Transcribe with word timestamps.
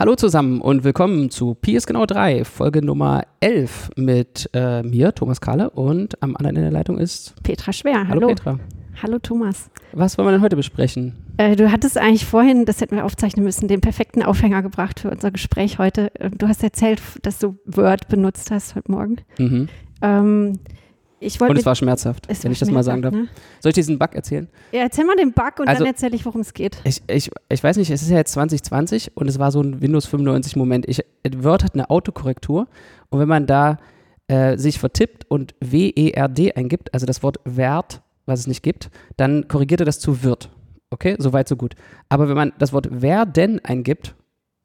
Hallo 0.00 0.14
zusammen 0.14 0.62
und 0.62 0.82
willkommen 0.82 1.28
zu 1.28 1.52
Pi 1.52 1.76
ist 1.76 1.86
genau 1.86 2.06
3, 2.06 2.46
Folge 2.46 2.82
Nummer 2.82 3.24
11 3.40 3.90
mit 3.96 4.48
äh, 4.54 4.82
mir, 4.82 5.14
Thomas 5.14 5.42
Kahle, 5.42 5.68
und 5.68 6.22
am 6.22 6.36
anderen 6.36 6.56
in 6.56 6.62
der 6.62 6.70
Leitung 6.70 6.96
ist 6.96 7.34
Petra 7.42 7.70
Schwer. 7.70 8.08
Hallo, 8.08 8.22
Hallo. 8.22 8.28
Petra. 8.28 8.58
Hallo 9.02 9.18
Thomas. 9.18 9.68
Was 9.92 10.16
wollen 10.16 10.28
wir 10.28 10.32
denn 10.32 10.40
heute 10.40 10.56
besprechen? 10.56 11.16
Äh, 11.36 11.54
du 11.54 11.70
hattest 11.70 11.98
eigentlich 11.98 12.24
vorhin, 12.24 12.64
das 12.64 12.80
hätten 12.80 12.96
wir 12.96 13.04
aufzeichnen 13.04 13.44
müssen, 13.44 13.68
den 13.68 13.82
perfekten 13.82 14.22
Aufhänger 14.22 14.62
gebracht 14.62 15.00
für 15.00 15.10
unser 15.10 15.32
Gespräch 15.32 15.78
heute. 15.78 16.14
Äh, 16.14 16.30
Du 16.30 16.48
hast 16.48 16.62
erzählt, 16.62 17.02
dass 17.20 17.38
du 17.38 17.58
Word 17.66 18.08
benutzt 18.08 18.50
hast 18.50 18.76
heute 18.76 18.90
Morgen. 18.90 19.16
Mhm. 19.36 19.68
Ähm, 20.00 20.60
ich 21.20 21.38
wollte 21.40 21.52
Und 21.52 21.58
es 21.58 21.66
war 21.66 21.74
schmerzhaft, 21.74 22.26
es 22.28 22.42
wenn 22.42 22.50
war 22.50 22.52
ich 22.52 22.58
das 22.58 22.70
mal 22.70 22.82
sagen 22.82 23.02
darf. 23.02 23.12
Ne? 23.14 23.28
Soll 23.60 23.70
ich 23.70 23.74
diesen 23.74 23.98
Bug 23.98 24.14
erzählen? 24.14 24.48
Ja, 24.72 24.80
erzähl 24.80 25.04
mal 25.04 25.16
den 25.16 25.32
Bug 25.32 25.60
und 25.60 25.68
Also- 25.68 25.84
dann 25.84 25.92
erzähle 25.92 26.16
ich, 26.16 26.24
worum 26.24 26.40
es 26.40 26.54
geht. 26.54 26.78
Ich, 26.84 27.02
ich, 27.08 27.30
ich 27.48 27.62
weiß 27.62 27.76
nicht, 27.76 27.90
es 27.90 28.02
ist 28.02 28.10
ja 28.10 28.16
jetzt 28.16 28.32
2020 28.32 29.16
und 29.16 29.28
es 29.28 29.38
war 29.38 29.52
so 29.52 29.60
ein 29.60 29.80
Windows 29.80 30.06
95 30.06 30.56
Moment. 30.56 30.88
Ich, 30.88 31.02
Word 31.36 31.62
hat 31.64 31.74
eine 31.74 31.90
Autokorrektur 31.90 32.66
und 33.10 33.20
wenn 33.20 33.28
man 33.28 33.46
da 33.46 33.78
äh, 34.28 34.56
sich 34.56 34.78
vertippt 34.78 35.26
und 35.28 35.54
W-E-R-D 35.60 36.52
eingibt, 36.54 36.94
also 36.94 37.06
das 37.06 37.22
Wort 37.22 37.38
Wert, 37.44 38.00
was 38.26 38.40
es 38.40 38.46
nicht 38.46 38.62
gibt, 38.62 38.90
dann 39.16 39.48
korrigiert 39.48 39.80
er 39.80 39.86
das 39.86 39.98
zu 39.98 40.22
wird. 40.22 40.50
Okay, 40.90 41.16
soweit, 41.18 41.48
so 41.48 41.56
gut. 41.56 41.74
Aber 42.08 42.28
wenn 42.28 42.36
man 42.36 42.52
das 42.58 42.72
Wort 42.72 43.02
werden 43.02 43.64
eingibt, 43.64 44.14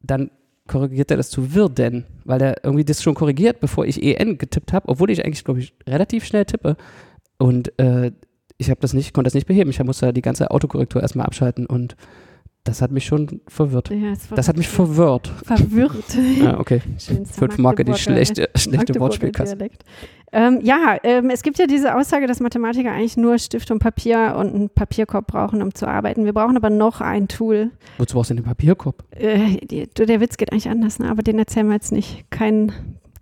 dann 0.01 0.31
korrigiert 0.67 1.11
er 1.11 1.17
das 1.17 1.29
zu 1.29 1.53
würden, 1.53 2.05
weil 2.23 2.41
er 2.41 2.63
irgendwie 2.63 2.85
das 2.85 3.03
schon 3.03 3.13
korrigiert, 3.13 3.59
bevor 3.59 3.85
ich 3.85 4.01
EN 4.01 4.37
getippt 4.37 4.73
habe, 4.73 4.87
obwohl 4.89 5.11
ich 5.11 5.23
eigentlich, 5.23 5.43
glaube 5.43 5.59
ich, 5.59 5.73
relativ 5.87 6.25
schnell 6.25 6.45
tippe. 6.45 6.75
Und 7.37 7.77
äh, 7.79 8.11
ich 8.57 8.69
habe 8.69 8.79
das 8.81 8.93
nicht, 8.93 9.13
konnte 9.13 9.27
das 9.27 9.33
nicht 9.33 9.47
beheben. 9.47 9.69
Ich 9.69 9.83
musste 9.83 10.13
die 10.13 10.21
ganze 10.21 10.51
Autokorrektur 10.51 11.01
erstmal 11.01 11.25
abschalten 11.25 11.65
und 11.65 11.95
das 12.65 12.81
hat 12.81 12.91
mich 12.91 13.05
schon 13.05 13.41
verwirrt. 13.47 13.91
Ja, 13.91 14.13
Das 14.35 14.47
hat 14.47 14.57
mich 14.57 14.67
verwirrt. 14.67 15.31
verwirrt. 15.43 16.17
Ja, 16.41 16.59
okay. 16.59 16.81
Schönster 16.97 17.39
Fünf 17.39 17.57
Marke 17.59 17.85
die 17.85 17.93
schlechte, 17.93 18.49
schlechte 18.55 18.99
Wortspielkasse. 18.99 19.55
Ähm, 20.31 20.59
ja, 20.63 20.97
ähm, 21.03 21.29
es 21.29 21.43
gibt 21.43 21.59
ja 21.59 21.67
diese 21.67 21.95
Aussage, 21.95 22.25
dass 22.25 22.39
Mathematiker 22.39 22.91
eigentlich 22.91 23.17
nur 23.17 23.37
Stift 23.37 23.69
und 23.69 23.79
Papier 23.79 24.35
und 24.37 24.53
einen 24.53 24.69
Papierkorb 24.69 25.27
brauchen, 25.27 25.61
um 25.61 25.73
zu 25.75 25.87
arbeiten. 25.87 26.25
Wir 26.25 26.33
brauchen 26.33 26.57
aber 26.57 26.71
noch 26.71 27.01
ein 27.01 27.27
Tool. 27.27 27.69
Wozu 27.99 28.15
brauchst 28.15 28.31
du 28.31 28.33
denn 28.33 28.43
den 28.43 28.49
Papierkorb? 28.49 29.03
Äh, 29.11 29.57
die, 29.65 29.85
der 29.87 30.19
Witz 30.19 30.35
geht 30.37 30.51
eigentlich 30.51 30.67
anders, 30.67 30.97
ne? 30.97 31.09
aber 31.09 31.21
den 31.21 31.37
erzählen 31.37 31.67
wir 31.67 31.75
jetzt 31.75 31.91
nicht. 31.91 32.25
Kein, 32.31 32.71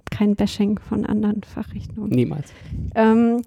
kein 0.09 0.36
Bashing 0.36 0.80
von 0.80 1.06
anderen 1.06 1.44
Fachrichtungen. 1.44 2.09
Niemals. 2.09 2.53
Ähm, 2.96 3.42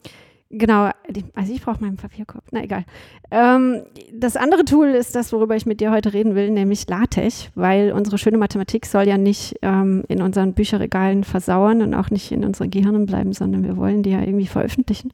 genau, 0.50 0.90
also 1.34 1.52
ich 1.52 1.62
brauche 1.62 1.82
meinen 1.82 1.96
Papierkorb. 1.96 2.44
Na 2.50 2.62
egal. 2.62 2.84
Ähm, 3.30 3.82
das 4.12 4.36
andere 4.36 4.64
Tool 4.64 4.88
ist 4.88 5.14
das, 5.14 5.32
worüber 5.32 5.56
ich 5.56 5.66
mit 5.66 5.80
dir 5.80 5.90
heute 5.90 6.12
reden 6.12 6.34
will, 6.34 6.50
nämlich 6.50 6.88
LaTeX, 6.88 7.50
weil 7.54 7.92
unsere 7.92 8.18
schöne 8.18 8.38
Mathematik 8.38 8.86
soll 8.86 9.08
ja 9.08 9.18
nicht 9.18 9.56
ähm, 9.62 10.04
in 10.08 10.22
unseren 10.22 10.54
Bücherregalen 10.54 11.24
versauern 11.24 11.82
und 11.82 11.94
auch 11.94 12.10
nicht 12.10 12.32
in 12.32 12.44
unseren 12.44 12.70
Gehirnen 12.70 13.06
bleiben, 13.06 13.32
sondern 13.32 13.64
wir 13.64 13.76
wollen 13.76 14.02
die 14.02 14.10
ja 14.10 14.20
irgendwie 14.20 14.46
veröffentlichen. 14.46 15.12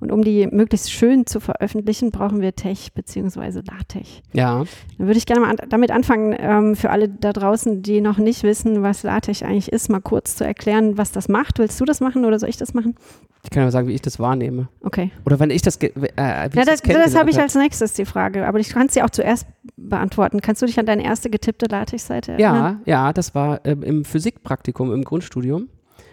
Und 0.00 0.10
um 0.10 0.22
die 0.22 0.46
möglichst 0.46 0.90
schön 0.90 1.26
zu 1.26 1.40
veröffentlichen, 1.40 2.10
brauchen 2.10 2.40
wir 2.40 2.54
Tech 2.54 2.92
bzw. 2.94 3.60
LaTeX. 3.60 4.22
Ja. 4.32 4.64
Dann 4.98 5.06
würde 5.06 5.18
ich 5.18 5.26
gerne 5.26 5.42
mal 5.42 5.50
an, 5.50 5.56
damit 5.68 5.90
anfangen, 5.90 6.34
ähm, 6.38 6.74
für 6.74 6.90
alle 6.90 7.08
da 7.08 7.32
draußen, 7.32 7.82
die 7.82 8.00
noch 8.00 8.18
nicht 8.18 8.42
wissen, 8.42 8.82
was 8.82 9.02
LaTeX 9.02 9.42
eigentlich 9.42 9.70
ist, 9.70 9.90
mal 9.90 10.00
kurz 10.00 10.36
zu 10.36 10.44
erklären, 10.44 10.96
was 10.96 11.12
das 11.12 11.28
macht. 11.28 11.58
Willst 11.58 11.78
du 11.80 11.84
das 11.84 12.00
machen 12.00 12.24
oder 12.24 12.38
soll 12.38 12.48
ich 12.48 12.56
das 12.56 12.72
machen? 12.72 12.94
Ich 13.42 13.50
kann 13.50 13.62
ja 13.62 13.70
sagen, 13.70 13.88
wie 13.88 13.94
ich 13.94 14.02
das 14.02 14.18
wahrnehme. 14.18 14.68
Okay. 14.82 15.10
Oder 15.24 15.38
wenn 15.40 15.50
ich 15.50 15.62
das, 15.62 15.76
äh, 15.76 15.90
Ja, 16.16 16.46
ich 16.46 16.52
das, 16.52 16.66
das 16.66 16.82
kennengelernt 16.82 17.18
habe 17.18 17.30
ich 17.30 17.38
als 17.38 17.54
nächstes 17.54 17.94
die 17.94 18.04
Frage, 18.04 18.46
aber 18.46 18.58
ich 18.58 18.68
kann 18.70 18.86
es 18.86 18.94
dir 18.94 19.04
auch 19.04 19.10
zuerst 19.10 19.46
beantworten. 19.76 20.40
Kannst 20.40 20.62
du 20.62 20.66
dich 20.66 20.78
an 20.78 20.86
deine 20.86 21.04
erste 21.04 21.30
getippte 21.30 21.66
LaTeX-Seite 21.66 22.32
erinnern? 22.32 22.80
Ja, 22.86 23.06
ja, 23.06 23.12
das 23.12 23.34
war 23.34 23.60
ähm, 23.64 23.82
im 23.82 24.04
Physikpraktikum 24.04 24.92
im 24.92 25.04
Grundstudium. 25.04 25.68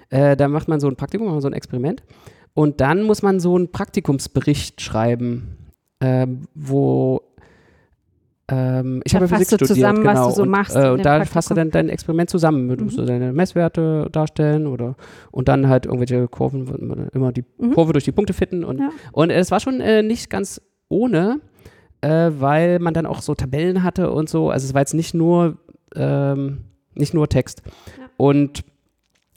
Äh, 0.09 0.37
da 0.37 0.47
macht 0.47 0.67
man 0.67 0.79
so 0.79 0.87
ein 0.87 0.95
Praktikum, 0.95 1.27
macht 1.27 1.35
man 1.35 1.41
so 1.41 1.49
ein 1.49 1.53
Experiment. 1.53 2.01
Und 2.57 2.81
dann 2.81 3.03
muss 3.03 3.21
man 3.21 3.39
so 3.39 3.55
einen 3.55 3.71
Praktikumsbericht 3.71 4.81
schreiben, 4.81 5.57
ähm, 6.01 6.41
wo 6.55 7.21
ähm, 8.49 9.01
ich 9.03 9.13
habe 9.15 9.27
Physik 9.27 9.47
studiert, 9.47 9.67
zusammen, 9.67 10.03
was 10.05 10.13
genau. 10.15 10.29
du 10.29 10.33
so 10.35 10.41
und, 10.43 10.49
machst 10.49 10.75
Äh, 10.75 10.89
und 10.89 11.05
da 11.05 11.19
fasst 11.25 11.51
du 11.51 11.53
Praktikum. 11.53 11.55
dann 11.57 11.69
dein 11.71 11.89
Experiment 11.89 12.29
zusammen. 12.31 12.67
Du 12.75 12.83
musst 12.85 12.97
Mhm. 12.97 13.01
du 13.01 13.07
deine 13.07 13.31
Messwerte 13.33 14.07
darstellen 14.11 14.65
oder 14.65 14.95
und 15.31 15.49
dann 15.49 15.67
halt 15.69 15.85
irgendwelche 15.85 16.27
Kurven, 16.29 17.09
immer 17.13 17.31
die 17.31 17.43
Mhm. 17.59 17.73
Kurve 17.75 17.93
durch 17.93 18.05
die 18.05 18.11
Punkte 18.11 18.33
fitten. 18.33 18.63
Und, 18.63 18.79
Ja. 18.79 18.89
und 19.11 19.29
es 19.29 19.51
war 19.51 19.59
schon 19.59 19.79
äh, 19.81 20.01
nicht 20.01 20.29
ganz 20.31 20.59
ohne, 20.89 21.41
äh, 22.01 22.31
weil 22.39 22.79
man 22.79 22.93
dann 22.95 23.05
auch 23.05 23.21
so 23.21 23.35
Tabellen 23.35 23.83
hatte 23.83 24.11
und 24.11 24.29
so. 24.29 24.49
Also 24.49 24.65
es 24.65 24.73
war 24.73 24.81
jetzt 24.81 24.93
nicht 24.95 25.13
nur, 25.13 25.57
ähm, 25.95 26.59
nicht 26.95 27.13
nur 27.13 27.27
Text. 27.29 27.61
Ja. 27.99 28.05
Und 28.17 28.63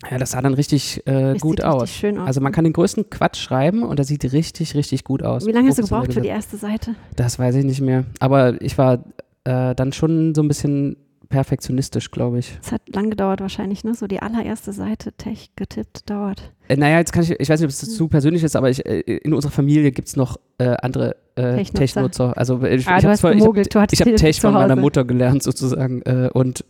ja, 0.09 0.19
das 0.19 0.31
sah 0.31 0.41
dann 0.41 0.55
richtig 0.55 1.07
äh, 1.07 1.35
gut 1.39 1.59
sieht 1.59 1.65
aus. 1.65 1.83
Richtig 1.83 2.01
schön 2.01 2.19
aus. 2.19 2.27
Also 2.27 2.41
man 2.41 2.53
kann 2.53 2.65
den 2.65 2.73
größten 2.73 3.11
Quatsch 3.11 3.39
schreiben 3.39 3.83
und 3.83 3.99
das 3.99 4.07
sieht 4.09 4.25
richtig, 4.33 4.75
richtig 4.75 5.05
gut 5.05 5.23
aus. 5.23 5.47
Wie 5.47 5.53
lange 5.53 5.69
hast 5.69 5.79
du 5.79 5.83
gebraucht 5.83 6.13
für 6.13 6.21
die 6.21 6.29
erste 6.29 6.57
Seite? 6.57 6.95
Das 7.17 7.39
weiß 7.39 7.55
ich 7.57 7.65
nicht 7.65 7.81
mehr. 7.81 8.05
Aber 8.19 8.61
ich 8.63 8.79
war 8.79 9.05
äh, 9.45 9.75
dann 9.75 9.93
schon 9.93 10.35
so 10.35 10.43
ein 10.43 10.49
bisschen 10.49 10.97
perfektionistisch, 11.31 12.11
glaube 12.11 12.41
ich. 12.41 12.59
Es 12.63 12.73
hat 12.73 12.83
lang 12.93 13.09
gedauert 13.09 13.41
wahrscheinlich, 13.41 13.85
ne? 13.85 13.95
So 13.95 14.07
die 14.07 14.21
allererste 14.21 14.73
Seite 14.73 15.13
Tech 15.13 15.51
getippt 15.57 16.11
dauert. 16.11 16.53
Äh, 16.69 16.77
naja, 16.77 16.99
jetzt 16.99 17.13
kann 17.13 17.23
ich, 17.23 17.31
ich 17.31 17.49
weiß 17.49 17.61
nicht, 17.61 17.67
ob 17.67 17.71
es 17.71 17.81
Hm. 17.83 17.89
zu 17.89 18.09
persönlich 18.09 18.43
ist, 18.45 18.57
aber 18.57 18.69
ich, 18.69 18.85
äh, 18.85 19.01
in 19.01 19.33
unserer 19.33 19.53
Familie 19.53 19.93
gibt 19.93 20.09
es 20.09 20.17
noch 20.17 20.39
äh, 20.59 20.77
andere 20.83 21.17
äh, 21.37 21.57
Technutzer. 21.57 21.73
Technutzer. 21.75 22.37
Also 22.37 22.61
äh, 22.63 22.75
ich, 22.77 22.87
Ah, 22.87 22.97
ich 22.97 23.03
du 23.05 23.09
habe 23.09 23.41
hab, 23.81 23.93
ich 23.93 24.01
hab 24.01 24.17
Tech 24.17 24.41
von 24.41 24.53
meiner. 24.53 24.77
Mutter 24.77 25.05
gelernt 25.05 25.43
sozusagen 25.43 26.03
äh, 26.03 26.29
und 26.35 26.65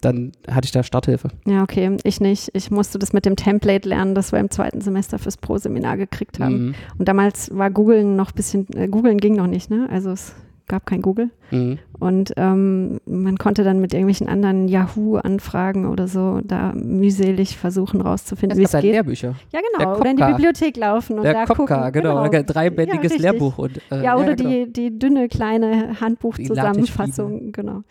dann 0.00 0.32
hatte 0.50 0.64
ich 0.64 0.72
da 0.72 0.82
Starthilfe. 0.82 1.28
Ja, 1.46 1.62
okay, 1.62 1.96
ich 2.02 2.20
nicht. 2.20 2.50
Ich 2.54 2.70
musste 2.70 2.98
das 2.98 3.12
mit 3.12 3.24
dem 3.26 3.36
Template 3.36 3.88
lernen, 3.88 4.14
das 4.14 4.32
wir 4.32 4.38
im 4.40 4.50
zweiten 4.50 4.80
Semester 4.80 5.18
fürs 5.18 5.36
Pro-Seminar 5.36 5.96
gekriegt 5.96 6.40
haben. 6.40 6.66
Mhm. 6.68 6.74
Und 6.98 7.08
damals 7.08 7.56
war 7.56 7.70
Googlen 7.70 8.16
noch 8.16 8.30
ein 8.32 8.34
bisschen, 8.34 8.66
Googlen 8.90 9.18
ging 9.18 9.36
noch 9.36 9.46
nicht, 9.46 9.70
ne? 9.70 9.88
Also 9.90 10.10
es 10.10 10.34
gab 10.68 10.86
kein 10.86 11.02
Google. 11.02 11.30
Mhm. 11.50 11.78
Und 11.98 12.32
ähm, 12.36 13.00
man 13.06 13.38
konnte 13.38 13.64
dann 13.64 13.80
mit 13.80 13.94
irgendwelchen 13.94 14.28
anderen 14.28 14.68
Yahoo-Anfragen 14.68 15.86
oder 15.86 16.08
so 16.08 16.40
da 16.44 16.72
mühselig 16.74 17.56
versuchen 17.56 18.00
rauszufinden, 18.00 18.58
wie 18.58 18.64
es 18.64 18.74
halt 18.74 18.82
geht. 18.82 18.92
Lehrbücher. 18.92 19.34
Ja, 19.52 19.60
genau. 19.60 19.98
Oder 19.98 20.10
in 20.10 20.16
die. 20.16 20.24
Bibliothek 20.24 20.76
laufen 20.76 21.18
und 21.18 21.24
Der 21.24 21.32
da 21.32 21.44
Kopka, 21.46 21.76
gucken. 21.76 21.92
genau, 21.92 22.18
ein 22.18 22.46
dreibändiges 22.46 23.14
Ja. 23.16 23.30
Lehrbuch. 23.32 23.58
Und, 23.58 23.80
äh, 23.90 24.02
Ja, 24.02 24.16
oder 24.16 24.34
genau. 24.34 24.50
die, 24.50 24.72
die 24.72 24.98
dünne 24.98 25.28
kleine 25.28 26.00
Handbuchzusammenfassung, 26.00 27.52
genau. 27.52 27.82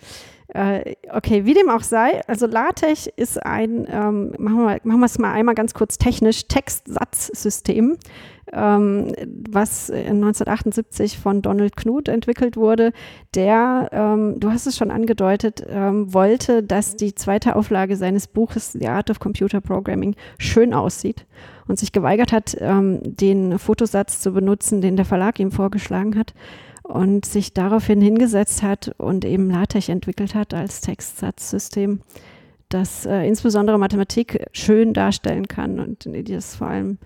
Äh, 0.50 0.96
okay, 1.12 1.46
wie 1.46 1.54
dem 1.54 1.70
auch 1.70 1.82
sei, 1.82 2.22
also 2.28 2.46
LaTeX 2.46 3.08
ist 3.16 3.44
ein, 3.44 3.88
ähm, 3.90 4.32
machen 4.38 4.58
wir 4.60 4.78
machen 4.84 5.00
wir 5.00 5.06
es 5.06 5.18
mal 5.18 5.34
einmal 5.34 5.56
ganz 5.56 5.74
kurz 5.74 5.98
technisch, 5.98 6.48
Textsatzsystem, 6.48 7.98
ähm, 8.54 9.12
was 9.50 9.90
äh, 9.90 10.06
1978 10.06 11.18
von 11.18 11.42
Donald 11.42 11.76
Knuth 11.76 12.08
entwickelt 12.08 12.58
wurde, 12.58 12.92
der, 13.34 13.90
ähm, 13.92 14.40
du 14.40 14.52
hast 14.52 14.68
es 14.68 14.78
schon 14.78 14.92
angedeutet, 14.92 15.66
ähm, 15.68 16.14
wollte, 16.14 16.64
dass 16.64 16.96
die 16.96 17.16
zweite 17.16 17.56
Auflage 17.56 17.96
seines 17.96 18.28
Buches 18.28 18.74
The 18.74 18.88
Art 18.88 19.10
of 19.10 19.20
Computer 19.20 19.62
Programming 19.62 20.16
schön 20.38 20.74
aussieht 20.74 21.26
und 21.68 21.80
sich 21.80 21.92
geweigert 21.92 22.32
hat, 22.32 22.56
ähm, 22.60 23.00
den 23.04 23.58
Fotosatz 23.58 24.20
zu 24.20 24.32
benutzen, 24.32 24.82
den 24.82 24.96
der 24.96 25.06
Verlag 25.06 25.40
ihm 25.40 25.52
vorgeschlagen 25.52 26.18
hat 26.18 26.34
und 26.84 27.26
sich 27.26 27.54
daraufhin 27.54 28.00
hingesetzt 28.00 28.62
hat 28.62 28.94
und 28.98 29.26
eben 29.26 29.50
LaTeX 29.50 29.90
entwickelt 29.90 30.36
hat 30.36 30.54
als 30.54 30.82
Textsatzsystem, 30.82 32.02
das 32.70 33.08
äh, 33.08 33.28
insbesondere 33.28 33.80
Mathematik 33.80 34.46
schön 34.52 34.94
darstellen 34.94 35.48
kann 35.48 35.80
und 35.80 36.08
das 36.30 36.56
vor 36.56 36.68
allem 36.68 37.00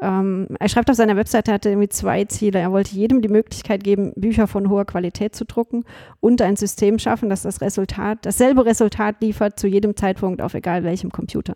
ähm, 0.00 0.48
er 0.60 0.68
schreibt 0.68 0.90
auf 0.90 0.96
seiner 0.96 1.16
Webseite, 1.16 1.50
er 1.50 1.54
hatte 1.54 1.70
irgendwie 1.70 1.88
zwei 1.88 2.24
Ziele. 2.24 2.58
Er 2.58 2.70
wollte 2.72 2.94
jedem 2.94 3.22
die 3.22 3.28
Möglichkeit 3.28 3.82
geben, 3.82 4.12
Bücher 4.14 4.46
von 4.46 4.68
hoher 4.68 4.84
Qualität 4.84 5.34
zu 5.34 5.44
drucken 5.44 5.84
und 6.20 6.42
ein 6.42 6.56
System 6.56 6.98
schaffen, 6.98 7.30
das 7.30 7.42
das 7.42 7.60
Resultat, 7.60 8.18
dasselbe 8.22 8.66
Resultat 8.66 9.22
liefert 9.22 9.58
zu 9.58 9.66
jedem 9.66 9.96
Zeitpunkt 9.96 10.42
auf 10.42 10.54
egal 10.54 10.84
welchem 10.84 11.10
Computer. 11.10 11.54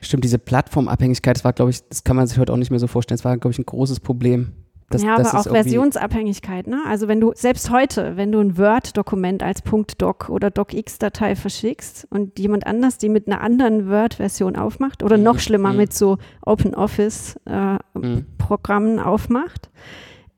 Stimmt, 0.00 0.24
diese 0.24 0.38
Plattformabhängigkeit, 0.38 1.36
das 1.36 1.44
war, 1.44 1.54
glaube 1.54 1.70
ich, 1.70 1.82
das 1.88 2.04
kann 2.04 2.16
man 2.16 2.26
sich 2.26 2.38
heute 2.38 2.52
auch 2.52 2.58
nicht 2.58 2.70
mehr 2.70 2.78
so 2.78 2.86
vorstellen. 2.86 3.16
Das 3.16 3.24
war, 3.24 3.36
glaube 3.38 3.52
ich, 3.52 3.58
ein 3.58 3.64
großes 3.64 4.00
Problem. 4.00 4.52
Das, 4.90 5.02
ja, 5.02 5.16
das 5.16 5.34
aber 5.34 5.40
auch 5.40 5.46
Versionsabhängigkeit. 5.52 6.68
Ne? 6.68 6.80
Also 6.86 7.08
wenn 7.08 7.20
du 7.20 7.32
selbst 7.34 7.70
heute, 7.70 8.16
wenn 8.16 8.30
du 8.30 8.38
ein 8.38 8.56
Word-Dokument 8.56 9.42
als 9.42 9.60
.doc 9.98 10.28
oder 10.28 10.50
docx-Datei 10.50 11.34
verschickst 11.34 12.06
und 12.10 12.38
jemand 12.38 12.68
anders 12.68 12.96
die 12.98 13.08
mit 13.08 13.26
einer 13.26 13.40
anderen 13.40 13.88
Word-Version 13.88 14.54
aufmacht 14.54 15.02
oder 15.02 15.18
noch 15.18 15.34
Mhm, 15.34 15.38
schlimmer 15.40 15.72
mhm. 15.72 15.78
mit 15.78 15.92
so 15.92 16.18
OpenOffice-Programmen 16.44 18.92
Mhm. 18.94 19.00
aufmacht, 19.00 19.70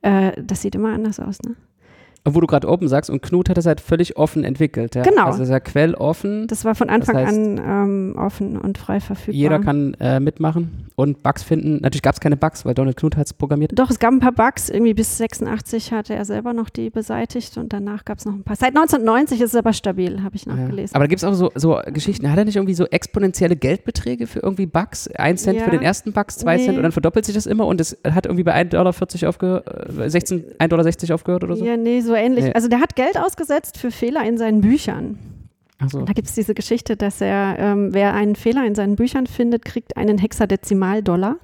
äh, 0.03 0.33
das 0.43 0.63
sieht 0.63 0.75
immer 0.75 0.95
anders 0.95 1.21
aus. 1.21 1.43
Ne? 1.43 1.55
Wo 2.35 2.41
du 2.41 2.47
gerade 2.47 2.69
open 2.69 2.89
sagst, 2.89 3.11
und 3.11 3.23
Knut 3.23 3.49
hat 3.49 3.57
das 3.57 3.67
halt 3.67 3.81
völlig 3.81 4.17
offen 4.17 4.45
entwickelt. 4.45 4.95
Ja? 4.95 5.03
Genau. 5.03 5.27
Also 5.27 5.39
das 5.39 5.49
ist 5.49 5.53
ja 5.53 5.61
quelloffen. 5.61 6.47
Das 6.47 6.65
war 6.65 6.75
von 6.75 6.89
Anfang 6.89 7.17
heißt, 7.17 7.37
an 7.37 7.59
ähm, 7.59 8.15
offen 8.17 8.57
und 8.57 8.79
frei 8.79 9.01
verfügbar. 9.01 9.35
Jeder 9.35 9.59
kann 9.59 9.95
äh, 10.01 10.21
mitmachen 10.21 10.89
und 10.97 11.23
Bugs 11.23 11.43
finden. 11.43 11.79
Natürlich 11.81 12.03
gab 12.03 12.15
es 12.15 12.21
keine 12.21 12.37
Bugs, 12.37 12.65
weil 12.65 12.75
Donald 12.75 12.97
Knuth 12.97 13.17
hat 13.17 13.27
es 13.27 13.33
programmiert. 13.33 13.73
Doch, 13.79 13.91
es 13.91 13.99
gab 13.99 14.13
ein 14.13 14.21
paar 14.21 14.33
Bugs. 14.33 14.69
Irgendwie 14.69 14.95
bis 14.95 15.17
86 15.19 15.93
hatte 15.93 16.15
er 16.15 16.25
selber 16.25 16.53
noch 16.53 16.71
die 16.71 16.91
beseitigt 16.91 17.57
und 17.57 17.73
danach 17.73 18.05
gab 18.05 18.19
es 18.19 18.25
noch 18.25 18.35
ein 18.35 18.43
paar. 18.43 18.57
Seit 18.57 18.71
1990 18.71 19.41
ist 19.41 19.51
es 19.51 19.57
aber 19.57 19.73
stabil, 19.73 20.23
habe 20.25 20.35
ich 20.35 20.47
nachgelesen. 20.47 20.93
Ja. 20.93 20.95
Aber 20.95 21.05
da 21.05 21.09
gibt 21.09 21.23
es 21.23 21.25
auch 21.25 21.35
so, 21.35 21.51
so 21.55 21.81
Geschichten. 21.87 22.31
Hat 22.31 22.39
er 22.39 22.45
nicht 22.45 22.57
irgendwie 22.57 22.75
so 22.75 22.85
exponentielle 22.87 23.55
Geldbeträge 23.55 24.27
für 24.27 24.41
irgendwie 24.41 24.67
Bugs? 24.67 25.09
Ein 25.15 25.39
Cent 25.39 25.59
ja. 25.59 25.65
für 25.65 25.71
den 25.71 25.83
ersten 25.83 26.13
Bugs, 26.13 26.37
zwei 26.37 26.57
nee. 26.57 26.65
Cent 26.65 26.77
und 26.77 26.83
dann 26.83 26.93
verdoppelt 26.93 27.25
sich 27.25 27.35
das 27.35 27.47
immer 27.47 27.67
und 27.67 27.81
es 27.81 27.97
hat 28.05 28.27
irgendwie 28.27 28.43
bei 28.43 28.55
1,40 28.55 28.71
Dollar 28.71 29.29
aufgehört, 29.29 29.99
äh, 30.01 30.11
16, 30.11 30.45
1,60 30.59 30.69
Dollar 30.69 31.15
aufgehört 31.15 31.45
oder 31.45 31.57
so? 31.57 31.65
Ja, 31.65 31.77
nee, 31.77 32.01
so 32.01 32.15
ähnlich. 32.21 32.47
Nee. 32.47 32.53
Also 32.53 32.69
der 32.69 32.81
hat 32.81 32.97
Geld 32.97 33.19
ausgesetzt 33.19 33.79
für 33.79 33.91
Fehler 33.91 34.25
in 34.25 34.39
seinen 34.39 34.61
Büchern. 34.61 35.19
So. 35.87 36.03
Da 36.03 36.13
gibt 36.13 36.29
es 36.29 36.35
diese 36.35 36.53
Geschichte, 36.55 36.97
dass 36.97 37.21
er, 37.21 37.57
ähm, 37.59 37.95
wer 37.95 38.15
einen 38.15 38.35
Fehler 38.35 38.67
in 38.67 38.75
seinen 38.75 38.97
Büchern 38.97 39.29
findet, 39.29 39.65
kriegt 39.65 39.97
einen 39.97 40.19
Hexadezimal-Dollar. 40.19 41.37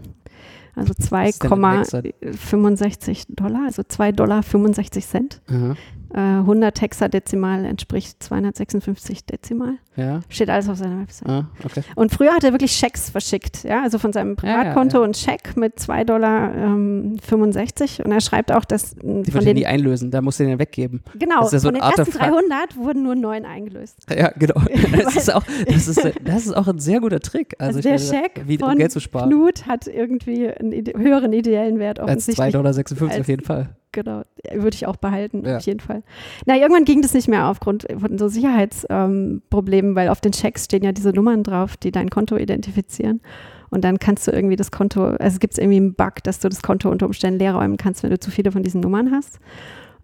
Also 0.74 0.92
2,65 0.92 3.26
Dollar, 3.28 3.66
also 3.66 3.84
2 3.84 4.10
Dollar 4.10 4.42
65 4.42 5.06
Cent. 5.06 5.40
Aha. 5.48 5.76
100 6.14 6.78
äh, 6.78 6.80
Hexadezimal 6.80 7.64
entspricht 7.64 8.22
256 8.22 9.24
Dezimal. 9.26 9.74
Ja. 9.96 10.20
Steht 10.28 10.48
alles 10.48 10.68
auf 10.68 10.78
seiner 10.78 11.00
Website. 11.00 11.28
Ah, 11.28 11.48
okay. 11.64 11.82
Und 11.96 12.12
früher 12.12 12.32
hat 12.32 12.44
er 12.44 12.52
wirklich 12.52 12.72
Schecks 12.72 13.10
verschickt, 13.10 13.64
ja, 13.64 13.82
also 13.82 13.98
von 13.98 14.12
seinem 14.12 14.36
Privatkonto 14.36 14.98
ja, 14.98 15.00
ja, 15.00 15.06
ja. 15.06 15.10
ein 15.10 15.14
Scheck 15.14 15.56
mit 15.56 15.78
2,65 15.78 16.04
Dollar 16.04 16.54
ähm, 16.54 17.16
65. 17.20 18.04
und 18.04 18.12
er 18.12 18.20
schreibt 18.20 18.52
auch, 18.52 18.64
dass 18.64 18.94
die 18.94 19.30
von 19.30 19.44
denen 19.44 19.58
nie 19.58 19.66
einlösen, 19.66 20.10
da 20.10 20.20
musst 20.20 20.40
du 20.40 20.44
den 20.44 20.58
weggeben. 20.58 21.02
Genau, 21.18 21.40
das 21.42 21.52
ist 21.52 21.62
so 21.62 21.68
von 21.68 21.74
den 21.74 21.82
ersten 21.82 22.10
300 22.10 22.76
wurden 22.76 23.02
nur 23.02 23.14
neun 23.14 23.44
eingelöst. 23.44 24.06
Ja, 24.14 24.30
genau. 24.36 24.54
Das 25.04 25.16
ist, 25.16 25.34
auch, 25.34 25.42
das, 25.66 25.88
ist, 25.88 26.12
das 26.22 26.46
ist 26.46 26.56
auch 26.56 26.68
ein 26.68 26.78
sehr 26.78 27.00
guter 27.00 27.18
Trick. 27.18 27.56
Also, 27.58 27.78
also 27.78 27.88
der 27.88 27.98
Scheck 27.98 28.42
wie, 28.46 28.62
um 28.62 28.76
Geld 28.76 28.92
zu 28.92 29.00
sparen. 29.00 29.28
Knut 29.28 29.66
hat 29.66 29.88
irgendwie 29.88 30.48
einen 30.48 30.72
höheren 30.96 31.32
ideellen 31.32 31.78
Wert 31.78 31.98
offensichtlich. 31.98 32.54
Als 32.54 32.54
2,56 32.54 32.98
Dollar 32.98 33.20
auf 33.20 33.28
jeden 33.28 33.44
Fall 33.44 33.70
genau. 33.94 34.24
Würde 34.52 34.74
ich 34.74 34.86
auch 34.86 34.96
behalten, 34.96 35.42
ja. 35.46 35.56
auf 35.56 35.62
jeden 35.62 35.80
Fall. 35.80 36.02
Na, 36.44 36.56
irgendwann 36.56 36.84
ging 36.84 37.00
das 37.00 37.14
nicht 37.14 37.28
mehr 37.28 37.46
aufgrund 37.46 37.86
von 37.98 38.18
so 38.18 38.28
Sicherheitsproblemen, 38.28 39.90
ähm, 39.92 39.96
weil 39.96 40.08
auf 40.10 40.20
den 40.20 40.32
Checks 40.32 40.66
stehen 40.66 40.84
ja 40.84 40.92
diese 40.92 41.10
Nummern 41.10 41.42
drauf, 41.42 41.78
die 41.78 41.90
dein 41.90 42.10
Konto 42.10 42.36
identifizieren. 42.36 43.22
Und 43.70 43.82
dann 43.82 43.98
kannst 43.98 44.26
du 44.28 44.30
irgendwie 44.30 44.56
das 44.56 44.70
Konto, 44.70 45.04
also 45.04 45.38
gibt 45.38 45.54
es 45.54 45.58
irgendwie 45.58 45.78
einen 45.78 45.94
Bug, 45.94 46.22
dass 46.22 46.38
du 46.38 46.48
das 46.48 46.62
Konto 46.62 46.90
unter 46.90 47.06
Umständen 47.06 47.38
leer 47.38 47.54
räumen 47.54 47.76
kannst, 47.76 48.02
wenn 48.02 48.10
du 48.10 48.20
zu 48.20 48.30
viele 48.30 48.52
von 48.52 48.62
diesen 48.62 48.80
Nummern 48.80 49.10
hast. 49.10 49.40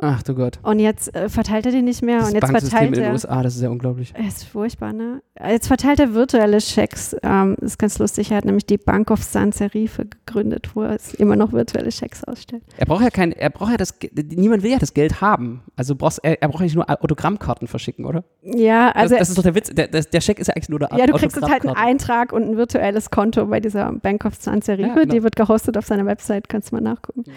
Ach 0.02 0.22
du 0.22 0.34
Gott. 0.34 0.58
Und 0.62 0.78
jetzt 0.78 1.14
äh, 1.14 1.28
verteilt 1.28 1.66
er 1.66 1.72
die 1.72 1.82
nicht 1.82 2.02
mehr. 2.02 2.20
Das 2.20 2.28
und 2.28 2.34
jetzt 2.34 2.42
Banksystem 2.42 2.70
verteilt 2.70 2.96
in 2.96 3.02
den 3.02 3.12
USA, 3.12 3.42
das 3.42 3.56
ist 3.56 3.62
ja 3.62 3.68
unglaublich. 3.68 4.14
Ist 4.26 4.44
furchtbar, 4.44 4.92
ne? 4.92 5.22
Jetzt 5.46 5.66
verteilt 5.66 6.00
er 6.00 6.14
virtuelle 6.14 6.60
Schecks. 6.60 7.14
Ähm, 7.22 7.56
das 7.60 7.72
ist 7.72 7.78
ganz 7.78 7.98
lustig. 7.98 8.30
Er 8.30 8.38
hat 8.38 8.44
nämlich 8.44 8.64
die 8.64 8.78
Bank 8.78 9.10
of 9.10 9.22
San 9.22 9.52
Serife 9.52 10.06
gegründet, 10.06 10.70
wo 10.74 10.82
er 10.82 10.96
immer 11.18 11.36
noch 11.36 11.52
virtuelle 11.52 11.92
Schecks 11.92 12.24
ausstellt. 12.24 12.62
Er 12.78 12.86
braucht 12.86 13.02
ja 13.02 13.10
kein, 13.10 13.32
er 13.32 13.50
braucht 13.50 13.72
ja 13.72 13.76
das, 13.76 13.94
niemand 14.34 14.62
will 14.62 14.70
ja 14.70 14.78
das 14.78 14.94
Geld 14.94 15.20
haben. 15.20 15.62
Also 15.76 15.94
brauchst, 15.94 16.24
er, 16.24 16.42
er 16.42 16.48
braucht 16.48 16.62
nicht 16.62 16.74
nur 16.74 16.88
Autogrammkarten 16.88 17.68
verschicken, 17.68 18.06
oder? 18.06 18.24
Ja, 18.42 18.90
also. 18.92 19.14
Das, 19.14 19.20
das 19.20 19.28
ist 19.30 19.38
doch 19.38 19.42
der 19.42 19.54
Witz. 19.54 19.68
Der, 19.70 19.88
der, 19.88 20.02
der 20.02 20.20
Scheck 20.20 20.38
ist 20.38 20.46
ja 20.46 20.54
eigentlich 20.54 20.68
nur 20.70 20.78
der 20.78 20.88
Ja, 20.96 21.06
du 21.06 21.12
kriegst 21.14 21.36
jetzt 21.36 21.50
halt 21.50 21.66
einen 21.66 21.76
Eintrag 21.76 22.32
und 22.32 22.44
ein 22.44 22.56
virtuelles 22.56 23.10
Konto 23.10 23.44
bei 23.46 23.60
dieser 23.60 23.92
Bank 23.92 24.24
of 24.24 24.34
San 24.36 24.62
Serife. 24.62 24.88
Ja, 24.88 24.94
genau. 24.94 25.12
Die 25.12 25.22
wird 25.22 25.36
gehostet 25.36 25.76
auf 25.76 25.86
seiner 25.86 26.06
Website, 26.06 26.48
kannst 26.48 26.70
du 26.70 26.76
mal 26.76 26.80
nachgucken. 26.80 27.24
Mhm. 27.26 27.32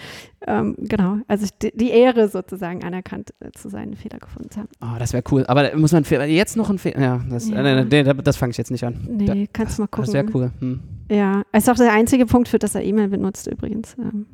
Ähm, 0.46 0.76
genau. 0.80 1.18
Also 1.28 1.48
die, 1.62 1.72
die 1.76 1.92
Ehre 1.92 2.28
sozusagen 2.28 2.53
anerkannt 2.84 3.34
äh, 3.40 3.52
zu 3.52 3.70
seinen 3.70 3.96
Fehler 3.96 4.20
gefunden 4.20 4.50
zu 4.50 4.60
haben. 4.60 4.70
Oh, 4.82 4.98
das 5.00 5.14
wäre 5.14 5.24
cool. 5.32 5.46
Aber 5.48 5.76
muss 5.76 5.92
man 5.92 6.04
jetzt 6.28 6.56
noch 6.58 6.70
ein 6.70 6.78
Fehler. 6.78 7.00
Ja, 7.00 7.22
das, 7.30 7.50
ja. 7.50 7.64
Äh, 7.64 7.86
nee, 7.86 8.04
das 8.04 8.38
fange 8.38 8.52
ich 8.52 8.58
jetzt 8.58 8.72
nicht 8.72 8.84
an. 8.84 9.08
Nee, 9.10 9.26
da, 9.26 9.34
kannst 9.52 9.78
du 9.78 9.84
mal 9.84 9.88
gucken. 9.88 10.06
Das 10.06 10.14
wäre 10.14 10.26
cool. 10.34 10.52
Hm. 10.60 10.80
Ja, 11.10 11.44
ist 11.52 11.70
auch 11.70 11.76
der 11.76 11.94
einzige 11.94 12.26
Punkt, 12.26 12.48
für 12.48 12.60
das 12.60 12.76
er 12.76 12.84
E-Mail 12.84 13.10
benutzt 13.10 13.48
übrigens. 13.48 13.96
Ähm, 14.00 14.26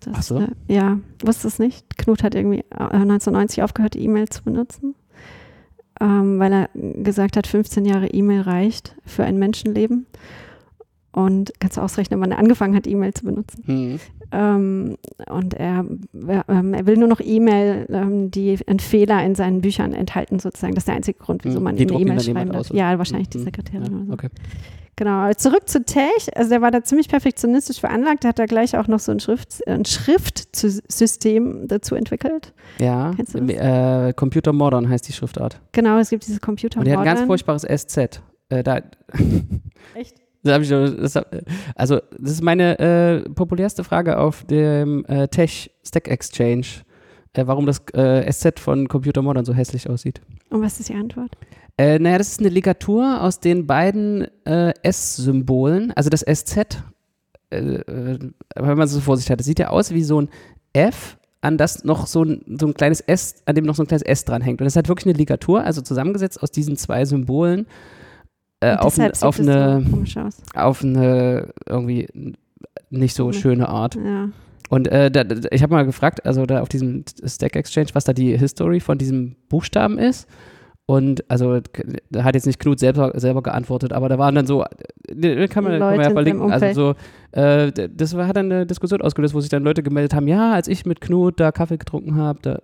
das, 0.00 0.14
Ach 0.16 0.22
so? 0.22 0.38
Äh, 0.40 0.48
ja, 0.68 0.98
wusste 1.24 1.48
es 1.48 1.58
nicht. 1.58 1.98
Knut 1.98 2.22
hat 2.22 2.34
irgendwie 2.34 2.64
1990 2.70 3.58
äh, 3.58 3.62
aufgehört, 3.62 3.96
E-Mail 3.96 4.28
zu 4.28 4.42
benutzen, 4.42 4.94
ähm, 6.00 6.38
weil 6.38 6.52
er 6.52 6.70
gesagt 6.74 7.36
hat, 7.36 7.46
15 7.46 7.84
Jahre 7.84 8.08
E-Mail 8.08 8.42
reicht 8.42 8.96
für 9.04 9.24
ein 9.24 9.38
Menschenleben. 9.38 10.06
Und 11.12 11.52
kannst 11.60 11.76
du 11.76 11.82
ausrechnen, 11.82 12.20
wann 12.20 12.30
er 12.30 12.38
angefangen 12.38 12.74
hat, 12.74 12.86
E-Mail 12.86 13.12
zu 13.12 13.24
benutzen. 13.24 13.62
Mhm. 13.66 14.00
Ähm, 14.32 14.96
und 15.28 15.54
er, 15.54 15.84
ähm, 16.48 16.74
er 16.74 16.86
will 16.86 16.96
nur 16.96 17.08
noch 17.08 17.20
E-Mail, 17.20 17.86
ähm, 17.90 18.30
die 18.30 18.58
einen 18.66 18.78
Fehler 18.78 19.22
in 19.22 19.34
seinen 19.34 19.60
Büchern 19.60 19.92
enthalten, 19.92 20.38
sozusagen. 20.38 20.74
Das 20.74 20.82
ist 20.82 20.88
der 20.88 20.94
einzige 20.94 21.18
Grund, 21.18 21.44
wieso 21.44 21.56
hm. 21.56 21.64
man 21.64 21.76
die 21.76 21.86
eine 21.88 22.00
E-Mail 22.00 22.20
schreiben 22.20 22.52
darf. 22.52 22.70
Ja, 22.70 22.96
wahrscheinlich 22.96 23.28
die 23.28 23.38
hm. 23.38 23.44
Sekretärin 23.44 23.82
ja, 23.82 23.90
oder 23.90 24.06
so. 24.06 24.12
Okay. 24.14 24.28
Genau, 24.96 25.32
zurück 25.32 25.68
zu 25.68 25.84
Tech. 25.84 26.28
Also 26.34 26.50
der 26.50 26.62
war 26.62 26.70
da 26.70 26.82
ziemlich 26.82 27.08
perfektionistisch 27.08 27.80
veranlagt. 27.80 28.24
Der 28.24 28.28
hat 28.30 28.38
da 28.38 28.46
gleich 28.46 28.76
auch 28.76 28.88
noch 28.88 29.00
so 29.00 29.10
ein, 29.10 29.20
Schrift, 29.20 29.66
ein 29.66 29.84
Schriftsystem 29.84 31.66
dazu 31.66 31.94
entwickelt. 31.94 32.52
Ja, 32.78 33.12
äh, 33.12 34.12
Computer 34.12 34.52
Modern 34.52 34.88
heißt 34.88 35.08
die 35.08 35.12
Schriftart. 35.12 35.60
Genau, 35.72 35.98
es 35.98 36.10
gibt 36.10 36.26
dieses 36.26 36.40
Computer 36.40 36.78
Modern. 36.78 36.98
Und 36.98 37.04
der 37.04 37.10
hat 37.10 37.16
ein 37.16 37.16
ganz 37.16 37.26
furchtbares 37.26 37.62
SZ. 37.62 38.22
Äh, 38.50 38.62
da 38.62 38.82
Echt? 39.94 40.21
Das 40.42 40.60
ich, 40.60 40.68
das 40.70 41.16
hab, 41.16 41.34
also, 41.76 42.00
das 42.18 42.32
ist 42.32 42.42
meine 42.42 42.78
äh, 42.78 43.30
populärste 43.30 43.84
Frage 43.84 44.18
auf 44.18 44.44
dem 44.44 45.04
äh, 45.06 45.28
Tech 45.28 45.70
Stack 45.84 46.08
Exchange, 46.08 46.66
äh, 47.34 47.46
warum 47.46 47.66
das 47.66 47.80
äh, 47.94 48.30
SZ 48.30 48.58
von 48.58 48.88
Computer 48.88 49.22
Modern 49.22 49.44
so 49.44 49.54
hässlich 49.54 49.88
aussieht. 49.88 50.20
Und 50.50 50.62
was 50.62 50.80
ist 50.80 50.88
die 50.88 50.94
Antwort? 50.94 51.36
Äh, 51.78 51.98
naja, 51.98 52.18
das 52.18 52.28
ist 52.28 52.40
eine 52.40 52.48
Ligatur 52.48 53.22
aus 53.22 53.40
den 53.40 53.66
beiden 53.66 54.26
äh, 54.44 54.72
S-Symbolen. 54.82 55.92
Also 55.92 56.10
das 56.10 56.20
SZ, 56.20 56.82
wenn 57.50 58.34
man 58.56 58.88
so 58.88 59.00
vor 59.00 59.16
sich 59.16 59.30
hat, 59.30 59.38
das 59.38 59.46
sieht 59.46 59.58
ja 59.58 59.68
aus 59.68 59.92
wie 59.92 60.02
so 60.02 60.22
ein 60.22 60.28
F, 60.72 61.18
an 61.42 61.58
das 61.58 61.84
noch 61.84 62.06
so 62.06 62.24
ein, 62.24 62.56
so 62.58 62.66
ein 62.66 62.74
kleines 62.74 63.00
S, 63.00 63.42
an 63.46 63.54
dem 63.54 63.64
noch 63.64 63.74
so 63.74 63.82
ein 63.82 63.86
kleines 63.86 64.04
S 64.04 64.24
dranhängt. 64.24 64.60
Und 64.60 64.64
das 64.64 64.76
halt 64.76 64.88
wirklich 64.88 65.06
eine 65.06 65.18
Ligatur, 65.18 65.62
also 65.62 65.82
zusammengesetzt 65.82 66.42
aus 66.42 66.50
diesen 66.50 66.76
zwei 66.76 67.04
Symbolen 67.04 67.66
äh, 68.62 68.76
auf, 68.76 68.98
auf, 69.22 69.40
eine, 69.40 69.84
auf 70.54 70.84
eine 70.84 71.48
irgendwie 71.66 72.08
nicht 72.90 73.16
so 73.16 73.32
schöne 73.32 73.68
Art. 73.68 73.96
Ja. 73.96 74.28
Und 74.68 74.88
äh, 74.88 75.10
da, 75.10 75.24
ich 75.50 75.62
habe 75.62 75.74
mal 75.74 75.84
gefragt, 75.84 76.24
also 76.24 76.46
da 76.46 76.62
auf 76.62 76.68
diesem 76.68 77.04
Stack 77.26 77.56
Exchange, 77.56 77.88
was 77.92 78.04
da 78.04 78.12
die 78.12 78.36
History 78.38 78.80
von 78.80 78.98
diesem 78.98 79.36
Buchstaben 79.48 79.98
ist. 79.98 80.28
Und 80.86 81.28
also 81.30 81.60
da 82.10 82.24
hat 82.24 82.34
jetzt 82.34 82.46
nicht 82.46 82.58
Knut 82.58 82.78
selber, 82.78 83.12
selber 83.14 83.42
geantwortet, 83.42 83.92
aber 83.92 84.08
da 84.08 84.18
waren 84.18 84.34
dann 84.34 84.46
so, 84.46 84.64
äh, 85.08 85.48
kann 85.48 85.64
man, 85.64 85.78
kann 85.78 85.96
man 85.96 86.00
ja 86.00 86.10
verlinken, 86.10 86.52
also 86.52 86.94
so, 87.32 87.38
äh, 87.38 87.72
das 87.88 88.16
war, 88.16 88.26
hat 88.26 88.36
dann 88.36 88.50
eine 88.50 88.66
Diskussion 88.66 89.00
ausgelöst, 89.00 89.32
wo 89.32 89.40
sich 89.40 89.48
dann 89.48 89.62
Leute 89.62 89.82
gemeldet 89.82 90.14
haben, 90.14 90.26
ja, 90.26 90.52
als 90.52 90.68
ich 90.68 90.84
mit 90.84 91.00
Knut 91.00 91.38
da 91.38 91.52
Kaffee 91.52 91.78
getrunken 91.78 92.16
habe, 92.16 92.38
da. 92.42 92.58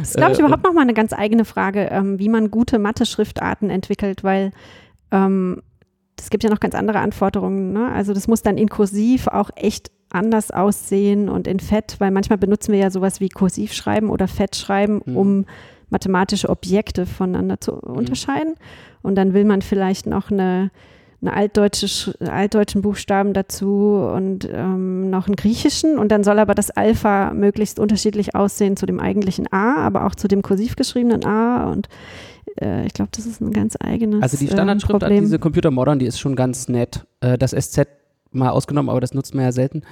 Das 0.00 0.10
ist, 0.10 0.16
glaube 0.16 0.32
ich, 0.32 0.38
äh, 0.38 0.42
überhaupt 0.42 0.64
nochmal 0.64 0.82
eine 0.82 0.94
ganz 0.94 1.12
eigene 1.12 1.44
Frage, 1.44 1.88
ähm, 1.90 2.18
wie 2.18 2.28
man 2.28 2.50
gute 2.50 2.78
Mathe-Schriftarten 2.78 3.70
entwickelt, 3.70 4.24
weil 4.24 4.52
ähm, 5.10 5.62
es 6.18 6.30
gibt 6.30 6.44
ja 6.44 6.50
noch 6.50 6.60
ganz 6.60 6.74
andere 6.74 7.00
Anforderungen. 7.00 7.72
Ne? 7.72 7.90
Also 7.92 8.12
das 8.12 8.28
muss 8.28 8.42
dann 8.42 8.58
in 8.58 8.68
Kursiv 8.68 9.26
auch 9.26 9.50
echt 9.56 9.90
anders 10.10 10.50
aussehen 10.50 11.28
und 11.28 11.46
in 11.46 11.60
Fett, 11.60 11.96
weil 11.98 12.10
manchmal 12.10 12.38
benutzen 12.38 12.72
wir 12.72 12.80
ja 12.80 12.90
sowas 12.90 13.20
wie 13.20 13.28
Kursivschreiben 13.28 14.10
oder 14.10 14.28
Fettschreiben, 14.28 15.02
mhm. 15.04 15.16
um 15.16 15.44
mathematische 15.88 16.48
Objekte 16.48 17.06
voneinander 17.06 17.60
zu 17.60 17.72
mhm. 17.72 17.96
unterscheiden. 17.96 18.54
Und 19.02 19.14
dann 19.16 19.34
will 19.34 19.44
man 19.44 19.62
vielleicht 19.62 20.06
noch 20.06 20.30
eine, 20.30 20.70
eine 21.20 21.32
altdeutsche, 21.32 22.14
altdeutschen 22.20 22.82
Buchstaben 22.82 23.32
dazu 23.32 24.10
und 24.14 24.48
ähm, 24.52 25.10
noch 25.10 25.26
einen 25.26 25.36
griechischen. 25.36 25.98
Und 25.98 26.10
dann 26.10 26.24
soll 26.24 26.38
aber 26.38 26.54
das 26.54 26.70
Alpha 26.70 27.32
möglichst 27.32 27.78
unterschiedlich 27.78 28.34
aussehen 28.34 28.76
zu 28.76 28.86
dem 28.86 29.00
eigentlichen 29.00 29.52
A, 29.52 29.76
aber 29.76 30.06
auch 30.06 30.14
zu 30.14 30.28
dem 30.28 30.42
kursiv 30.42 30.76
geschriebenen 30.76 31.24
A. 31.24 31.70
Und 31.70 31.88
äh, 32.60 32.86
ich 32.86 32.94
glaube, 32.94 33.10
das 33.14 33.26
ist 33.26 33.40
ein 33.40 33.52
ganz 33.52 33.76
eigenes 33.80 34.22
Also 34.22 34.36
die 34.36 34.46
äh, 34.46 34.52
Standardschrift 34.52 35.04
an 35.04 35.12
diese 35.12 35.38
Computer 35.38 35.70
Modern, 35.70 35.98
die 35.98 36.06
ist 36.06 36.18
schon 36.18 36.36
ganz 36.36 36.68
nett. 36.68 37.06
Äh, 37.20 37.38
das 37.38 37.52
SZ 37.52 37.86
mal 38.32 38.50
ausgenommen, 38.50 38.90
aber 38.90 39.00
das 39.00 39.14
nutzt 39.14 39.34
man 39.34 39.44
ja 39.44 39.52
selten. 39.52 39.82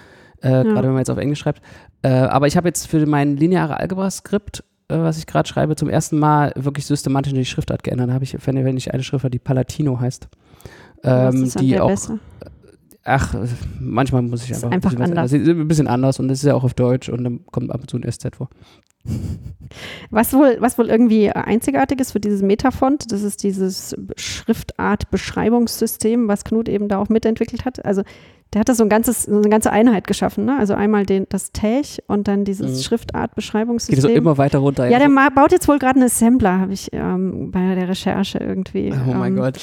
Äh, 0.43 0.51
ja. 0.51 0.63
Gerade 0.63 0.83
wenn 0.83 0.93
man 0.93 0.99
jetzt 0.99 1.11
auf 1.11 1.19
Englisch 1.19 1.41
schreibt. 1.41 1.63
Äh, 2.03 2.11
aber 2.11 2.47
ich 2.47 2.57
habe 2.57 2.69
jetzt 2.69 2.87
für 2.87 3.05
mein 3.07 3.37
lineare 3.37 3.79
Algebra-Skript, 3.79 4.63
äh, 4.89 4.99
was 4.99 5.19
ich 5.19 5.27
gerade 5.27 5.49
schreibe, 5.49 5.77
zum 5.77 5.89
ersten 5.89 6.19
Mal 6.19 6.53
wirklich 6.57 6.87
systematisch 6.87 7.33
die 7.33 7.45
Schriftart 7.45 7.83
geändert. 7.83 8.11
Da 8.11 8.15
habe 8.15 8.25
ich, 8.25 8.37
wenn, 8.47 8.65
wenn 8.65 8.77
ich 8.77 8.93
eine 8.93 9.03
Schriftart, 9.03 9.35
die 9.35 9.39
Palatino 9.39 9.99
heißt. 10.01 10.29
Ähm, 11.05 11.51
die 11.61 11.81
auch. 11.81 11.89
Besser? 11.89 12.19
Ach, 13.09 13.35
manchmal 13.81 14.23
muss 14.23 14.45
ich 14.45 14.55
einfach, 14.55 14.71
einfach 14.71 14.93
ein, 14.93 14.99
bisschen 14.99 15.19
anders. 15.19 15.33
ein 15.33 15.69
bisschen 15.69 15.87
anders 15.87 16.21
und 16.21 16.29
das 16.29 16.41
ist 16.41 16.45
ja 16.45 16.55
auch 16.55 16.65
auf 16.65 16.75
Deutsch 16.75 17.09
und 17.09 17.25
dann 17.25 17.47
kommt 17.47 17.71
ab 17.71 17.81
und 17.81 17.89
zu 17.89 17.97
ein 17.97 18.05
SZ 18.11 18.37
vor. 18.37 18.51
Was 20.11 20.33
wohl, 20.33 20.57
was 20.61 20.79
wohl 20.79 20.89
irgendwie 20.89 21.31
einzigartig 21.31 22.01
ist 22.01 22.13
für 22.13 22.21
dieses 22.21 22.41
Metafont, 22.41 23.13
das 23.13 23.23
ist 23.23 23.43
dieses 23.43 23.95
Schriftart-Beschreibungssystem, 24.17 26.27
was 26.27 26.45
Knut 26.45 26.71
eben 26.71 26.89
da 26.89 26.97
auch 26.99 27.11
mitentwickelt 27.11 27.67
hat. 27.67 27.85
Also 27.85 28.01
der 28.55 28.61
hat 28.61 28.71
da 28.71 28.75
so 28.75 28.83
ein 28.83 28.89
ganzes, 28.89 29.25
so 29.25 29.37
eine 29.37 29.51
ganze 29.51 29.71
Einheit 29.71 30.07
geschaffen, 30.07 30.47
ne? 30.47 30.57
Also 30.59 30.73
einmal 30.73 31.05
den, 31.05 31.27
das 31.29 31.53
Tech 31.53 32.03
und 32.07 32.29
dann 32.29 32.47
dieses 32.47 32.79
mhm. 32.79 32.83
Schriftart-Beschreibungssystem. 32.83 33.95
Geht 33.95 34.03
so 34.03 34.09
immer 34.09 34.39
weiter 34.39 34.61
runter. 34.61 34.89
Ja, 34.89 34.99
der 34.99 35.11
baut 35.35 35.53
jetzt 35.53 35.69
wohl 35.69 35.79
gerade 35.79 35.97
einen 35.97 36.07
Assembler, 36.07 36.59
habe 36.59 36.73
ich 36.73 36.89
ähm, 36.93 37.51
bei 37.51 37.75
der 37.75 37.91
Recherche 37.91 38.39
irgendwie. 38.39 38.91
Oh 38.91 39.13
mein 39.13 39.35
ähm, 39.35 39.43
Gott. 39.43 39.59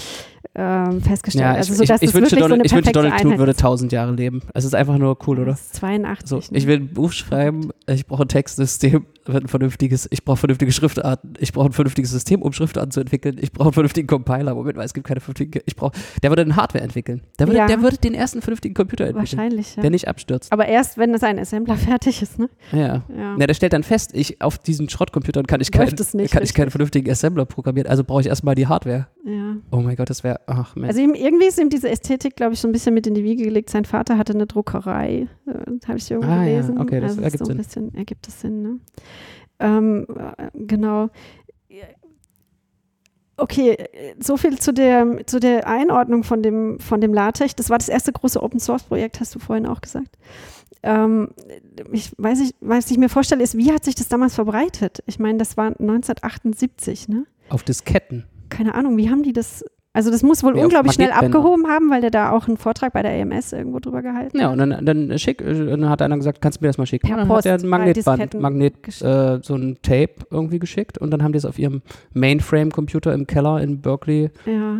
Ähm, 0.55 1.01
festgestellt. 1.01 1.43
Ja, 1.43 1.51
ich, 1.51 1.57
also, 1.57 1.73
so, 1.73 1.83
dass 1.83 2.01
ich, 2.01 2.09
ich, 2.09 2.15
wünschte, 2.15 2.37
wirklich 2.37 2.49
Donald, 2.49 2.61
so 2.61 2.65
ich 2.65 2.71
wünschte, 2.73 2.91
Donald 2.93 3.13
Einheit 3.13 3.37
würde 3.39 3.51
ist. 3.51 3.59
tausend 3.59 3.91
Jahre 3.91 4.13
leben. 4.13 4.41
Es 4.53 4.63
ist 4.63 4.73
einfach 4.73 4.97
nur 4.97 5.17
cool, 5.27 5.39
oder? 5.39 5.51
Das 5.51 5.61
ist 5.61 5.75
82. 5.75 6.29
So, 6.29 6.37
ne? 6.37 6.57
ich 6.57 6.67
will 6.67 6.77
ein 6.77 6.87
Buch 6.93 7.11
schreiben, 7.11 7.71
ich 7.87 8.05
brauche 8.05 8.23
ein 8.23 8.27
Textsystem, 8.29 9.05
ein 9.27 9.47
vernünftiges, 9.47 10.07
ich 10.11 10.23
brauche 10.23 10.37
vernünftige 10.37 10.71
Schriftarten, 10.71 11.33
ich 11.39 11.51
brauche 11.51 11.67
ein 11.67 11.73
vernünftiges 11.73 12.11
System, 12.11 12.41
um 12.41 12.53
Schriftarten 12.53 12.91
zu 12.91 13.01
entwickeln, 13.01 13.37
ich 13.39 13.51
brauche 13.51 13.67
einen 13.67 13.73
vernünftigen 13.73 14.07
Compiler. 14.07 14.55
Moment 14.55 14.77
mal, 14.77 14.83
es 14.83 14.93
gibt 14.93 15.07
keine 15.07 15.19
vernünftige, 15.19 15.61
ich 15.65 15.75
brauche, 15.75 15.93
der 16.23 16.31
würde 16.31 16.43
eine 16.43 16.55
Hardware 16.55 16.83
entwickeln. 16.83 17.21
Der 17.39 17.47
würde, 17.47 17.57
Ja. 17.57 17.67
der 17.67 17.81
würde 17.81 17.97
den 17.97 18.13
ersten 18.13 18.41
vernünftigen 18.41 18.73
Computer 18.75 19.05
entwickeln, 19.05 19.37
Wahrscheinlich, 19.37 19.75
ja. 19.75 19.81
der 19.81 19.91
nicht 19.91 20.07
abstürzt. 20.07 20.51
Aber 20.51 20.67
erst, 20.67 20.97
wenn 20.97 21.17
sein 21.17 21.39
Assembler 21.39 21.75
fertig 21.75 22.21
ist, 22.21 22.39
ne? 22.39 22.49
Ja. 22.71 23.03
Ja. 23.09 23.37
Ja, 23.37 23.47
der 23.47 23.53
stellt 23.53 23.73
dann 23.73 23.83
fest, 23.83 24.11
ich 24.13 24.41
auf 24.41 24.57
diesen 24.57 24.89
Schrottcomputern 24.89 25.47
kann 25.47 25.61
ich, 25.61 25.71
kein, 25.71 25.93
nicht 26.13 26.31
kann 26.31 26.43
ich 26.43 26.53
keinen 26.53 26.71
vernünftigen 26.71 27.09
Assembler 27.09 27.45
programmieren, 27.45 27.89
also 27.89 28.03
brauche 28.03 28.21
ich 28.21 28.27
erstmal 28.27 28.55
die 28.55 28.67
Hardware. 28.67 29.07
Ja. 29.25 29.57
Oh 29.71 29.77
mein 29.77 29.95
Gott, 29.95 30.09
das 30.09 30.23
wäre, 30.23 30.39
ach 30.47 30.75
Mensch. 30.75 30.89
Also 30.89 31.01
ihm, 31.01 31.13
irgendwie 31.15 31.47
ist 31.47 31.59
ihm 31.59 31.69
diese 31.69 31.89
Ästhetik, 31.89 32.35
glaube 32.35 32.53
ich, 32.53 32.59
so 32.61 32.67
ein 32.67 32.71
bisschen 32.71 32.93
mit 32.93 33.07
in 33.07 33.13
die 33.15 33.23
Wiege 33.23 33.43
gelegt. 33.43 33.69
Sein 33.69 33.83
Vater 33.85 34.17
hatte 34.17 34.33
eine 34.33 34.45
Druckerei, 34.47 35.27
äh, 35.47 35.87
habe 35.87 35.97
ich 35.97 36.09
irgendwo 36.11 36.31
Ah, 36.31 36.43
ja, 36.43 36.61
gelesen. 36.61 36.77
okay, 36.77 36.99
das 37.01 37.11
also 37.17 37.21
ergibt 37.23 37.45
so 37.45 37.51
ein 37.51 37.57
Sinn. 37.57 37.57
bisschen 37.57 37.95
ergibt 37.95 38.27
es 38.27 38.39
Sinn, 38.41 38.61
ne? 38.61 38.79
Ähm, 39.59 40.05
äh, 40.37 40.49
genau. 40.53 41.09
Okay, 43.37 43.75
so 44.19 44.37
viel 44.37 44.57
zu 44.59 44.73
der, 44.73 45.25
zu 45.25 45.39
der 45.41 45.67
Einordnung 45.67 46.23
von 46.23 46.41
dem, 46.41 46.79
von 46.79 47.01
dem 47.01 47.13
LaTeX. 47.13 47.53
Das 47.55 47.69
war 47.69 47.77
das 47.77 47.89
erste 47.89 48.13
große 48.13 48.41
Open-Source-Projekt, 48.41 49.19
hast 49.19 49.35
du 49.35 49.39
vorhin 49.39 49.65
auch 49.65 49.81
gesagt. 49.81 50.17
Ähm, 50.83 51.29
ich 51.91 52.13
weiß 52.17 52.39
nicht, 52.39 52.55
was 52.61 52.89
ich 52.91 52.97
mir 52.97 53.09
vorstelle, 53.09 53.43
ist, 53.43 53.57
wie 53.57 53.73
hat 53.73 53.83
sich 53.83 53.95
das 53.95 54.07
damals 54.07 54.35
verbreitet? 54.35 55.03
Ich 55.05 55.19
meine, 55.19 55.37
das 55.37 55.57
war 55.57 55.67
1978, 55.67 57.09
ne? 57.09 57.25
auf 57.49 57.63
Disketten. 57.63 58.25
Keine 58.49 58.75
Ahnung, 58.75 58.97
wie 58.97 59.09
haben 59.09 59.23
die 59.23 59.33
das? 59.33 59.63
Also 59.93 60.11
das 60.11 60.23
muss 60.23 60.43
wohl 60.43 60.55
auf 60.57 60.61
unglaublich 60.61 60.91
schnell 60.93 61.11
abgehoben 61.11 61.67
haben, 61.67 61.89
weil 61.89 62.01
der 62.01 62.11
da 62.11 62.31
auch 62.31 62.49
einen 62.49 62.57
Vortrag 62.57 62.91
bei 62.91 63.01
der 63.01 63.13
EMS 63.13 63.53
irgendwo 63.53 63.79
drüber 63.79 64.01
gehalten 64.01 64.37
Ja, 64.37 64.51
hat. 64.51 64.59
und 64.59 64.69
dann, 64.69 64.85
dann 64.85 65.17
schick, 65.19 65.41
äh, 65.41 65.53
dann 65.67 65.87
hat 65.89 66.01
einer 66.01 66.17
gesagt, 66.17 66.41
kannst 66.41 66.59
du 66.59 66.65
mir 66.65 66.67
das 66.67 66.77
mal 66.77 66.85
schicken? 66.85 67.07
Per 67.07 67.15
und 67.15 67.19
dann 67.21 67.27
Post, 67.29 67.47
hat 67.47 67.61
er 67.61 67.65
ein 67.65 67.69
Magnetband, 67.69 68.33
Magnet, 68.33 69.01
äh, 69.01 69.39
so 69.41 69.55
ein 69.55 69.77
Tape 69.81 70.15
irgendwie 70.29 70.59
geschickt 70.59 70.97
und 70.97 71.11
dann 71.11 71.23
haben 71.23 71.31
die 71.31 71.37
es 71.37 71.45
auf 71.45 71.57
ihrem 71.57 71.81
Mainframe-Computer 72.13 73.13
im 73.13 73.25
Keller 73.25 73.61
in 73.61 73.79
Berkeley 73.81 74.31
Ja. 74.45 74.79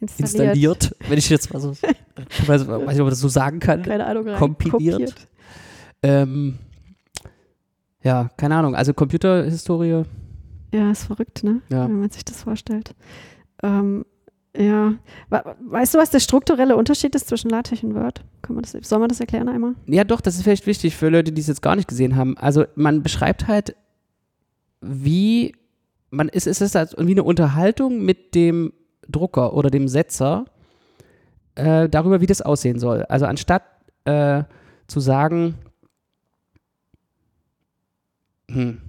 Installiert. 0.00 0.44
installiert. 0.44 0.96
Wenn 1.08 1.16
ich 1.18 1.30
jetzt 1.30 1.50
mal 1.54 1.60
so, 1.60 1.70
ich 1.72 2.46
weiß, 2.48 2.68
weiß 2.68 2.78
nicht, 2.88 2.90
ob 2.90 2.98
man 2.98 3.08
das 3.08 3.20
so 3.20 3.28
sagen 3.28 3.58
kann. 3.58 3.82
Keine 3.84 4.04
Ahnung, 4.06 4.28
rein 4.28 4.38
Kompiliert. 4.38 5.14
Ähm, 6.02 6.58
ja, 8.02 8.28
keine 8.36 8.56
Ahnung. 8.56 8.74
Also 8.76 8.92
Computerhistorie, 8.92 10.02
Ja, 10.72 10.90
ist 10.90 11.04
verrückt, 11.04 11.44
ne? 11.44 11.60
Ja. 11.68 11.84
Wenn 11.84 12.00
man 12.00 12.10
sich 12.10 12.24
das 12.24 12.42
vorstellt. 12.42 12.94
Ähm, 13.62 14.04
ja. 14.56 14.94
Weißt 15.28 15.94
du, 15.94 15.98
was 15.98 16.10
der 16.10 16.20
strukturelle 16.20 16.76
Unterschied 16.76 17.14
ist 17.14 17.28
zwischen 17.28 17.50
LaTeX 17.50 17.82
und 17.82 17.94
Word? 17.94 18.24
Kann 18.42 18.54
man 18.54 18.62
das, 18.62 18.72
soll 18.88 18.98
man 18.98 19.08
das 19.08 19.20
erklären 19.20 19.48
einmal? 19.48 19.74
Ja, 19.86 20.04
doch, 20.04 20.20
das 20.20 20.36
ist 20.36 20.42
vielleicht 20.42 20.66
wichtig 20.66 20.96
für 20.96 21.08
Leute, 21.08 21.32
die 21.32 21.40
es 21.40 21.46
jetzt 21.46 21.62
gar 21.62 21.76
nicht 21.76 21.88
gesehen 21.88 22.16
haben. 22.16 22.36
Also 22.38 22.64
man 22.74 23.02
beschreibt 23.02 23.46
halt, 23.46 23.76
wie 24.80 25.54
man 26.10 26.28
ist, 26.28 26.46
es 26.46 26.60
ist 26.60 26.74
halt 26.74 26.94
wie 26.98 27.12
eine 27.12 27.24
Unterhaltung 27.24 28.04
mit 28.04 28.34
dem 28.34 28.72
Drucker 29.08 29.54
oder 29.54 29.70
dem 29.70 29.88
Setzer 29.88 30.46
äh, 31.54 31.88
darüber, 31.88 32.20
wie 32.20 32.26
das 32.26 32.42
aussehen 32.42 32.78
soll. 32.78 33.02
Also 33.04 33.26
anstatt 33.26 33.62
äh, 34.04 34.44
zu 34.86 35.00
sagen, 35.00 35.56
hm, 38.50 38.80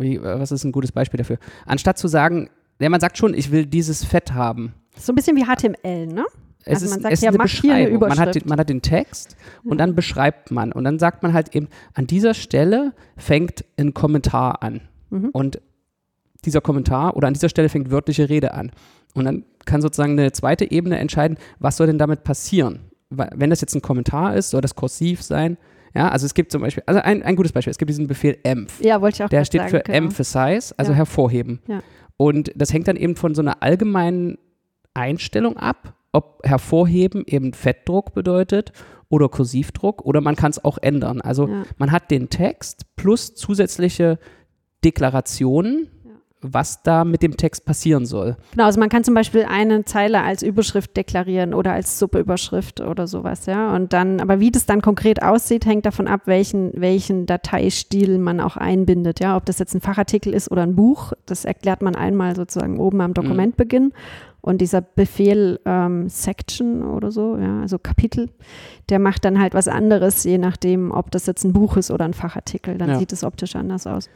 wie, 0.00 0.22
was 0.22 0.52
ist 0.52 0.64
ein 0.64 0.72
gutes 0.72 0.92
Beispiel 0.92 1.18
dafür? 1.18 1.38
Anstatt 1.66 1.98
zu 1.98 2.08
sagen, 2.08 2.50
ja, 2.80 2.88
man 2.88 3.00
sagt 3.00 3.18
schon, 3.18 3.34
ich 3.34 3.50
will 3.50 3.66
dieses 3.66 4.04
Fett 4.04 4.32
haben. 4.32 4.74
So 4.96 5.12
ein 5.12 5.16
bisschen 5.16 5.36
wie 5.36 5.44
HTML, 5.44 6.06
ne? 6.06 6.24
Es 6.64 6.74
Also 6.74 6.86
ist, 6.86 6.90
man 6.92 7.00
sagt 7.02 7.12
es 7.12 7.18
ist 7.20 7.24
ja, 7.24 7.30
eine 7.30 7.36
hier 7.36 7.72
eine 7.74 7.88
Beschreibung. 7.90 8.08
Man 8.08 8.18
hat, 8.18 8.34
den, 8.34 8.42
man 8.46 8.58
hat 8.58 8.68
den 8.68 8.82
Text 8.82 9.36
und 9.64 9.78
dann 9.78 9.94
beschreibt 9.94 10.50
man. 10.50 10.72
Und 10.72 10.84
dann 10.84 10.98
sagt 10.98 11.22
man 11.22 11.32
halt 11.32 11.54
eben, 11.54 11.68
an 11.94 12.06
dieser 12.06 12.34
Stelle 12.34 12.92
fängt 13.16 13.64
ein 13.78 13.94
Kommentar 13.94 14.62
an. 14.62 14.82
Mhm. 15.10 15.30
Und 15.30 15.60
dieser 16.44 16.60
Kommentar 16.60 17.16
oder 17.16 17.28
an 17.28 17.34
dieser 17.34 17.48
Stelle 17.48 17.68
fängt 17.68 17.90
wörtliche 17.90 18.28
Rede 18.28 18.54
an. 18.54 18.72
Und 19.14 19.24
dann 19.24 19.44
kann 19.64 19.82
sozusagen 19.82 20.12
eine 20.12 20.32
zweite 20.32 20.70
Ebene 20.70 20.98
entscheiden, 20.98 21.38
was 21.58 21.76
soll 21.76 21.86
denn 21.86 21.98
damit 21.98 22.24
passieren? 22.24 22.80
Wenn 23.10 23.50
das 23.50 23.60
jetzt 23.60 23.74
ein 23.74 23.82
Kommentar 23.82 24.36
ist, 24.36 24.50
soll 24.50 24.60
das 24.60 24.76
kursiv 24.76 25.22
sein. 25.22 25.58
Ja, 25.94 26.08
also 26.08 26.26
es 26.26 26.34
gibt 26.34 26.52
zum 26.52 26.62
Beispiel, 26.62 26.82
also 26.86 27.00
ein, 27.00 27.22
ein 27.22 27.36
gutes 27.36 27.52
Beispiel, 27.52 27.70
es 27.70 27.78
gibt 27.78 27.88
diesen 27.88 28.06
Befehl 28.06 28.38
emph. 28.44 28.80
Ja, 28.80 29.00
wollte 29.00 29.16
ich 29.16 29.24
auch 29.24 29.28
Der 29.28 29.44
steht 29.44 29.60
sagen, 29.62 29.70
für 29.70 29.80
genau. 29.80 29.98
emphasize, 29.98 30.74
also 30.76 30.92
Ja. 30.92 30.96
hervorheben. 30.98 31.60
Ja. 31.66 31.82
Und 32.16 32.52
das 32.54 32.72
hängt 32.72 32.86
dann 32.88 32.96
eben 32.96 33.16
von 33.16 33.34
so 33.34 33.42
einer 33.42 33.62
allgemeinen 33.62 34.38
Einstellung 34.94 35.56
ab, 35.56 35.94
ob 36.12 36.40
hervorheben 36.44 37.24
eben 37.26 37.52
Fettdruck 37.54 38.14
bedeutet 38.14 38.72
oder 39.08 39.28
Kursivdruck 39.28 40.04
oder 40.04 40.20
man 40.20 40.36
kann 40.36 40.50
es 40.50 40.64
auch 40.64 40.78
ändern. 40.80 41.20
Also 41.20 41.48
Ja. 41.48 41.62
man 41.78 41.90
hat 41.92 42.10
den 42.10 42.28
Text 42.30 42.82
plus 42.96 43.34
zusätzliche 43.34 44.18
Deklarationen, 44.84 45.88
was 46.42 46.82
da 46.82 47.04
mit 47.04 47.22
dem 47.22 47.36
Text 47.36 47.64
passieren 47.64 48.06
soll. 48.06 48.36
Genau, 48.52 48.64
also 48.64 48.80
man 48.80 48.88
kann 48.88 49.04
zum 49.04 49.14
Beispiel 49.14 49.44
eine 49.44 49.84
Zeile 49.84 50.22
als 50.22 50.42
Überschrift 50.42 50.96
deklarieren 50.96 51.52
oder 51.54 51.72
als 51.72 51.98
Subüberschrift 51.98 52.80
oder 52.80 53.06
sowas, 53.06 53.46
ja. 53.46 53.74
Und 53.74 53.92
dann, 53.92 54.20
aber 54.20 54.40
wie 54.40 54.50
das 54.50 54.66
dann 54.66 54.80
konkret 54.80 55.22
aussieht, 55.22 55.66
hängt 55.66 55.86
davon 55.86 56.08
ab, 56.08 56.22
welchen, 56.24 56.72
welchen 56.80 57.26
Dateistil 57.26 58.18
man 58.18 58.40
auch 58.40 58.56
einbindet, 58.56 59.20
ja. 59.20 59.36
Ob 59.36 59.44
das 59.46 59.58
jetzt 59.58 59.74
ein 59.74 59.80
Fachartikel 59.80 60.32
ist 60.32 60.50
oder 60.50 60.62
ein 60.62 60.74
Buch, 60.76 61.12
das 61.26 61.44
erklärt 61.44 61.82
man 61.82 61.94
einmal 61.94 62.34
sozusagen 62.36 62.78
oben 62.80 63.00
am 63.00 63.14
Dokumentbeginn. 63.14 63.92
Und 64.42 64.62
dieser 64.62 64.80
Befehl 64.80 65.60
ähm, 65.66 66.08
Section 66.08 66.82
oder 66.82 67.10
so, 67.10 67.36
ja, 67.36 67.60
also 67.60 67.78
Kapitel, 67.78 68.30
der 68.88 68.98
macht 68.98 69.26
dann 69.26 69.38
halt 69.38 69.52
was 69.52 69.68
anderes, 69.68 70.24
je 70.24 70.38
nachdem, 70.38 70.92
ob 70.92 71.10
das 71.10 71.26
jetzt 71.26 71.44
ein 71.44 71.52
Buch 71.52 71.76
ist 71.76 71.90
oder 71.90 72.06
ein 72.06 72.14
Fachartikel. 72.14 72.78
Dann 72.78 72.88
Ja. 72.88 72.98
sieht 72.98 73.12
es 73.12 73.22
optisch 73.22 73.54
anders 73.54 73.86
aus. 73.86 74.08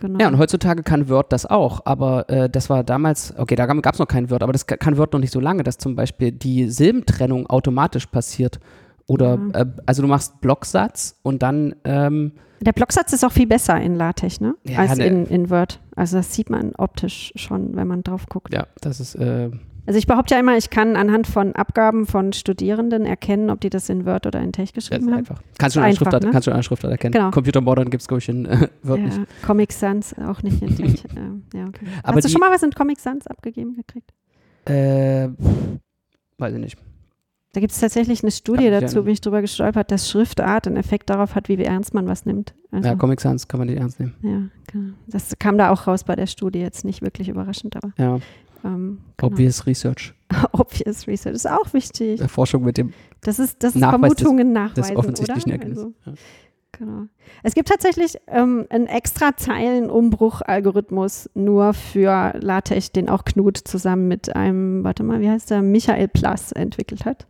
Genau. 0.00 0.18
Ja, 0.20 0.28
und 0.28 0.38
heutzutage 0.38 0.82
kann 0.82 1.08
Word 1.08 1.32
das 1.32 1.46
auch, 1.46 1.80
aber 1.84 2.28
äh, 2.28 2.48
das 2.48 2.70
war 2.70 2.84
damals, 2.84 3.34
okay, 3.36 3.54
da 3.56 3.66
gab 3.66 3.94
es 3.94 3.98
noch 3.98 4.06
kein 4.08 4.30
Word, 4.30 4.42
aber 4.42 4.52
das 4.52 4.66
ka- 4.66 4.76
kann 4.76 4.96
Word 4.96 5.12
noch 5.12 5.20
nicht 5.20 5.32
so 5.32 5.40
lange, 5.40 5.62
dass 5.62 5.78
zum 5.78 5.96
Beispiel 5.96 6.32
die 6.32 6.68
Silbentrennung 6.70 7.46
automatisch 7.48 8.06
passiert. 8.06 8.60
Oder, 9.06 9.38
Ja. 9.54 9.60
äh, 9.62 9.66
also 9.86 10.02
du 10.02 10.08
machst 10.08 10.40
Blocksatz 10.40 11.18
und 11.22 11.42
dann, 11.42 11.74
ähm, 11.84 12.32
Der 12.60 12.72
Blocksatz 12.72 13.12
ist 13.12 13.24
auch 13.24 13.32
viel 13.32 13.46
besser 13.46 13.80
in 13.80 13.94
LaTeX, 13.94 14.40
ne? 14.40 14.54
Ja, 14.64 14.80
Als 14.80 14.96
ne- 14.96 15.06
in, 15.06 15.26
in 15.26 15.48
Word. 15.50 15.80
Also 15.96 16.16
das 16.18 16.34
sieht 16.34 16.50
man 16.50 16.72
optisch 16.76 17.32
schon, 17.36 17.74
wenn 17.76 17.86
man 17.88 18.02
drauf 18.02 18.26
guckt. 18.28 18.52
ja, 18.52 18.66
das 18.80 19.00
ist, 19.00 19.14
äh, 19.14 19.50
Also 19.88 19.96
ich 19.96 20.06
behaupte 20.06 20.34
ja 20.34 20.40
immer, 20.40 20.54
ich 20.58 20.68
kann 20.68 20.96
anhand 20.96 21.26
von 21.26 21.54
Abgaben 21.54 22.06
von 22.06 22.34
Studierenden 22.34 23.06
erkennen, 23.06 23.48
ob 23.48 23.62
die 23.62 23.70
das 23.70 23.88
in 23.88 24.04
Word 24.04 24.26
oder 24.26 24.38
in 24.38 24.52
ist 24.52 24.74
geschrieben 24.74 25.06
haben. 25.06 25.14
einfach. 25.14 25.42
Kannst 25.56 25.76
du 25.76 25.80
einfach, 25.80 25.96
Schriftart, 26.00 26.24
ne? 26.24 26.30
kannst 26.30 26.46
du 26.46 26.50
eine 26.52 26.62
Schriftart 26.62 26.92
erkennen. 26.92 27.12
Genau. 27.12 27.30
Computer 27.30 27.62
Modern 27.62 27.88
gibt 27.88 28.02
es, 28.02 28.06
glaube 28.06 28.18
ich, 28.18 28.28
in 28.28 28.44
äh, 28.44 28.68
Word 28.82 29.00
nicht. 29.00 29.16
Ja, 29.16 29.24
Comic 29.46 29.72
Sans 29.72 30.14
auch 30.18 30.42
nicht 30.42 30.60
in 30.60 30.76
TeX. 30.76 31.04
ja, 31.16 31.58
ja, 31.60 31.68
okay. 31.68 31.86
Aber 32.02 32.16
Hast 32.18 32.26
du 32.26 32.28
schon 32.28 32.38
mal 32.38 32.50
was 32.50 32.62
in 32.62 32.72
Comic 32.72 33.00
Sans 33.00 33.26
abgegeben 33.28 33.76
gekriegt? 33.76 34.12
Äh, 34.66 35.30
weiß 36.36 36.52
ich 36.52 36.60
nicht. 36.60 36.76
Da 37.54 37.60
gibt 37.60 37.72
es 37.72 37.80
tatsächlich 37.80 38.22
eine 38.22 38.30
Studie 38.30 38.70
mich 38.70 38.80
dazu, 38.80 39.04
bin 39.04 39.14
ich 39.14 39.22
drüber 39.22 39.40
gestolpert, 39.40 39.90
dass 39.90 40.10
Schriftart 40.10 40.66
einen 40.66 40.76
Effekt 40.76 41.08
darauf 41.08 41.34
hat, 41.34 41.48
wie 41.48 41.56
ernst 41.64 41.94
man 41.94 42.06
was 42.06 42.26
nimmt. 42.26 42.54
Also, 42.70 42.90
Ja, 42.90 42.94
Comic 42.94 43.22
Sans 43.22 43.48
kann 43.48 43.56
man 43.58 43.68
nicht 43.68 43.78
ernst 43.78 43.98
nehmen. 44.00 44.14
ja, 44.20 44.42
genau. 44.70 44.92
Das 45.06 45.34
kam 45.38 45.56
da 45.56 45.70
auch 45.70 45.86
raus 45.86 46.04
bei 46.04 46.14
der 46.14 46.26
Studie, 46.26 46.58
jetzt 46.58 46.84
nicht 46.84 47.00
wirklich 47.00 47.30
überraschend, 47.30 47.74
aber 47.74 47.92
Ja, 47.96 48.18
ähm, 48.64 48.98
genau. 49.16 49.32
Obvious 49.32 49.66
Research. 49.66 50.14
Obvious 50.52 51.06
Research 51.06 51.34
ist 51.34 51.48
auch 51.50 51.72
wichtig. 51.72 52.20
Äh, 52.20 52.28
Forschung 52.28 52.64
mit 52.64 52.76
dem 52.78 52.92
Das 53.22 53.38
ist, 53.38 53.62
das 53.62 53.74
ist 53.74 53.80
Nachweis 53.80 54.14
des- 54.14 54.22
Vermutungen 54.22 54.54
des 54.54 54.62
nachweisen, 54.76 54.96
offensichtlichen 54.96 55.52
oder? 55.52 55.52
Ergebnisses. 55.52 55.92
Also, 56.04 56.18
genau. 56.72 57.02
Es 57.42 57.54
gibt 57.54 57.68
tatsächlich 57.68 58.16
ähm, 58.26 58.66
einen 58.70 58.86
extra 58.86 59.36
Zeilenumbruch-Algorithmus 59.36 61.30
nur 61.34 61.74
für 61.74 62.32
LaTeX, 62.38 62.92
den 62.92 63.08
auch 63.08 63.24
Knut 63.24 63.56
zusammen 63.58 64.08
mit 64.08 64.34
einem, 64.34 64.84
warte 64.84 65.02
mal, 65.02 65.20
wie 65.20 65.28
heißt 65.30 65.50
der, 65.50 65.62
Michael 65.62 66.08
Plass 66.08 66.52
entwickelt 66.52 67.04
hat. 67.04 67.26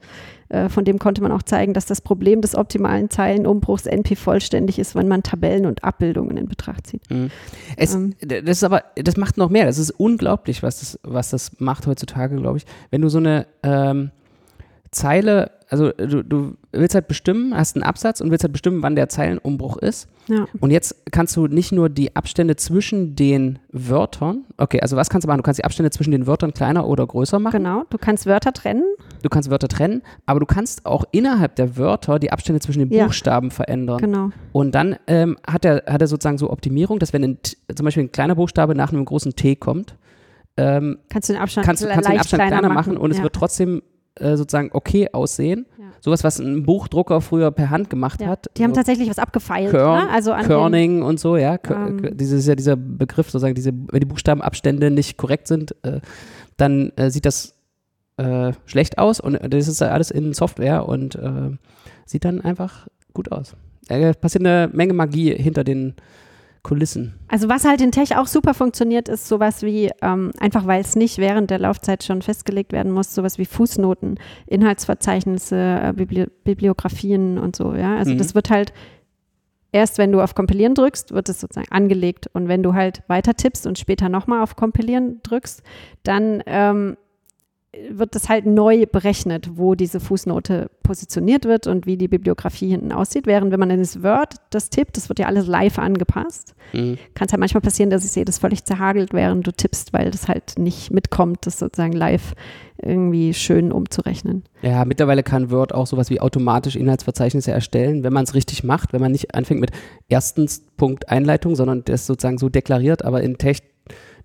Äh, 0.48 0.68
von 0.68 0.84
dem 0.84 0.98
konnte 0.98 1.22
man 1.22 1.32
auch 1.32 1.42
zeigen, 1.42 1.74
dass 1.74 1.86
das 1.86 2.00
Problem 2.00 2.40
des 2.40 2.54
optimalen 2.54 3.10
Zeilenumbruchs 3.10 3.86
NP 3.86 4.16
vollständig 4.16 4.78
ist, 4.78 4.94
wenn 4.94 5.08
man 5.08 5.22
Tabellen 5.22 5.66
und 5.66 5.84
Abbildungen 5.84 6.36
in 6.36 6.48
Betracht 6.48 6.86
zieht. 6.86 7.08
Mhm. 7.10 7.30
Es, 7.76 7.94
Ähm. 7.94 8.14
das 8.20 8.42
ist 8.58 8.64
aber, 8.64 8.84
das 8.96 9.16
macht 9.16 9.36
noch 9.36 9.50
mehr. 9.50 9.66
Das 9.66 9.78
ist 9.78 9.90
unglaublich, 9.90 10.62
was 10.62 10.80
das, 10.80 10.98
was 11.02 11.30
das 11.30 11.60
macht 11.60 11.86
heutzutage, 11.86 12.36
glaube 12.36 12.58
ich. 12.58 12.66
Wenn 12.90 13.02
du 13.02 13.08
so 13.08 13.18
eine 13.18 13.46
ähm, 13.62 14.10
Zeile, 14.90 15.50
also 15.70 15.90
du, 15.92 16.22
du 16.22 16.56
willst 16.72 16.94
halt 16.94 17.08
bestimmen, 17.08 17.54
hast 17.54 17.76
einen 17.76 17.82
Absatz 17.82 18.20
und 18.20 18.30
willst 18.30 18.42
halt 18.42 18.52
bestimmen, 18.52 18.82
wann 18.82 18.96
der 18.96 19.08
Zeilenumbruch 19.08 19.76
ist. 19.76 20.08
Ja. 20.26 20.46
Und 20.60 20.70
jetzt 20.70 20.96
kannst 21.10 21.36
du 21.36 21.46
nicht 21.46 21.72
nur 21.72 21.88
die 21.88 22.16
Abstände 22.16 22.56
zwischen 22.56 23.16
den 23.16 23.58
Wörtern, 23.70 24.44
okay, 24.56 24.80
also 24.80 24.96
was 24.96 25.10
kannst 25.10 25.24
du 25.24 25.28
machen? 25.28 25.38
Du 25.38 25.42
kannst 25.42 25.58
die 25.58 25.64
Abstände 25.64 25.90
zwischen 25.90 26.10
den 26.10 26.26
Wörtern 26.26 26.52
kleiner 26.52 26.86
oder 26.86 27.06
größer 27.06 27.38
machen. 27.38 27.62
Genau, 27.62 27.84
du 27.90 27.98
kannst 27.98 28.26
Wörter 28.26 28.52
trennen. 28.52 28.84
Du 29.22 29.28
kannst 29.28 29.50
Wörter 29.50 29.68
trennen, 29.68 30.02
aber 30.26 30.40
du 30.40 30.46
kannst 30.46 30.86
auch 30.86 31.04
innerhalb 31.12 31.56
der 31.56 31.76
Wörter 31.76 32.18
die 32.18 32.32
Abstände 32.32 32.60
zwischen 32.60 32.80
den 32.80 32.90
Ja. 32.90 33.06
Buchstaben 33.06 33.50
verändern. 33.50 33.98
Genau. 33.98 34.30
Und 34.52 34.74
dann 34.74 34.96
ähm, 35.06 35.36
hat, 35.46 35.64
er, 35.64 35.82
hat 35.86 36.00
er 36.00 36.06
sozusagen 36.06 36.38
so 36.38 36.50
Optimierung, 36.50 36.98
dass 36.98 37.12
wenn 37.12 37.24
ein, 37.24 37.38
zum 37.74 37.84
Beispiel 37.84 38.04
ein 38.04 38.12
kleiner 38.12 38.34
Buchstabe 38.34 38.74
nach 38.74 38.92
einem 38.92 39.04
großen 39.04 39.36
T 39.36 39.56
kommt, 39.56 39.96
ähm, 40.56 40.98
kannst 41.08 41.28
du 41.28 41.34
den 41.34 41.42
Abstand, 41.42 41.66
kannst, 41.66 41.86
kannst 41.86 42.08
den 42.08 42.18
Abstand 42.18 42.42
kleiner, 42.42 42.58
kleiner 42.58 42.74
machen, 42.74 42.96
und 42.96 43.12
ja. 43.12 43.18
es 43.18 43.22
wird 43.22 43.34
trotzdem 43.34 43.82
äh, 44.20 44.36
sozusagen 44.36 44.70
okay 44.72 45.08
aussehen. 45.12 45.66
Ja. 45.78 45.84
Sowas, 46.00 46.24
was 46.24 46.38
ein 46.38 46.64
Buchdrucker 46.64 47.20
früher 47.20 47.50
per 47.50 47.70
Hand 47.70 47.90
gemacht 47.90 48.20
ja. 48.20 48.28
hat. 48.28 48.46
Die 48.56 48.64
haben 48.64 48.72
tatsächlich 48.72 49.08
was 49.08 49.18
abgefeilt. 49.18 49.70
Körn, 49.70 50.06
ne? 50.06 50.10
also 50.10 50.32
Kerning 50.32 51.02
und 51.02 51.18
so, 51.18 51.36
ja. 51.36 51.58
Ähm, 51.68 52.16
Dieses 52.16 52.46
ja 52.46 52.54
dieser 52.54 52.76
Begriff, 52.76 53.26
sozusagen, 53.26 53.54
diese, 53.54 53.72
wenn 53.72 54.00
die 54.00 54.06
Buchstabenabstände 54.06 54.90
nicht 54.90 55.16
korrekt 55.16 55.48
sind, 55.48 55.74
äh, 55.82 56.00
dann 56.56 56.92
äh, 56.96 57.10
sieht 57.10 57.26
das 57.26 57.54
äh, 58.16 58.52
schlecht 58.66 58.98
aus 58.98 59.20
und 59.20 59.38
das 59.52 59.68
ist 59.68 59.82
alles 59.82 60.10
in 60.10 60.34
Software 60.34 60.88
und 60.88 61.14
äh, 61.14 61.50
sieht 62.04 62.24
dann 62.24 62.40
einfach 62.40 62.88
gut 63.14 63.32
aus. 63.32 63.54
Da 63.88 64.12
passiert 64.12 64.44
eine 64.44 64.70
Menge 64.72 64.92
Magie 64.92 65.34
hinter 65.34 65.64
den 65.64 65.94
Kulissen. 66.68 67.14
Also 67.28 67.48
was 67.48 67.64
halt 67.64 67.80
in 67.80 67.92
Tech 67.92 68.16
auch 68.16 68.26
super 68.26 68.52
funktioniert, 68.52 69.08
ist 69.08 69.26
sowas 69.26 69.62
wie, 69.62 69.90
ähm, 70.02 70.32
einfach 70.38 70.66
weil 70.66 70.82
es 70.82 70.96
nicht 70.96 71.16
während 71.16 71.50
der 71.50 71.58
Laufzeit 71.58 72.04
schon 72.04 72.20
festgelegt 72.20 72.72
werden 72.72 72.92
muss, 72.92 73.14
sowas 73.14 73.38
wie 73.38 73.46
Fußnoten, 73.46 74.20
Inhaltsverzeichnisse, 74.46 75.56
äh, 75.56 75.92
Bibli 75.96 76.26
Bibliografien 76.44 77.38
und 77.38 77.56
so, 77.56 77.72
ja. 77.72 77.96
Also 77.96 78.12
mhm. 78.12 78.18
das 78.18 78.34
wird 78.34 78.50
halt 78.50 78.74
erst 79.72 79.96
wenn 79.96 80.12
du 80.12 80.20
auf 80.20 80.34
Kompilieren 80.34 80.74
drückst, 80.74 81.12
wird 81.12 81.30
es 81.30 81.40
sozusagen 81.40 81.72
angelegt. 81.72 82.26
Und 82.34 82.48
wenn 82.48 82.62
du 82.62 82.74
halt 82.74 83.02
weiter 83.08 83.32
tippst 83.32 83.66
und 83.66 83.78
später 83.78 84.10
nochmal 84.10 84.42
auf 84.42 84.54
Kompilieren 84.54 85.20
drückst, 85.22 85.62
dann 86.02 86.42
ähm, 86.44 86.98
wird 87.90 88.14
das 88.14 88.30
halt 88.30 88.46
neu 88.46 88.86
berechnet, 88.86 89.50
wo 89.58 89.74
diese 89.74 90.00
Fußnote 90.00 90.70
positioniert 90.82 91.44
wird 91.44 91.66
und 91.66 91.84
wie 91.84 91.98
die 91.98 92.08
Bibliografie 92.08 92.70
hinten 92.70 92.92
aussieht. 92.92 93.26
Während 93.26 93.52
wenn 93.52 93.60
man 93.60 93.68
in 93.68 93.80
das 93.80 94.02
Word 94.02 94.36
das 94.50 94.70
tippt, 94.70 94.96
das 94.96 95.10
wird 95.10 95.18
ja 95.18 95.26
alles 95.26 95.46
live 95.46 95.78
angepasst. 95.78 96.54
Mhm. 96.72 96.96
Kann 97.12 97.26
es 97.26 97.32
halt 97.32 97.40
manchmal 97.40 97.60
passieren, 97.60 97.90
dass 97.90 98.06
ich 98.06 98.10
sehe, 98.10 98.24
das 98.24 98.38
völlig 98.38 98.64
zerhagelt, 98.64 99.12
während 99.12 99.46
du 99.46 99.52
tippst, 99.52 99.92
weil 99.92 100.10
das 100.10 100.28
halt 100.28 100.58
nicht 100.58 100.90
mitkommt, 100.90 101.46
das 101.46 101.58
sozusagen 101.58 101.92
live 101.92 102.34
irgendwie 102.80 103.34
schön 103.34 103.70
umzurechnen. 103.70 104.44
Ja, 104.62 104.84
mittlerweile 104.86 105.22
kann 105.22 105.50
Word 105.50 105.74
auch 105.74 105.86
sowas 105.86 106.08
wie 106.08 106.20
automatisch 106.20 106.74
Inhaltsverzeichnisse 106.74 107.50
erstellen, 107.50 108.02
wenn 108.02 108.12
man 108.12 108.24
es 108.24 108.34
richtig 108.34 108.64
macht, 108.64 108.94
wenn 108.94 109.00
man 109.00 109.12
nicht 109.12 109.34
anfängt 109.34 109.60
mit 109.60 109.72
erstens 110.08 110.64
Punkt 110.76 111.10
Einleitung, 111.10 111.54
sondern 111.54 111.84
das 111.84 112.06
sozusagen 112.06 112.38
so 112.38 112.48
deklariert, 112.48 113.04
aber 113.04 113.22
in 113.22 113.36
Tech 113.36 113.62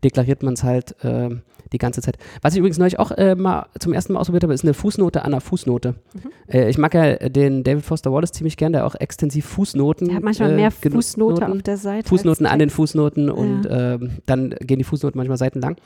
deklariert 0.04 0.44
man 0.44 0.54
es 0.54 0.64
halt 0.64 0.96
äh, 1.04 1.30
die 1.72 1.78
ganze 1.78 2.02
Zeit. 2.02 2.18
Was 2.42 2.54
ich 2.54 2.60
übrigens 2.60 2.78
neulich 2.78 3.00
auch 3.00 3.12
äh, 3.12 3.36
mal 3.36 3.68
zum 3.80 3.94
ersten 3.94 4.14
Mal 4.14 4.20
ausprobiert 4.20 4.44
habe, 4.44 4.54
ist 4.54 4.64
eine 4.64 4.74
Fußnote 4.74 5.22
an 5.22 5.34
einer 5.34 5.42
Fußnote. 5.42 5.96
Mhm. 6.14 6.54
Äh, 6.54 6.70
ich 6.70 6.78
mag 6.78 6.94
ja 6.94 7.16
den 7.30 7.64
David 7.64 7.84
Foster 7.84 8.12
Wallace 8.12 8.32
ziemlich 8.32 8.58
gern, 8.58 8.74
der 8.74 8.86
auch 8.86 8.96
extensiv 8.96 9.46
Fußnoten. 9.46 10.08
Der 10.08 10.18
hat 10.18 10.24
manchmal 10.24 10.52
äh, 10.52 10.56
mehr 10.56 10.72
Fußnote 10.72 11.48
auf 11.48 11.62
der 11.64 11.78
Seite. 11.78 12.08
Fußnoten 12.08 12.46
an 12.46 12.60
den 12.60 12.70
Fußnoten 12.70 13.28
ja. 13.28 13.34
und 13.34 13.68
ähm, 13.70 14.12
dann 14.26 14.52
gehen 14.60 14.78
die 14.78 14.84
Fußnoten 14.84 15.18
manchmal 15.18 15.38
seitenlang. 15.38 15.78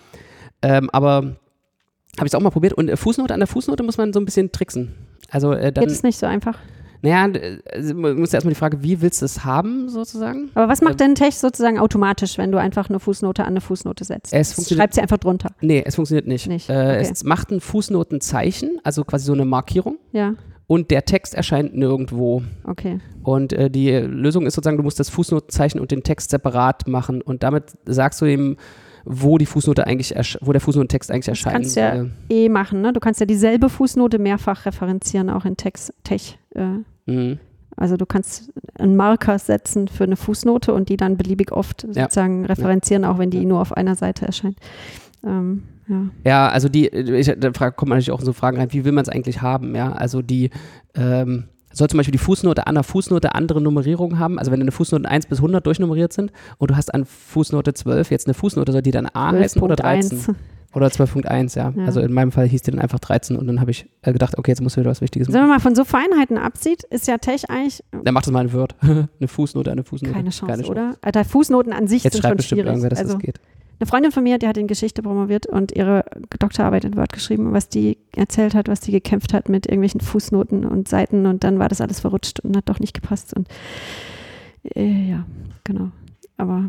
Ähm, 0.62 0.90
aber 0.92 1.16
habe 2.18 2.26
ich 2.26 2.32
es 2.32 2.36
auch 2.36 2.42
mal 2.42 2.50
probiert 2.50 2.74
und 2.74 2.90
äh, 2.90 2.98
Fußnote 2.98 3.34
an 3.34 3.40
der 3.40 3.48
Fußnote 3.48 3.84
muss 3.84 3.98
man 3.98 4.12
so 4.12 4.20
ein 4.20 4.26
bisschen 4.26 4.52
tricksen. 4.52 4.94
Also, 5.30 5.54
äh, 5.54 5.72
dann, 5.72 5.84
Geht 5.84 5.94
es 5.94 6.04
nicht 6.04 6.18
so 6.18 6.26
einfach? 6.26 6.58
Naja, 7.02 7.30
also 7.72 7.94
man 7.94 8.18
muss 8.20 8.32
ja 8.32 8.38
erstmal 8.38 8.54
die 8.54 8.60
Frage, 8.60 8.84
wie 8.84 9.02
willst 9.02 9.22
du 9.22 9.26
es 9.26 9.46
haben, 9.46 9.90
sozusagen? 9.90 10.50
Aber 10.56 10.68
was 10.68 10.82
macht 10.82 10.96
äh, 10.96 11.06
denn 11.06 11.16
Tech 11.16 11.38
sozusagen 11.38 11.80
automatisch, 11.80 12.38
wenn 12.38 12.52
du 12.52 12.60
einfach 12.60 12.90
eine 12.90 13.00
Fußnote 13.00 13.44
an 13.44 13.50
eine 13.50 13.62
Fußnote 13.62 14.04
setzt? 14.04 14.34
Es 14.34 14.68
Schreibt 14.68 14.96
sie 14.96 15.02
einfach 15.02 15.18
drunter. 15.18 15.52
Nee, 15.62 15.84
es 15.86 15.96
funktioniert 15.96 16.28
nicht. 16.28 16.48
nicht. 16.48 16.70
Äh, 16.70 16.74
okay. 16.74 17.10
Es 17.12 17.24
macht 17.24 17.52
ein 17.52 17.62
Fußnotenzeichen, 17.62 18.80
also 18.84 19.04
quasi 19.04 19.26
so 19.26 19.34
eine 19.34 19.46
Markierung. 19.46 19.98
Ja. 20.12 20.34
Und 20.68 20.92
der 20.92 21.06
Text 21.06 21.34
erscheint 21.34 21.76
nirgendwo. 21.76 22.44
Okay. 22.66 23.00
Und 23.24 23.54
äh, 23.54 23.70
die 23.70 23.92
Lösung 23.92 24.46
ist 24.46 24.56
sozusagen, 24.56 24.78
du 24.78 24.84
musst 24.84 25.00
das 25.00 25.10
Fußnotenzeichen 25.10 25.80
und 25.80 25.92
den 25.92 26.04
Text 26.04 26.30
separat 26.32 26.88
machen. 26.88 27.22
Und 27.22 27.44
damit 27.44 27.78
sagst 27.86 28.22
du 28.22 28.26
ihm, 28.26 28.58
wo 29.10 29.38
die 29.38 29.46
Fußnote 29.46 29.88
eigentlich, 29.88 30.14
wo 30.42 30.52
der 30.52 30.60
Fußnotentext 30.60 31.10
eigentlich 31.10 31.30
erscheint. 31.30 31.66
Das 31.66 31.76
kannst 31.76 31.78
du 31.78 31.80
ja 31.80 32.06
eh 32.30 32.50
machen, 32.50 32.82
ne? 32.82 32.92
Du 32.92 33.00
kannst 33.00 33.22
ja 33.22 33.26
dieselbe 33.26 33.70
Fußnote 33.70 34.20
mehrfach 34.20 34.66
referenzieren, 34.66 35.30
auch 35.30 35.46
in 35.46 35.56
Text, 35.56 35.94
Tech. 36.04 36.38
Äh. 36.58 37.12
Mhm. 37.12 37.40
Also 37.76 37.96
du 37.96 38.08
kannst 38.08 38.52
einen 38.80 38.96
Marker 38.96 39.38
setzen 39.38 39.88
für 39.88 40.04
eine 40.04 40.16
Fußnote 40.16 40.74
und 40.74 40.90
die 40.90 40.98
dann 40.98 41.16
beliebig 41.16 41.52
oft 41.52 41.82
sozusagen 41.82 42.42
ja. 42.42 42.48
referenzieren, 42.48 43.06
auch 43.06 43.20
wenn 43.20 43.30
die 43.30 43.46
nur 43.46 43.62
auf 43.62 43.72
einer 43.78 43.96
Seite 43.96 44.26
erscheint. 44.26 44.58
Ähm, 45.24 45.64
ja. 45.88 46.02
ja. 46.26 46.50
also 46.50 46.70
die, 46.70 46.88
ich, 46.88 47.32
da 47.38 47.52
kommt 47.72 47.90
man 47.90 48.00
natürlich 48.00 48.12
auch 48.12 48.22
so 48.22 48.34
Fragen 48.34 48.58
rein, 48.58 48.74
wie 48.74 48.84
will 48.84 48.94
man 48.94 49.04
es 49.04 49.10
eigentlich 49.10 49.44
haben, 49.44 49.76
ja? 49.76 49.92
Also 49.92 50.24
die 50.24 50.50
ähm, 50.96 51.46
soll 51.72 51.88
zum 51.88 51.98
Beispiel 51.98 52.14
die 52.14 52.18
Fußnote 52.18 52.66
an 52.66 52.76
der 52.76 52.84
Fußnote 52.84 53.36
andere 53.36 53.62
Nummerierung 53.62 54.18
haben. 54.18 54.40
Also 54.40 54.52
wenn 54.52 54.60
deine 54.60 54.72
Fußnoten 54.72 55.06
1 55.06 55.28
bis 55.28 55.38
100 55.38 55.66
durchnummeriert 55.66 56.14
sind 56.14 56.32
und 56.58 56.72
du 56.72 56.76
hast 56.76 56.94
an 56.94 57.06
Fußnote 57.06 57.76
12 57.76 58.10
jetzt 58.10 58.28
eine 58.28 58.34
Fußnote, 58.34 58.72
soll 58.72 58.82
die 58.82 58.92
dann 58.92 59.08
A 59.14 59.32
heißen 59.32 59.62
oder 59.62 59.76
13? 59.76 60.18
1. 60.18 60.30
Oder 60.78 60.88
12.1, 60.90 61.58
ja. 61.58 61.74
ja. 61.76 61.86
Also 61.86 62.02
in 62.02 62.14
meinem 62.14 62.32
Fall 62.32 62.48
hieß 62.48 62.62
die 62.62 62.70
dann 62.70 62.80
einfach 62.80 63.00
13 63.00 63.36
und 63.36 63.48
dann 63.48 63.60
habe 63.60 63.72
ich 63.72 63.90
äh, 64.04 64.14
gedacht, 64.14 64.38
okay, 64.38 64.52
jetzt 64.52 64.62
muss 64.62 64.78
wieder 64.78 64.90
was 64.92 65.02
Wichtiges 65.02 65.28
machen. 65.28 65.34
Wenn 65.34 65.42
man 65.42 65.50
mal 65.50 65.60
von 65.60 65.74
so 65.74 65.84
Feinheiten 65.84 66.38
absieht, 66.38 66.84
ist 66.84 67.08
ja 67.08 67.18
Tech 67.18 67.50
eigentlich. 67.50 67.84
Dann 68.04 68.14
macht 68.14 68.28
das 68.28 68.32
mal 68.32 68.42
ein 68.42 68.54
Word. 68.54 68.76
eine 68.82 69.08
Fußnote, 69.28 69.72
eine 69.72 69.84
Fußnote. 69.84 70.14
Keine 70.14 70.30
Chance, 70.30 70.46
Keine 70.46 70.62
Chance. 70.62 70.72
oder? 70.72 70.96
Alter, 71.02 71.26
Fußnoten 71.26 71.74
an 71.74 71.88
sich 71.88 72.04
jetzt 72.04 72.14
sind 72.14 72.22
schreibt 72.22 72.34
schon 72.34 72.38
bestimmt 72.38 72.60
schwierig. 72.60 72.70
irgendwer, 72.70 72.90
dass 72.92 73.00
also, 73.00 73.14
das 73.14 73.22
geht. 73.24 73.40
Eine 73.80 73.88
Freundin 73.88 74.12
von 74.12 74.22
mir, 74.22 74.38
die 74.38 74.48
hat 74.48 74.58
in 74.58 74.68
Geschichte 74.68 75.02
promoviert 75.02 75.48
und 75.48 75.72
ihre 75.72 76.06
Doktorarbeit 76.38 76.86
in 76.86 76.96
Word 76.96 77.12
geschrieben, 77.12 77.54
was 77.54 77.70
die 77.70 77.98
erzählt 78.16 78.54
hat, 78.54 78.68
was 78.68 78.80
die 78.80 78.92
gekämpft 78.92 79.34
hat 79.34 79.50
mit 79.50 79.66
irgendwelchen 79.66 80.02
Fußnoten 80.02 80.64
und 80.64 80.88
Seiten 80.88 81.26
und 81.26 81.44
dann 81.44 81.58
war 81.58 81.70
das 81.70 81.82
alles 81.82 82.00
verrutscht 82.00 82.40
und 82.40 82.56
hat 82.56 82.70
doch 82.70 82.80
nicht 82.80 82.94
gepasst. 82.94 83.34
Und 83.36 83.48
äh, 84.76 85.10
ja, 85.10 85.26
genau. 85.64 85.90
Aber 86.38 86.66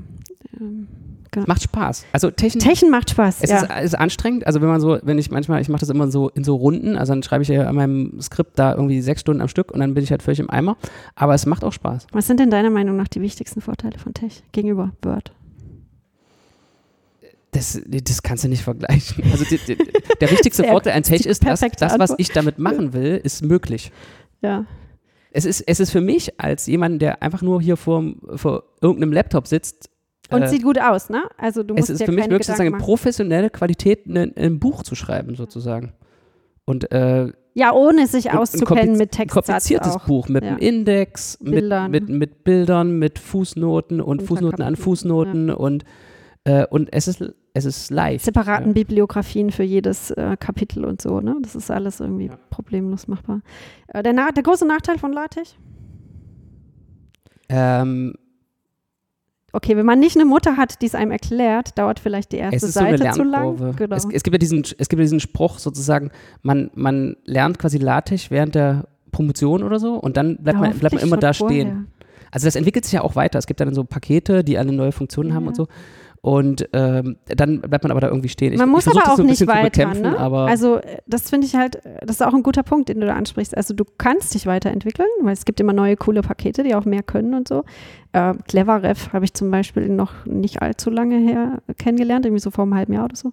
ähm, 0.58 0.88
genau. 1.30 1.46
Macht 1.46 1.62
Spaß. 1.62 2.06
Also 2.12 2.30
Techen, 2.30 2.60
Techen 2.60 2.90
macht 2.90 3.10
Spaß. 3.10 3.38
Es 3.40 3.50
ja. 3.50 3.62
ist, 3.62 3.84
ist, 3.84 3.94
anstrengend. 3.98 4.46
Also 4.46 4.60
wenn 4.60 4.68
man 4.68 4.80
so, 4.80 4.98
wenn 5.02 5.18
ich 5.18 5.30
manchmal, 5.30 5.60
ich 5.60 5.68
mache 5.68 5.80
das 5.80 5.88
immer 5.88 6.10
so 6.10 6.28
in 6.30 6.44
so 6.44 6.56
Runden, 6.56 6.96
also 6.96 7.12
dann 7.12 7.22
schreibe 7.22 7.42
ich 7.42 7.48
ja 7.48 7.66
an 7.66 7.74
meinem 7.74 8.20
Skript 8.20 8.58
da 8.58 8.74
irgendwie 8.74 9.00
sechs 9.00 9.20
Stunden 9.20 9.40
am 9.40 9.48
Stück 9.48 9.70
und 9.70 9.80
dann 9.80 9.94
bin 9.94 10.04
ich 10.04 10.10
halt 10.10 10.22
völlig 10.22 10.40
im 10.40 10.50
Eimer. 10.50 10.76
Aber 11.14 11.34
es 11.34 11.46
macht 11.46 11.64
auch 11.64 11.72
Spaß. 11.72 12.06
Was 12.12 12.26
sind 12.26 12.40
denn 12.40 12.50
deiner 12.50 12.70
Meinung 12.70 12.96
nach 12.96 13.08
die 13.08 13.20
wichtigsten 13.20 13.60
Vorteile 13.60 13.98
von 13.98 14.14
Tech 14.14 14.42
gegenüber 14.52 14.92
Word? 15.02 15.32
Das, 17.52 17.80
das 17.86 18.22
kannst 18.22 18.44
du 18.44 18.48
nicht 18.48 18.62
vergleichen. 18.62 19.24
Also 19.32 19.44
die, 19.44 19.58
die, 19.58 19.78
der 20.20 20.30
wichtigste 20.30 20.64
Vorteil 20.68 20.92
an 20.94 21.02
Tech 21.02 21.24
ist, 21.24 21.46
dass 21.46 21.60
das, 21.60 21.98
was 21.98 22.14
ich 22.18 22.30
damit 22.30 22.58
machen 22.58 22.92
will, 22.92 23.20
ist 23.22 23.42
möglich. 23.42 23.90
Ja. 24.42 24.66
Es 25.30 25.44
ist, 25.44 25.62
es 25.66 25.80
ist 25.80 25.90
für 25.90 26.00
mich 26.00 26.40
als 26.40 26.66
jemand, 26.66 27.00
der 27.02 27.22
einfach 27.22 27.42
nur 27.42 27.60
hier 27.60 27.76
vor, 27.76 28.04
vor 28.36 28.64
irgendeinem 28.80 29.12
Laptop 29.12 29.46
sitzt. 29.46 29.90
Und 30.30 30.42
äh, 30.42 30.48
sieht 30.48 30.62
gut 30.62 30.80
aus, 30.80 31.08
ne? 31.08 31.22
Also 31.36 31.62
du 31.62 31.74
musst 31.74 31.88
Es 31.88 31.94
ist 31.94 32.00
ja 32.00 32.06
für 32.06 32.12
mich 32.12 32.28
möglich, 32.28 32.46
sozusagen 32.46 32.76
professionelle 32.78 33.50
Qualität, 33.50 34.06
ein, 34.06 34.36
ein 34.36 34.58
Buch 34.58 34.82
zu 34.82 34.94
schreiben, 34.94 35.34
sozusagen. 35.36 35.92
Und 36.64 36.92
äh, 36.92 37.32
ja, 37.54 37.72
ohne 37.72 38.06
sich 38.06 38.30
auszukennen 38.30 38.96
mit 38.98 39.12
Textsatz 39.12 39.48
Ein 39.48 39.54
kompliziertes 39.54 39.96
auch. 39.96 40.06
Buch 40.06 40.28
mit 40.28 40.44
ja. 40.44 40.50
einem 40.50 40.58
Index, 40.58 41.38
Bildern. 41.40 41.90
Mit, 41.90 42.08
mit, 42.08 42.18
mit 42.18 42.44
Bildern, 42.44 42.98
mit 42.98 43.18
Fußnoten 43.18 44.00
und 44.00 44.22
Fußnoten 44.22 44.62
an 44.62 44.76
Fußnoten 44.76 45.48
ja. 45.48 45.54
und, 45.54 45.84
äh, 46.44 46.66
und 46.66 46.92
es 46.92 47.08
ist 47.08 47.24
es 47.54 47.64
ist 47.64 47.90
leicht. 47.90 48.24
Separaten 48.24 48.68
ja. 48.68 48.72
Bibliografien 48.72 49.50
für 49.50 49.64
jedes 49.64 50.10
äh, 50.12 50.36
Kapitel 50.38 50.84
und 50.84 51.02
so, 51.02 51.20
ne? 51.20 51.36
Das 51.42 51.56
ist 51.56 51.70
alles 51.70 52.00
irgendwie 52.00 52.26
ja. 52.26 52.38
problemlos 52.50 53.08
machbar. 53.08 53.40
Äh, 53.88 54.02
der, 54.02 54.12
der, 54.12 54.42
große 54.42 54.66
Nachteil 54.66 54.98
von 54.98 55.12
LaTeX? 55.12 55.56
Ähm, 57.48 58.14
okay, 59.58 59.76
wenn 59.76 59.84
man 59.84 59.98
nicht 59.98 60.16
eine 60.16 60.24
Mutter 60.24 60.56
hat, 60.56 60.80
die 60.82 60.86
es 60.86 60.94
einem 60.94 61.10
erklärt, 61.10 61.76
dauert 61.76 61.98
vielleicht 61.98 62.30
die 62.30 62.36
erste 62.36 62.68
Seite 62.68 63.10
so 63.12 63.22
zu 63.22 63.22
lang. 63.24 63.74
Genau. 63.76 63.96
Es, 63.96 64.04
es, 64.04 64.22
gibt 64.22 64.34
ja 64.34 64.38
diesen, 64.38 64.60
es 64.60 64.88
gibt 64.88 65.00
ja 65.00 65.02
diesen 65.02 65.18
Spruch 65.18 65.58
sozusagen, 65.58 66.10
man, 66.42 66.70
man 66.74 67.16
lernt 67.24 67.58
quasi 67.58 67.78
LaTeX 67.78 68.30
während 68.30 68.54
der 68.54 68.86
Promotion 69.10 69.64
oder 69.64 69.80
so 69.80 69.94
und 69.94 70.16
dann 70.16 70.36
bleibt, 70.38 70.60
man, 70.60 70.78
bleibt 70.78 70.94
man 70.94 71.02
immer 71.02 71.16
da 71.16 71.32
vorher. 71.32 71.60
stehen. 71.60 71.88
Also 72.30 72.46
das 72.46 72.54
entwickelt 72.54 72.84
sich 72.84 72.92
ja 72.92 73.02
auch 73.02 73.16
weiter. 73.16 73.38
Es 73.38 73.46
gibt 73.46 73.58
dann 73.60 73.74
so 73.74 73.82
Pakete, 73.82 74.44
die 74.44 74.58
alle 74.58 74.72
neue 74.72 74.92
Funktionen 74.92 75.30
ja. 75.30 75.34
haben 75.34 75.48
und 75.48 75.56
so. 75.56 75.66
Und 76.20 76.68
ähm, 76.72 77.16
dann 77.26 77.60
bleibt 77.60 77.84
man 77.84 77.92
aber 77.92 78.00
da 78.00 78.08
irgendwie 78.08 78.28
stehen. 78.28 78.52
Ich, 78.52 78.58
man 78.58 78.68
muss 78.68 78.88
aber 78.88 79.12
auch 79.12 79.16
so 79.16 79.22
nicht 79.22 79.46
weiter. 79.46 79.94
Ne? 79.94 80.18
also 80.18 80.80
das 81.06 81.30
finde 81.30 81.46
ich 81.46 81.54
halt, 81.54 81.80
das 82.00 82.16
ist 82.16 82.22
auch 82.22 82.34
ein 82.34 82.42
guter 82.42 82.62
Punkt, 82.62 82.88
den 82.88 83.00
du 83.00 83.06
da 83.06 83.14
ansprichst. 83.14 83.56
Also 83.56 83.72
du 83.72 83.84
kannst 83.98 84.34
dich 84.34 84.46
weiterentwickeln, 84.46 85.08
weil 85.22 85.32
es 85.32 85.44
gibt 85.44 85.60
immer 85.60 85.72
neue 85.72 85.96
coole 85.96 86.22
Pakete, 86.22 86.64
die 86.64 86.74
auch 86.74 86.84
mehr 86.84 87.02
können 87.02 87.34
und 87.34 87.46
so. 87.46 87.64
Äh, 88.12 88.34
CleverRef 88.48 89.12
habe 89.12 89.24
ich 89.26 89.34
zum 89.34 89.50
Beispiel 89.50 89.88
noch 89.88 90.26
nicht 90.26 90.60
allzu 90.60 90.90
lange 90.90 91.18
her 91.18 91.62
kennengelernt, 91.76 92.26
irgendwie 92.26 92.40
so 92.40 92.50
vor 92.50 92.64
einem 92.64 92.74
halben 92.74 92.94
Jahr 92.94 93.04
oder 93.04 93.16
so. 93.16 93.32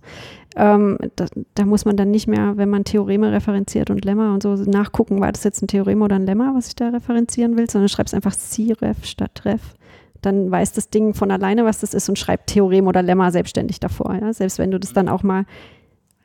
Ähm, 0.55 0.97
da, 1.15 1.25
da, 1.55 1.65
muss 1.65 1.85
man 1.85 1.97
dann 1.97 2.11
nicht 2.11 2.27
mehr, 2.27 2.55
wenn 2.57 2.69
man 2.69 2.83
Theoreme 2.83 3.31
referenziert 3.31 3.89
und 3.89 4.05
Lemma 4.05 4.33
und 4.33 4.43
so, 4.43 4.53
nachgucken, 4.55 5.21
war 5.21 5.31
das 5.31 5.43
jetzt 5.43 5.61
ein 5.61 5.67
Theorem 5.67 6.01
oder 6.01 6.17
ein 6.17 6.25
Lemma, 6.25 6.53
was 6.55 6.67
ich 6.67 6.75
da 6.75 6.89
referenzieren 6.89 7.57
will, 7.57 7.69
sondern 7.69 7.89
schreibst 7.89 8.13
einfach 8.13 8.35
C-Ref 8.35 9.05
statt 9.05 9.41
Ref 9.45 9.75
dann 10.25 10.51
weiß 10.51 10.73
das 10.73 10.89
Ding 10.89 11.13
von 11.13 11.31
alleine, 11.31 11.65
was 11.65 11.79
das 11.79 11.93
ist 11.93 12.09
und 12.09 12.19
schreibt 12.19 12.47
Theorem 12.47 12.87
oder 12.87 13.01
Lemma 13.01 13.31
selbstständig 13.31 13.79
davor. 13.79 14.15
Ja? 14.15 14.33
Selbst 14.33 14.59
wenn 14.59 14.71
du 14.71 14.79
das 14.79 14.93
dann 14.93 15.09
auch 15.09 15.23
mal 15.23 15.45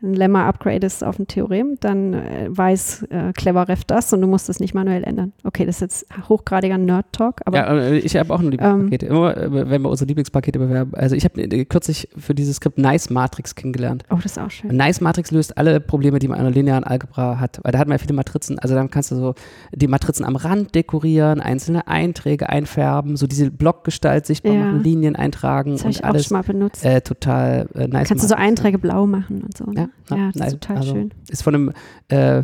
ein 0.02 0.14
Lemma 0.14 0.48
upgradest 0.48 1.04
auf 1.04 1.18
ein 1.18 1.26
Theorem, 1.26 1.76
dann 1.80 2.14
äh, 2.14 2.48
weiß 2.48 3.04
äh, 3.10 3.32
CleverRef 3.32 3.84
das 3.84 4.12
und 4.12 4.20
du 4.20 4.26
musst 4.26 4.48
es 4.48 4.60
nicht 4.60 4.74
manuell 4.74 5.04
ändern. 5.04 5.32
Okay, 5.44 5.66
das 5.66 5.76
ist 5.76 5.80
jetzt 5.80 6.28
hochgradiger 6.28 6.78
Nerd-Talk. 6.78 7.42
Ja, 7.52 7.78
äh, 7.78 7.98
ich 7.98 8.16
habe 8.16 8.32
auch 8.32 8.40
ein 8.40 8.50
Lieblingspakete. 8.50 9.06
Ähm, 9.06 9.12
Immer, 9.12 9.36
äh, 9.36 9.70
wenn 9.70 9.82
wir 9.82 9.90
unsere 9.90 10.08
Lieblingspakete 10.08 10.58
bewerben. 10.58 10.94
Also 10.94 11.16
ich 11.16 11.24
habe 11.24 11.64
kürzlich 11.66 12.08
für 12.16 12.34
dieses 12.34 12.56
Skript 12.56 12.78
Nice 12.78 13.10
Matrix 13.10 13.54
kennengelernt. 13.54 14.04
Oh, 14.10 14.16
das 14.16 14.32
ist 14.32 14.38
auch 14.38 14.50
schön. 14.50 14.74
Nice 14.74 15.00
Matrix 15.00 15.30
löst 15.30 15.58
alle 15.58 15.80
Probleme, 15.80 16.18
die 16.18 16.28
man 16.28 16.38
in 16.38 16.46
einer 16.46 16.54
linearen 16.54 16.84
Algebra 16.84 17.38
hat. 17.38 17.60
Weil 17.62 17.72
da 17.72 17.78
hat 17.78 17.88
man 17.88 17.96
ja 17.96 17.98
viele 17.98 18.14
Matrizen. 18.14 18.58
Also 18.58 18.74
dann 18.74 18.90
kannst 18.90 19.10
du 19.10 19.16
so 19.16 19.34
die 19.72 19.88
Matrizen 19.88 20.24
am 20.24 20.36
Rand 20.36 20.74
dekorieren, 20.74 21.40
einzelne 21.40 21.86
Einträge 21.88 22.48
einfärben, 22.48 23.16
so 23.16 23.26
diese 23.26 23.50
Blockgestalt 23.50 24.26
sichtbar 24.26 24.54
ja. 24.54 24.64
machen, 24.64 24.82
Linien 24.82 25.16
eintragen 25.16 25.72
das 25.72 25.84
und 25.84 25.90
ich 25.90 26.04
alles. 26.04 26.26
Auch 26.26 26.28
schon 26.28 26.36
mal 26.38 26.42
benutzt. 26.42 26.84
Äh, 26.84 27.02
total 27.02 27.68
nice. 27.74 27.90
Kannst 27.90 27.92
Matrix, 27.92 28.22
du 28.22 28.28
so 28.28 28.34
Einträge 28.34 28.78
blau 28.78 29.06
machen 29.06 29.42
und 29.42 29.56
so. 29.56 29.64
Ne? 29.66 29.80
Ja. 29.80 29.89
Ja, 30.10 30.16
ja 30.16 30.30
das 30.32 30.46
ist 30.46 30.52
total 30.60 30.76
also 30.76 30.94
schön. 30.94 31.10
Ist 31.28 31.42
von 31.42 31.54
einem 31.54 31.72
äh, 32.08 32.42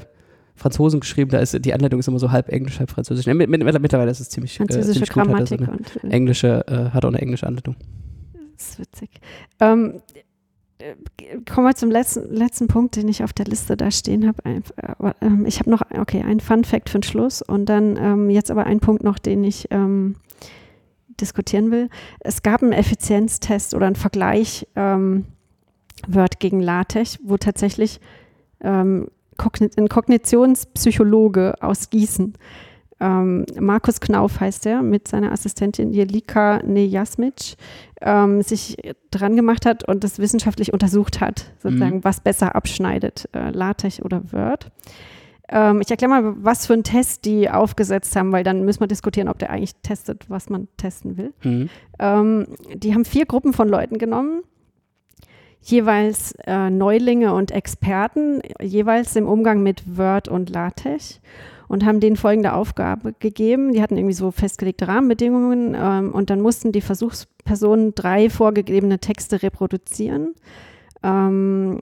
Franzosen 0.57 1.01
geschrieben, 1.01 1.31
da 1.31 1.39
ist 1.39 1.65
die 1.65 1.75
Anleitung 1.75 2.01
ist 2.01 2.09
immer 2.09 2.19
so 2.19 2.33
halb 2.33 2.49
Englisch, 2.49 2.79
halb 2.79 2.91
Französisch. 2.91 3.27
mit, 3.27 3.49
mit, 3.49 3.63
mittlerweile 3.63 4.11
ist 4.11 4.21
es 4.21 4.31
ziemlich, 4.31 4.59
äh, 4.59 4.67
ziemlich 4.67 5.01
gut, 5.01 5.09
Grammatik 5.11 5.61
hat 5.61 5.69
und 5.69 6.05
äh, 6.05 6.09
englische, 6.09 6.67
äh, 6.67 6.91
hat 6.91 7.05
auch 7.05 7.11
eine 7.11 7.21
englische 7.21 7.47
Anleitung. 7.47 7.77
Das 8.57 8.71
ist 8.71 8.79
witzig. 8.79 9.11
Ähm, 9.61 10.01
äh, 10.79 10.95
kommen 11.51 11.67
wir 11.67 11.75
zum 11.75 11.91
letzten, 11.91 12.35
letzten 12.35 12.69
Punkt, 12.69 12.97
den 12.97 13.07
ich 13.09 13.23
auf 13.23 13.35
der 13.35 13.45
Liste 13.45 13.77
da 13.77 13.91
stehen 13.91 14.27
habe. 14.27 14.63
Ähm, 15.21 15.45
ich 15.45 15.59
habe 15.59 15.71
noch, 15.71 15.83
okay, 15.91 16.23
ein 16.23 16.41
Fun 16.41 16.65
Fact 16.65 16.89
für 16.89 16.99
den 16.99 17.03
Schluss 17.03 17.43
und 17.43 17.67
dann 17.67 17.99
ähm, 17.99 18.31
jetzt 18.31 18.51
aber 18.51 18.65
ein 18.65 18.81
Punkt 18.81 19.05
noch, 19.05 19.19
den 19.19 19.45
ich 19.45 19.69
ähm, 19.71 20.17
diskutieren 21.21 21.71
will. 21.71 21.89
Es 22.21 22.43
gab 22.43 22.63
einen 22.63 22.73
Effizienztest 22.73 23.75
oder 23.75 23.87
einen 23.87 23.97
Vergleich 23.97 24.67
ähm, 24.75 25.27
Word 26.07 26.41
gegen 26.41 26.61
LaTeX, 26.61 27.19
wo 27.23 27.37
tatsächlich 27.37 28.01
ähm, 28.61 29.09
ein 29.39 29.89
Kognitionspsychologe 29.89 31.55
aus 31.61 31.91
Gießen, 31.91 32.35
ähm, 32.99 33.45
Markus 33.61 34.01
Knauf 34.01 34.41
heißt 34.41 34.67
er, 34.67 34.83
mit 34.83 35.09
seiner 35.09 35.33
Assistentin 35.33 35.93
Jelika 35.93 36.63
Nejasmic, 36.65 37.57
ähm, 38.01 38.43
sich 38.43 38.77
dran 39.11 39.37
gemacht 39.37 39.67
hat 39.67 39.87
und 39.87 40.03
das 40.03 40.19
wissenschaftlich 40.19 40.73
untersucht 40.73 41.21
hat, 41.21 41.53
sozusagen, 41.63 41.97
mhm. 41.97 42.05
was 42.05 42.21
besser 42.21 42.55
abschneidet, 42.55 43.29
äh, 43.33 43.51
LaTeX 43.51 44.01
oder 44.03 44.33
Word. 44.33 44.71
Ähm, 45.49 45.81
ich 45.83 45.91
erkläre 45.91 46.11
mal, 46.11 46.35
was 46.39 46.67
für 46.67 46.73
einen 46.73 46.85
Test 46.85 47.25
die 47.27 47.51
aufgesetzt 47.51 48.17
haben, 48.17 48.33
weil 48.33 48.45
dann 48.45 48.65
müssen 48.65 48.81
wir 48.81 48.89
diskutieren, 48.89 49.29
ob 49.29 49.39
der 49.39 49.51
eigentlich 49.51 49.77
testet, 49.83 50.29
was 50.29 50.49
man 50.49 50.67
testen 50.77 51.19
will. 51.19 51.35
Mhm. 51.45 51.69
Ähm, 51.99 52.47
die 52.75 52.95
haben 52.95 53.05
vier 53.05 53.27
Gruppen 53.27 53.53
von 53.53 53.69
Leuten 53.69 53.99
genommen 53.99 54.43
jeweils 55.71 56.33
äh, 56.47 56.71
Neulinge 56.71 57.35
und 57.35 57.51
Experten, 57.51 58.41
jeweils 58.61 59.17
im 59.17 59.27
Umgang 59.27 59.63
mit 59.63 59.97
Word 59.97 60.29
und 60.29 60.51
LaTeX 60.51 61.21
und 61.69 61.85
haben 61.85 62.01
denen 62.01 62.17
folgende 62.17 62.53
Aufgabe 62.53 63.15
gegeben. 63.19 63.73
Die 63.73 63.83
hatten 63.83 63.97
irgendwie 63.97 64.15
so 64.15 64.31
festgelegte 64.31 64.89
Rahmenbedingungen 64.89 65.77
ähm, 65.79 66.13
und 66.13 66.31
dann 66.31 66.41
mussten 66.41 66.73
die 66.73 66.81
Versuchspersonen 66.81 67.95
drei 67.95 68.31
vorgegebene 68.31 68.99
Texte 68.99 69.43
reproduzieren. 69.43 70.35
Ähm, 71.03 71.81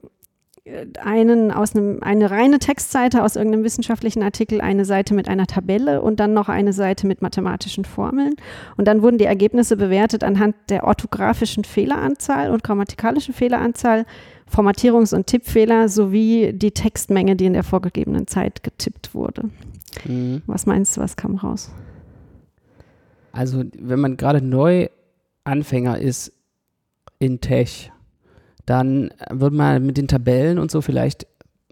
einen 0.99 1.51
aus 1.51 1.75
einem, 1.75 2.01
eine 2.01 2.31
reine 2.31 2.57
Textseite 2.57 3.23
aus 3.23 3.35
irgendeinem 3.35 3.63
wissenschaftlichen 3.63 4.23
Artikel, 4.23 4.61
eine 4.61 4.83
Seite 4.83 5.13
mit 5.13 5.27
einer 5.27 5.45
Tabelle 5.45 6.01
und 6.01 6.19
dann 6.19 6.33
noch 6.33 6.49
eine 6.49 6.73
Seite 6.73 7.05
mit 7.05 7.21
mathematischen 7.21 7.85
Formeln. 7.85 8.35
Und 8.75 8.87
dann 8.87 9.03
wurden 9.03 9.19
die 9.19 9.25
Ergebnisse 9.25 9.77
bewertet 9.77 10.23
anhand 10.23 10.55
der 10.69 10.85
orthografischen 10.85 11.65
Fehleranzahl 11.65 12.49
und 12.49 12.63
grammatikalischen 12.63 13.35
Fehleranzahl, 13.35 14.05
Formatierungs- 14.51 15.13
und 15.13 15.27
Tippfehler 15.27 15.87
sowie 15.87 16.51
die 16.53 16.71
Textmenge, 16.71 17.35
die 17.35 17.45
in 17.45 17.53
der 17.53 17.63
vorgegebenen 17.63 18.25
Zeit 18.25 18.63
getippt 18.63 19.13
wurde. 19.13 19.49
Mhm. 20.05 20.41
Was 20.47 20.65
meinst 20.65 20.97
du, 20.97 21.01
was 21.01 21.15
kam 21.15 21.35
raus? 21.35 21.71
Also, 23.31 23.63
wenn 23.77 23.99
man 23.99 24.17
gerade 24.17 24.41
neu 24.41 24.87
Anfänger 25.43 25.99
ist 25.99 26.31
in 27.19 27.41
Tech, 27.41 27.91
dann 28.65 29.11
wird 29.29 29.53
man 29.53 29.85
mit 29.85 29.97
den 29.97 30.07
Tabellen 30.07 30.59
und 30.59 30.71
so 30.71 30.81
vielleicht 30.81 31.27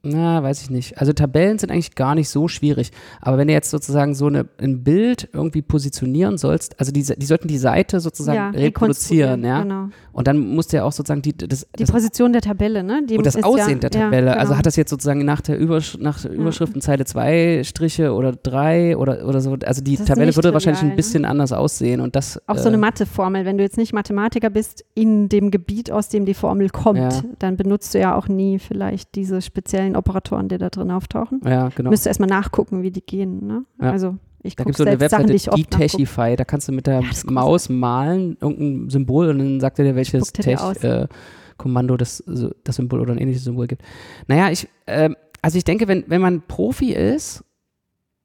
na, 0.06 0.44
weiß 0.44 0.62
ich 0.64 0.70
nicht. 0.70 0.98
Also 0.98 1.14
Tabellen 1.14 1.58
sind 1.60 1.72
eigentlich 1.72 1.96
gar 1.96 2.14
nicht 2.14 2.28
so 2.28 2.50
schwierig. 2.50 2.92
Aber 3.22 3.38
wenn 3.38 3.48
du 3.48 3.54
jetzt 3.54 3.70
sozusagen 3.70 4.16
so 4.16 4.28
eine, 4.28 4.46
ein 4.58 4.84
Bild 4.84 5.30
irgendwie 5.32 5.62
positionieren 5.62 6.38
sollst, 6.38 6.78
also 6.78 6.92
die, 6.92 7.04
die 7.04 7.26
sollten 7.26 7.48
die 7.48 7.58
Seite 7.58 8.02
sozusagen 8.02 8.38
ja, 8.38 8.50
reproduzieren, 8.50 9.46
ja. 9.46 9.62
Genau. 9.62 9.90
Und 10.12 10.28
dann 10.28 10.40
musst 10.40 10.74
du 10.74 10.78
ja 10.78 10.84
auch 10.84 10.92
sozusagen 10.92 11.22
die, 11.22 11.36
das, 11.36 11.66
die 11.80 11.84
das, 11.84 11.92
Position 11.92 12.34
der 12.34 12.42
Tabelle, 12.42 12.84
ne? 12.84 13.02
Die 13.08 13.18
und 13.18 13.26
das 13.26 13.42
Aussehen 13.42 13.70
ja, 13.70 13.76
der 13.76 13.92
Tabelle. 13.92 14.28
Ja, 14.28 14.34
genau. 14.34 14.42
Also 14.42 14.58
hat 14.58 14.66
das 14.66 14.76
jetzt 14.76 14.90
sozusagen 14.90 15.24
nach 15.24 15.40
der, 15.40 15.58
Übersch 15.58 15.98
nach 15.98 16.22
der 16.22 16.32
Überschriften 16.32 16.82
Zeile 16.82 17.06
zwei 17.06 17.62
Striche 17.64 18.14
oder 18.14 18.34
drei 18.34 18.98
oder, 18.98 19.26
oder 19.26 19.40
so. 19.40 19.56
Also 19.66 19.82
die 19.82 19.96
Tabelle 19.96 20.36
würde 20.36 20.50
trivial, 20.50 20.54
wahrscheinlich 20.54 20.84
ein 20.84 20.98
bisschen 20.98 21.22
ne? 21.22 21.30
anders 21.30 21.54
aussehen. 21.54 22.02
Und 22.02 22.18
das, 22.18 22.42
auch 22.48 22.58
so 22.58 22.68
eine 22.68 22.76
äh, 22.76 22.82
Matheformel. 22.82 23.46
Wenn 23.46 23.58
du 23.58 23.64
jetzt 23.64 23.78
nicht 23.78 23.94
Mathematiker 23.94 24.50
bist 24.50 24.84
in 24.96 25.30
dem 25.30 25.50
Gebiet, 25.50 25.92
aus 25.92 26.10
dem 26.10 26.26
die 26.26 26.34
Formel 26.34 26.70
kommt, 26.70 27.24
dann 27.40 27.56
benutzt 27.56 27.94
du 27.94 28.00
ja 28.00 28.16
auch 28.16 28.28
nie 28.28 28.60
vielleicht 28.60 29.16
diese 29.16 29.42
speziellen 29.42 29.93
den 29.94 29.98
Operatoren, 29.98 30.50
die 30.50 30.58
da 30.58 30.70
drin 30.70 30.92
auftauchen. 30.92 31.42
Ja, 31.46 31.70
genau. 31.70 31.90
Müsst 31.90 32.06
du 32.06 32.10
erstmal 32.10 32.30
nachgucken, 32.30 32.84
wie 32.84 32.92
die 32.92 33.02
gehen. 33.02 33.46
Ne? 33.46 33.66
Ja. 33.82 33.92
Also 33.92 34.18
ich 34.42 34.56
da 34.56 34.64
gibt 34.64 34.76
es 34.76 34.78
so 34.78 34.84
eine 34.84 35.00
Webseite, 35.00 35.34
Detachify, 35.34 36.36
da 36.36 36.44
kannst 36.44 36.68
du 36.68 36.74
mit 36.74 36.86
der 36.86 37.02
Maus 37.26 37.70
malen, 37.70 38.38
irgendein 38.42 38.90
Symbol 38.90 39.30
und 39.30 39.40
dann 39.40 39.60
sagt 39.62 39.80
er 39.80 39.86
dir, 39.86 39.96
welches 39.96 40.34
Tech-Kommando 40.34 41.94
äh, 41.94 41.98
das, 41.98 42.24
das 42.64 42.76
Symbol 42.76 43.00
oder 43.00 43.14
ein 43.14 43.20
ähnliches 43.20 43.46
Symbol 43.46 43.68
gibt. 43.68 43.84
Naja, 44.28 44.50
ich, 44.50 44.68
äh, 44.86 45.12
also 45.42 45.58
ich 45.58 45.64
denke, 45.64 45.88
wenn, 45.88 46.04
wenn 46.08 46.22
man 46.22 46.42
Profi 46.42 46.92
ist, 46.92 47.46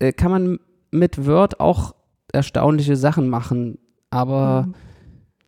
äh, 0.00 0.12
kann 0.12 0.32
man 0.32 0.58
mit 0.90 1.24
Word 1.24 1.60
auch 1.60 1.94
erstaunliche 2.32 2.96
Sachen 2.96 3.28
machen, 3.28 3.78
aber 4.10 4.66
mhm. 4.66 4.74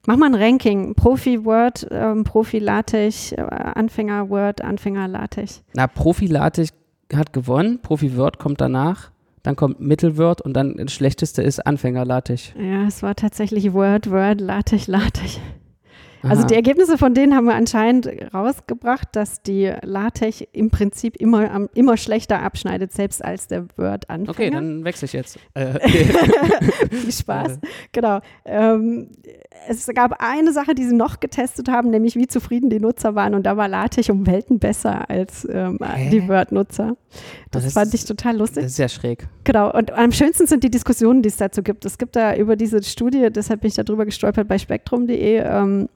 Mach 0.06 0.16
mal 0.16 0.26
ein 0.26 0.34
Ranking. 0.34 0.94
Profi 0.94 1.44
Word, 1.44 1.86
ähm, 1.90 2.24
Profi 2.24 2.58
LaTeX, 2.58 3.32
äh, 3.32 3.42
Anfänger 3.42 4.30
Word, 4.30 4.62
Anfänger 4.62 5.08
LaTeX. 5.08 5.62
Na, 5.74 5.86
Profi 5.86 6.26
LaTeX 6.26 6.72
hat 7.14 7.32
gewonnen, 7.32 7.80
Profi 7.82 8.16
Word 8.16 8.38
kommt 8.38 8.60
danach, 8.60 9.10
dann 9.42 9.56
kommt 9.56 9.80
Mittelword 9.80 10.40
und 10.40 10.54
dann 10.54 10.76
das 10.76 10.92
schlechteste 10.92 11.42
ist 11.42 11.66
Anfänger 11.66 12.04
LaTeX. 12.04 12.54
Ja, 12.58 12.86
es 12.86 13.02
war 13.02 13.14
tatsächlich 13.14 13.72
Word, 13.72 14.10
Word, 14.10 14.40
LaTeX, 14.40 14.86
LaTeX. 14.86 15.40
Also 16.22 16.46
die 16.46 16.54
Ergebnisse 16.54 16.98
von 16.98 17.14
denen 17.14 17.34
haben 17.34 17.46
wir 17.46 17.54
anscheinend 17.54 18.08
rausgebracht, 18.34 19.08
dass 19.12 19.42
die 19.42 19.72
LaTeX 19.82 20.42
im 20.52 20.70
Prinzip 20.70 21.16
immer, 21.16 21.68
immer 21.74 21.96
schlechter 21.96 22.42
abschneidet, 22.42 22.92
selbst 22.92 23.24
als 23.24 23.46
der 23.46 23.66
Word-Anfänger. 23.76 24.30
Okay, 24.30 24.50
dann 24.50 24.84
wechsle 24.84 25.06
ich 25.06 25.12
jetzt. 25.12 25.38
Äh, 25.54 25.80
Viel 26.90 27.12
Spaß. 27.12 27.58
Genau. 27.92 28.20
Ähm, 28.44 29.08
es 29.68 29.86
gab 29.88 30.22
eine 30.22 30.52
Sache, 30.52 30.74
die 30.74 30.84
sie 30.84 30.94
noch 30.94 31.20
getestet 31.20 31.68
haben, 31.68 31.90
nämlich 31.90 32.14
wie 32.14 32.28
zufrieden 32.28 32.70
die 32.70 32.78
Nutzer 32.78 33.14
waren. 33.14 33.34
Und 33.34 33.44
da 33.44 33.56
war 33.56 33.68
LaTeX 33.68 34.08
um 34.10 34.26
Welten 34.26 34.58
besser 34.58 35.10
als 35.10 35.46
ähm, 35.50 35.78
die 36.10 36.26
Word-Nutzer. 36.28 36.96
Das, 37.50 37.64
das, 37.64 37.72
fand 37.72 37.92
ich 37.94 38.04
total 38.04 38.36
lustig. 38.36 38.62
Das 38.62 38.72
ist 38.72 38.76
sehr 38.76 38.88
schräg. 38.88 39.26
Genau. 39.44 39.72
Und 39.72 39.90
am 39.92 40.12
schönsten 40.12 40.46
sind 40.46 40.62
die 40.62 40.70
Diskussionen, 40.70 41.22
die 41.22 41.28
es 41.28 41.36
dazu 41.36 41.62
gibt. 41.62 41.84
Es 41.84 41.98
gibt 41.98 42.16
da 42.16 42.36
über 42.36 42.56
diese 42.56 42.82
Studie, 42.82 43.28
deshalb 43.30 43.62
bin 43.62 43.68
ich 43.68 43.74
darüber 43.74 44.04
gestolpert 44.04 44.46
bei 44.46 44.58
spektrum.de, 44.58 45.38
ähm, 45.38 45.88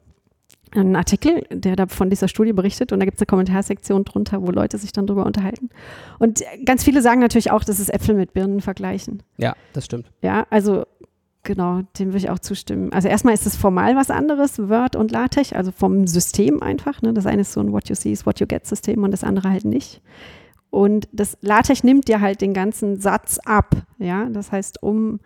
einen 0.75 0.97
Artikel, 0.97 1.45
der 1.51 1.77
da 1.77 1.87
von 1.87 2.11
dieser 2.11 2.29
Studie 2.29 2.53
berichtet 2.53 2.93
und 2.93 3.01
da 3.01 3.05
gibt 3.05 3.17
es 3.17 3.23
eine 3.23 3.27
Kommentarsektion 3.27 4.05
drunter, 4.05 4.43
wo 4.43 4.51
Leute 4.51 4.79
sich 4.79 4.93
dann 4.93 5.07
drüber 5.07 5.27
unterhalten. 5.27 5.71
Und 6.19 6.43
ganz 6.65 6.85
viele 6.85 7.03
sagen 7.03 7.21
natürlich 7.21 7.51
auch, 7.51 7.65
das 7.65 7.79
ist 7.81 7.93
Äpfel 7.93 8.15
mit 8.15 8.33
Birnen 8.35 8.61
vergleichen. 8.61 9.23
Ja, 9.37 9.55
das 9.73 9.85
stimmt. 9.85 10.11
Ja, 10.23 10.47
also 10.51 10.85
genau, 11.43 11.83
dem 11.99 12.09
würde 12.09 12.19
ich 12.19 12.31
auch 12.31 12.39
zustimmen. 12.39 12.93
Also 12.93 13.09
erstmal 13.09 13.35
ist 13.35 13.47
es 13.47 13.57
formal 13.57 13.97
was 13.97 14.11
anderes, 14.11 14.59
Word 14.59 14.97
und 14.97 15.13
LaTeX, 15.13 15.53
also 15.53 15.71
vom 15.71 16.07
System 16.07 16.63
einfach. 16.63 17.03
Ne? 17.03 17.13
Das 17.13 17.27
eine 17.27 17.43
ist 17.43 17.53
so 17.53 17.61
ein 17.61 17.73
What 17.73 17.89
You 17.89 17.95
See 17.95 18.13
is 18.13 18.27
What 18.27 18.41
You 18.41 18.47
Get 18.47 18.67
System 18.67 19.05
und 19.05 19.11
das 19.11 19.25
andere 19.25 19.51
halt 19.51 19.65
nicht. 19.65 20.03
Und 20.71 21.09
das 21.13 21.39
LaTeX 21.41 21.85
nimmt 21.85 22.09
dir 22.09 22.21
halt 22.21 22.41
den 22.41 22.53
ganzen 22.53 23.01
Satz 23.01 23.39
ab. 23.45 23.77
Ja, 23.99 24.29
das 24.29 24.51
heißt, 24.51 24.83
um 24.83 25.21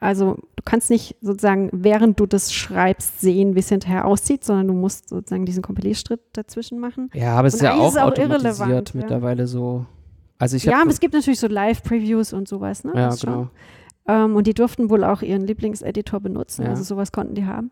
also 0.00 0.36
du 0.56 0.62
kannst 0.64 0.90
nicht 0.90 1.16
sozusagen, 1.20 1.70
während 1.72 2.20
du 2.20 2.26
das 2.26 2.52
schreibst, 2.52 3.20
sehen, 3.20 3.54
wie 3.54 3.60
es 3.60 3.68
hinterher 3.68 4.06
aussieht, 4.06 4.44
sondern 4.44 4.68
du 4.68 4.74
musst 4.74 5.08
sozusagen 5.08 5.46
diesen 5.46 5.62
Kompilierschritt 5.62 6.20
dazwischen 6.32 6.78
machen. 6.78 7.10
Ja, 7.14 7.36
aber 7.36 7.48
es 7.48 7.54
ist 7.54 7.62
ja 7.62 7.74
auch, 7.74 7.88
ist 7.88 7.98
auch 7.98 8.08
automatisiert 8.08 8.94
mittlerweile 8.94 9.42
ja. 9.42 9.46
so. 9.46 9.86
Also 10.38 10.56
ich 10.56 10.64
ja, 10.64 10.82
aber 10.82 10.90
es 10.90 11.00
gibt 11.00 11.14
natürlich 11.14 11.40
so 11.40 11.46
Live-Previews 11.46 12.32
und 12.32 12.48
sowas, 12.48 12.84
ne? 12.84 12.92
Ja, 12.94 13.08
das 13.08 13.20
genau. 13.20 13.48
Ähm, 14.06 14.36
und 14.36 14.46
die 14.46 14.52
durften 14.52 14.90
wohl 14.90 15.04
auch 15.04 15.22
ihren 15.22 15.46
Lieblingseditor 15.46 16.20
benutzen, 16.20 16.64
ja. 16.64 16.70
also 16.70 16.82
sowas 16.82 17.12
konnten 17.12 17.34
die 17.34 17.46
haben. 17.46 17.70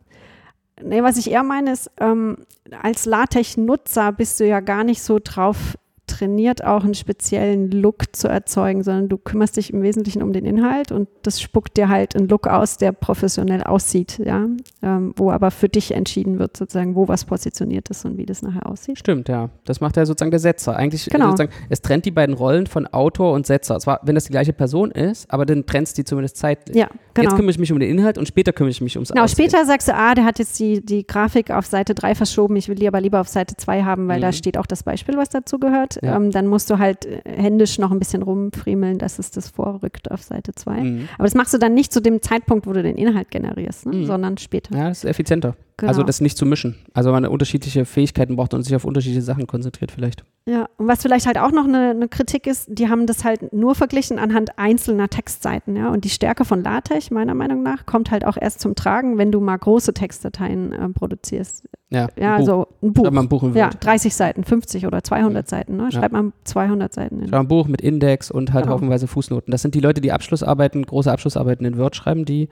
Nee, 0.83 1.03
was 1.03 1.19
ich 1.19 1.31
eher 1.31 1.43
meine 1.43 1.73
ist, 1.73 1.91
ähm, 2.01 2.39
als 2.83 3.05
LaTeX-Nutzer 3.05 4.13
bist 4.13 4.41
du 4.41 4.47
ja 4.47 4.61
gar 4.61 4.85
nicht 4.85 5.03
so 5.03 5.19
drauf 5.23 5.77
trainiert, 6.23 6.65
auch 6.65 6.85
einen 6.85 6.95
speziellen 6.95 7.71
Look 7.71 8.15
zu 8.15 8.29
erzeugen, 8.29 8.83
sondern 8.83 9.09
du 9.09 9.19
kümmerst 9.19 9.57
dich 9.57 9.73
im 9.73 9.83
Wesentlichen 9.83 10.23
um 10.23 10.33
den 10.33 10.45
Inhalt 10.45 10.93
und 10.93 11.09
das 11.23 11.41
spuckt 11.41 11.77
dir 11.77 11.89
halt 11.89 12.15
einen 12.15 12.29
Look 12.29 12.47
aus, 12.47 12.77
der 12.77 12.93
professionell 12.93 13.63
aussieht, 13.63 14.21
ja, 14.25 14.47
ähm, 14.83 15.13
wo 15.17 15.31
aber 15.31 15.51
für 15.51 15.69
dich 15.69 15.93
entschieden 15.93 16.39
wird, 16.39 16.57
sozusagen, 16.57 16.95
wo 16.95 17.09
was 17.09 17.25
positioniert 17.25 17.89
ist 17.91 18.05
und 18.05 18.19
wie 18.19 18.27
das 18.27 18.43
nachher 18.43 18.67
aussieht. 18.67 18.99
Stimmt, 18.99 19.29
ja. 19.29 19.51
Das 19.65 19.81
macht 19.81 19.97
ja 19.97 20.07
sozusagen 20.07 20.31
der 20.31 20.41
Setzer. 20.41 20.77
Eigentlich 20.77 21.07
genau. 21.07 21.27
sozusagen, 21.27 21.53
es 21.69 21.83
trennt 21.83 22.05
die 22.05 22.11
beiden 22.11 22.35
Rollen 22.35 22.67
von 22.67 22.87
Autor 22.87 23.33
und 23.33 23.47
Setzer. 23.47 23.79
Zwar, 23.81 24.01
wenn 24.05 24.15
das 24.15 24.25
die 24.25 24.31
gleiche 24.31 24.53
Person 24.53 24.91
ist, 24.91 25.31
aber 25.33 25.45
dann 25.45 25.67
trennst 25.67 25.99
die 25.99 26.05
zumindest 26.05 26.37
zeitlich. 26.37 26.77
Ja, 26.77 26.89
genau. 27.15 27.29
Jetzt 27.29 27.37
kümmere 27.37 27.51
ich 27.51 27.59
mich 27.59 27.73
um 27.73 27.81
den 27.81 27.91
Inhalt 27.91 28.19
und 28.19 28.27
später 28.29 28.53
kümmere 28.53 28.71
ich 28.71 28.81
mich 28.81 28.97
ums 28.97 29.11
Genau, 29.11 29.25
Aussehen. 29.25 29.49
später 29.49 29.65
sagst 29.65 29.89
du, 29.89 29.95
ah, 29.95 30.15
der 30.15 30.25
hat 30.25 30.39
jetzt 30.39 30.59
die, 30.61 30.85
die 30.85 31.07
Grafik 31.07 31.51
auf 31.51 31.67
Seite 31.67 31.95
3 31.95 32.15
verschoben, 32.15 32.57
ich 32.57 32.69
will 32.69 32.77
die 32.77 32.87
aber 32.87 33.01
lieber 33.01 33.21
auf 33.21 33.29
Seite 33.29 33.57
2 33.57 33.83
haben, 33.83 34.09
weil 34.09 34.19
mhm. 34.19 34.23
da 34.23 34.33
steht 34.33 34.57
auch 34.57 34.67
das 34.67 34.83
Beispiel, 34.83 35.17
was 35.17 35.29
dazu 35.31 35.59
gehört. 35.59 35.99
Ja. 36.03 36.12
Ähm, 36.15 36.31
dann 36.31 36.47
musst 36.47 36.71
du 36.71 36.79
halt 36.79 37.07
äh, 37.07 37.21
händisch 37.25 37.79
noch 37.79 37.91
ein 37.91 37.99
bisschen 37.99 38.23
rumfriemeln, 38.23 38.99
dass 38.99 39.19
es 39.19 39.31
das 39.31 39.49
vorrückt 39.49 40.11
auf 40.11 40.23
Seite 40.23 40.53
2. 40.55 40.73
Mhm. 40.73 41.09
Aber 41.15 41.25
das 41.25 41.35
machst 41.35 41.55
du 41.55 41.59
dann 41.59 41.75
nicht 41.75 41.93
zu 41.93 42.01
dem 42.01 42.23
Zeitpunkt, 42.23 42.67
wo 42.67 42.73
du 42.73 42.83
den 42.83 42.97
Inhalt 42.97 43.31
generierst, 43.31 43.87
ne? 43.87 43.97
mhm. 43.97 44.07
sondern 44.07 44.39
später. 44.39 44.77
Ja, 44.77 44.89
das 44.89 45.05
ist 45.05 45.11
effizienter. 45.11 45.55
Genau. 45.77 45.89
Also 45.89 46.03
das 46.03 46.21
nicht 46.21 46.37
zu 46.37 46.47
mischen. 46.47 46.77
Also 46.95 47.11
man 47.11 47.27
unterschiedliche 47.27 47.85
Fähigkeiten 47.85 48.37
braucht 48.37 48.55
und 48.55 48.63
sich 48.63 48.77
auf 48.77 48.85
unterschiedliche 48.85 49.23
Sachen 49.23 49.47
konzentriert 49.47 49.91
vielleicht. 49.91 50.25
Ja, 50.47 50.69
und 50.77 50.89
was 50.89 51.03
vielleicht 51.03 51.27
halt 51.27 51.39
auch 51.39 51.53
noch 51.53 51.65
eine, 51.65 51.91
eine, 51.91 52.09
Kritik 52.09 52.47
ist, 52.47 52.67
die 52.69 52.89
haben 52.89 53.07
das 53.07 53.25
halt 53.25 53.53
nur 53.53 53.75
verglichen 53.75 54.19
anhand 54.19 54.59
einzelner 54.59 55.09
Textseiten, 55.09 55.77
ja. 55.77 55.91
Und 55.91 56.05
die 56.05 56.09
Stärke 56.09 56.45
von 56.45 56.63
LaTeX, 56.65 57.11
meiner 57.11 57.35
Meinung 57.35 57.63
nach, 57.63 57.87
kommt 57.87 58.11
halt 58.11 58.25
auch 58.25 58.37
erst 58.37 58.61
zum 58.61 58.75
Tragen, 58.75 59.19
wenn 59.19 59.31
du 59.31 59.41
mal 59.41 59.57
große 59.57 59.95
Textdateien 59.95 60.73
äh, 60.73 60.89
produzierst. 60.89 61.69
Ja, 61.91 62.09
ja 62.19 62.35
ein 62.35 62.41
also 62.41 62.67
ein 62.83 62.93
Buch. 62.93 63.05
Ein 63.05 63.29
Buch 63.29 63.55
ja, 63.55 63.71
30 63.71 64.15
Seiten, 64.15 64.43
50 64.43 64.87
oder 64.87 65.05
200 65.05 65.45
ja. 65.45 65.59
Seiten, 65.59 65.77
ne? 65.77 65.89
Schreib 65.93 66.13
ja. 66.13 66.23
mal 66.23 66.33
200 66.45 66.93
Seiten. 66.93 67.21
Schreib 67.21 67.33
mal 67.33 67.41
ein 67.41 67.49
Buch 67.49 67.69
mit 67.69 67.81
Index 67.81 68.31
und 68.31 68.53
halt 68.53 68.65
genau. 68.65 68.75
haufenweise 68.75 69.07
Fußnoten. 69.07 69.51
Das 69.51 69.63
sind 69.63 69.75
die 69.75 69.81
Leute, 69.81 70.01
die 70.01 70.13
Abschlussarbeiten, 70.13 70.85
große 70.85 71.11
Abschlussarbeiten 71.11 71.65
in 71.67 71.79
Word 71.79 71.97
schreiben, 71.97 72.25
die 72.25 72.49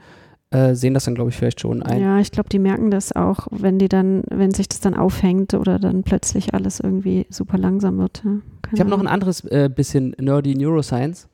äh, 0.51 0.75
sehen 0.75 0.93
das 0.93 1.05
dann, 1.05 1.15
glaube 1.15 1.29
ich, 1.29 1.37
vielleicht 1.37 1.61
schon 1.61 1.81
ein. 1.81 2.01
Ja, 2.01 2.19
ich 2.19 2.31
glaube, 2.31 2.49
die 2.49 2.59
merken 2.59 2.91
das 2.91 3.15
auch, 3.15 3.47
wenn 3.51 3.79
die 3.79 3.87
dann, 3.87 4.23
wenn 4.29 4.51
sich 4.51 4.67
das 4.67 4.81
dann 4.81 4.93
aufhängt 4.93 5.53
oder 5.53 5.79
dann 5.79 6.03
plötzlich 6.03 6.53
alles 6.53 6.79
irgendwie 6.79 7.25
super 7.29 7.57
langsam 7.57 7.97
wird. 7.97 8.21
Ja? 8.25 8.31
Ich 8.73 8.79
habe 8.79 8.89
noch 8.89 8.99
ein 8.99 9.07
anderes 9.07 9.45
äh, 9.45 9.69
bisschen 9.73 10.13
nerdy 10.19 10.55
Neuroscience. 10.55 11.29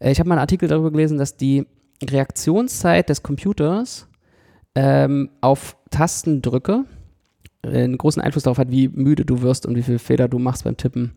Äh, 0.00 0.10
ich 0.10 0.18
habe 0.18 0.28
mal 0.28 0.34
einen 0.34 0.40
Artikel 0.40 0.68
darüber 0.68 0.90
gelesen, 0.90 1.16
dass 1.16 1.36
die 1.36 1.64
Reaktionszeit 2.02 3.08
des 3.08 3.22
Computers 3.22 4.08
ähm, 4.74 5.30
auf 5.40 5.76
Tastendrücke 5.90 6.84
einen 7.62 7.98
großen 7.98 8.22
Einfluss 8.22 8.44
darauf 8.44 8.58
hat, 8.58 8.70
wie 8.70 8.88
müde 8.88 9.24
du 9.24 9.42
wirst 9.42 9.66
und 9.66 9.76
wie 9.76 9.82
viele 9.82 9.98
Fehler 9.98 10.28
du 10.28 10.38
machst 10.38 10.64
beim 10.64 10.76
Tippen. 10.76 11.12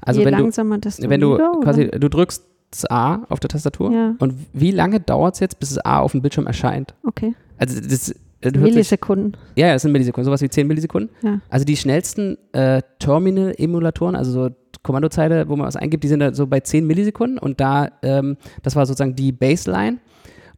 Also 0.00 0.20
Je 0.20 0.26
wenn 0.26 0.34
langsamer, 0.34 0.76
du, 0.76 0.80
desto 0.80 1.08
wenn 1.08 1.20
du 1.20 1.36
quasi, 1.60 1.88
du 1.88 2.08
drückst 2.08 2.44
A 2.88 3.24
auf 3.28 3.40
der 3.40 3.48
Tastatur. 3.48 3.92
Ja. 3.92 4.14
Und 4.18 4.34
wie 4.52 4.70
lange 4.70 5.00
dauert 5.00 5.34
es 5.34 5.40
jetzt, 5.40 5.58
bis 5.58 5.70
das 5.70 5.84
A 5.84 6.00
auf 6.00 6.12
dem 6.12 6.22
Bildschirm 6.22 6.46
erscheint? 6.46 6.94
Okay. 7.04 7.34
Also 7.58 7.80
das, 7.80 8.14
das 8.40 8.54
Millisekunden. 8.54 9.32
Sich, 9.32 9.62
ja, 9.62 9.72
das 9.72 9.82
sind 9.82 9.92
Millisekunden, 9.92 10.24
sowas 10.24 10.40
wie 10.40 10.48
10 10.48 10.66
Millisekunden. 10.66 11.10
Ja. 11.22 11.40
Also 11.50 11.64
die 11.64 11.76
schnellsten 11.76 12.38
äh, 12.52 12.80
Terminal-Emulatoren, 12.98 14.16
also 14.16 14.32
so 14.32 14.50
Kommandozeile, 14.82 15.48
wo 15.48 15.56
man 15.56 15.66
was 15.66 15.76
eingibt, 15.76 16.04
die 16.04 16.08
sind 16.08 16.34
so 16.34 16.46
bei 16.46 16.60
10 16.60 16.86
Millisekunden 16.86 17.38
und 17.38 17.60
da, 17.60 17.90
ähm, 18.02 18.36
das 18.62 18.76
war 18.76 18.86
sozusagen 18.86 19.14
die 19.14 19.32
Baseline. 19.32 19.98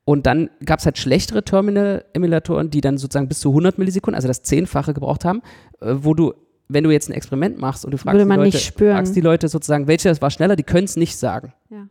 Und 0.04 0.26
dann 0.26 0.50
gab 0.64 0.80
es 0.80 0.84
halt 0.84 0.98
schlechtere 0.98 1.44
Terminal-Emulatoren, 1.44 2.70
die 2.70 2.80
dann 2.80 2.98
sozusagen 2.98 3.28
bis 3.28 3.40
zu 3.40 3.50
100 3.50 3.78
Millisekunden, 3.78 4.16
also 4.16 4.28
das 4.28 4.42
Zehnfache 4.42 4.94
gebraucht 4.94 5.24
haben, 5.24 5.42
äh, 5.80 5.94
wo 5.94 6.14
du 6.14 6.34
wenn 6.68 6.84
du 6.84 6.90
jetzt 6.90 7.10
ein 7.10 7.12
Experiment 7.12 7.58
machst 7.58 7.84
und 7.84 7.90
du 7.90 7.98
fragst, 7.98 8.18
die 8.18 8.34
Leute, 8.34 8.58
fragst 8.58 9.16
die 9.16 9.20
Leute 9.20 9.48
sozusagen, 9.48 9.88
welches 9.88 10.22
war 10.22 10.30
schneller, 10.30 10.56
die 10.56 10.62
können 10.62 10.84
es 10.84 10.96
nicht 10.96 11.16
sagen. 11.16 11.52
Ja. 11.68 11.86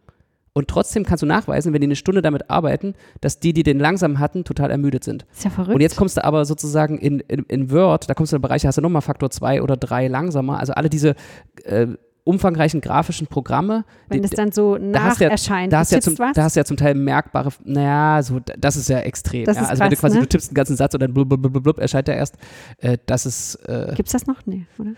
Und 0.54 0.68
trotzdem 0.68 1.06
kannst 1.06 1.22
du 1.22 1.26
nachweisen, 1.26 1.72
wenn 1.72 1.80
die 1.80 1.88
eine 1.88 1.96
Stunde 1.96 2.22
damit 2.22 2.50
arbeiten, 2.50 2.94
dass 3.22 3.40
die, 3.40 3.54
die 3.54 3.64
den 3.64 3.80
langsam 3.80 4.20
hatten, 4.20 4.44
total 4.44 4.70
ermüdet 4.70 5.04
sind. 5.04 5.26
Ist 5.32 5.46
ja 5.46 5.50
verrückt. 5.50 5.76
Und 5.76 5.82
jetzt 5.82 5.96
kommst 5.96 6.18
du 6.18 6.26
aber 6.26 6.44
sozusagen 6.44 6.98
in, 6.98 7.22
in, 7.22 7.44
in 7.44 7.72
Word, 7.72 8.10
da 8.10 8.14
kommst 8.14 8.34
du 8.34 8.36
in 8.36 8.42
Bereiche, 8.42 8.68
hast 8.68 8.78
du 8.78 8.82
nochmal 8.82 9.02
Faktor 9.02 9.30
2 9.30 9.62
oder 9.62 9.78
3 9.78 10.08
langsamer. 10.10 10.60
Also 10.60 10.74
alle 10.74 10.90
diese 10.90 11.16
äh, 11.64 11.88
umfangreichen 12.24 12.82
grafischen 12.82 13.28
Programme. 13.28 13.84
Wenn 14.08 14.24
es 14.24 14.32
dann 14.32 14.52
so 14.52 14.78
nach 14.78 15.18
da 15.18 15.26
erscheint, 15.26 15.74
da 15.74 15.80
hast, 15.80 15.92
ja 15.92 16.02
zum, 16.02 16.16
da 16.16 16.44
hast 16.44 16.56
du 16.56 16.60
ja 16.60 16.66
zum 16.66 16.78
Teil 16.78 16.94
merkbare, 16.94 17.50
naja, 17.64 18.22
so, 18.22 18.40
das 18.40 18.76
ist 18.76 18.90
ja 18.90 19.00
extrem. 19.00 19.46
Das 19.46 19.58
ja. 19.58 19.64
Ist 19.64 19.70
also 19.70 19.80
krass, 19.80 19.86
wenn 19.86 19.96
du 19.96 20.00
quasi, 20.00 20.16
ne? 20.18 20.22
du 20.22 20.30
tippst 20.30 20.50
einen 20.50 20.56
ganzen 20.56 20.76
Satz 20.76 20.94
und 20.94 21.02
dann 21.02 21.14
blub, 21.14 21.30
blub, 21.30 21.42
blub, 21.42 21.64
blub 21.64 21.80
erscheint 21.80 22.08
er 22.10 22.16
erst, 22.16 22.36
äh, 22.78 22.98
das 23.06 23.26
ist. 23.26 23.56
Äh, 23.68 23.94
Gibt 23.96 24.08
es 24.08 24.14
das 24.14 24.28
noch? 24.28 24.46
Nee, 24.46 24.66
oder? 24.78 24.92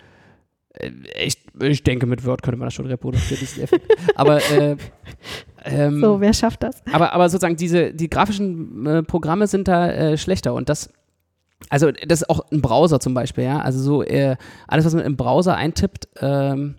Äh, 0.73 0.91
ich, 1.23 1.37
ich 1.61 1.83
denke, 1.83 2.05
mit 2.05 2.25
Word 2.25 2.43
könnte 2.43 2.57
man 2.57 2.67
das 2.67 2.73
schon 2.73 2.87
reproduzieren, 2.87 3.39
diesen 3.39 3.63
Effekt. 3.63 3.89
aber 4.15 4.37
äh, 4.51 4.75
ähm, 5.65 6.01
so, 6.01 6.19
wer 6.19 6.33
schafft 6.33 6.63
das? 6.63 6.83
Aber, 6.91 7.13
aber 7.13 7.29
sozusagen 7.29 7.55
diese, 7.55 7.93
die 7.93 8.09
grafischen 8.09 8.85
äh, 8.85 9.03
Programme 9.03 9.47
sind 9.47 9.67
da 9.67 9.89
äh, 9.89 10.17
schlechter 10.17 10.53
und 10.53 10.67
das, 10.67 10.89
also 11.69 11.91
das 11.91 12.23
ist 12.23 12.29
auch 12.29 12.51
ein 12.51 12.61
Browser 12.61 12.99
zum 12.99 13.13
Beispiel, 13.13 13.45
ja. 13.45 13.59
Also 13.61 13.79
so 13.79 14.03
äh, 14.03 14.35
alles, 14.67 14.85
was 14.85 14.93
man 14.93 15.05
im 15.05 15.15
Browser 15.15 15.55
eintippt, 15.55 16.09
ähm, 16.19 16.75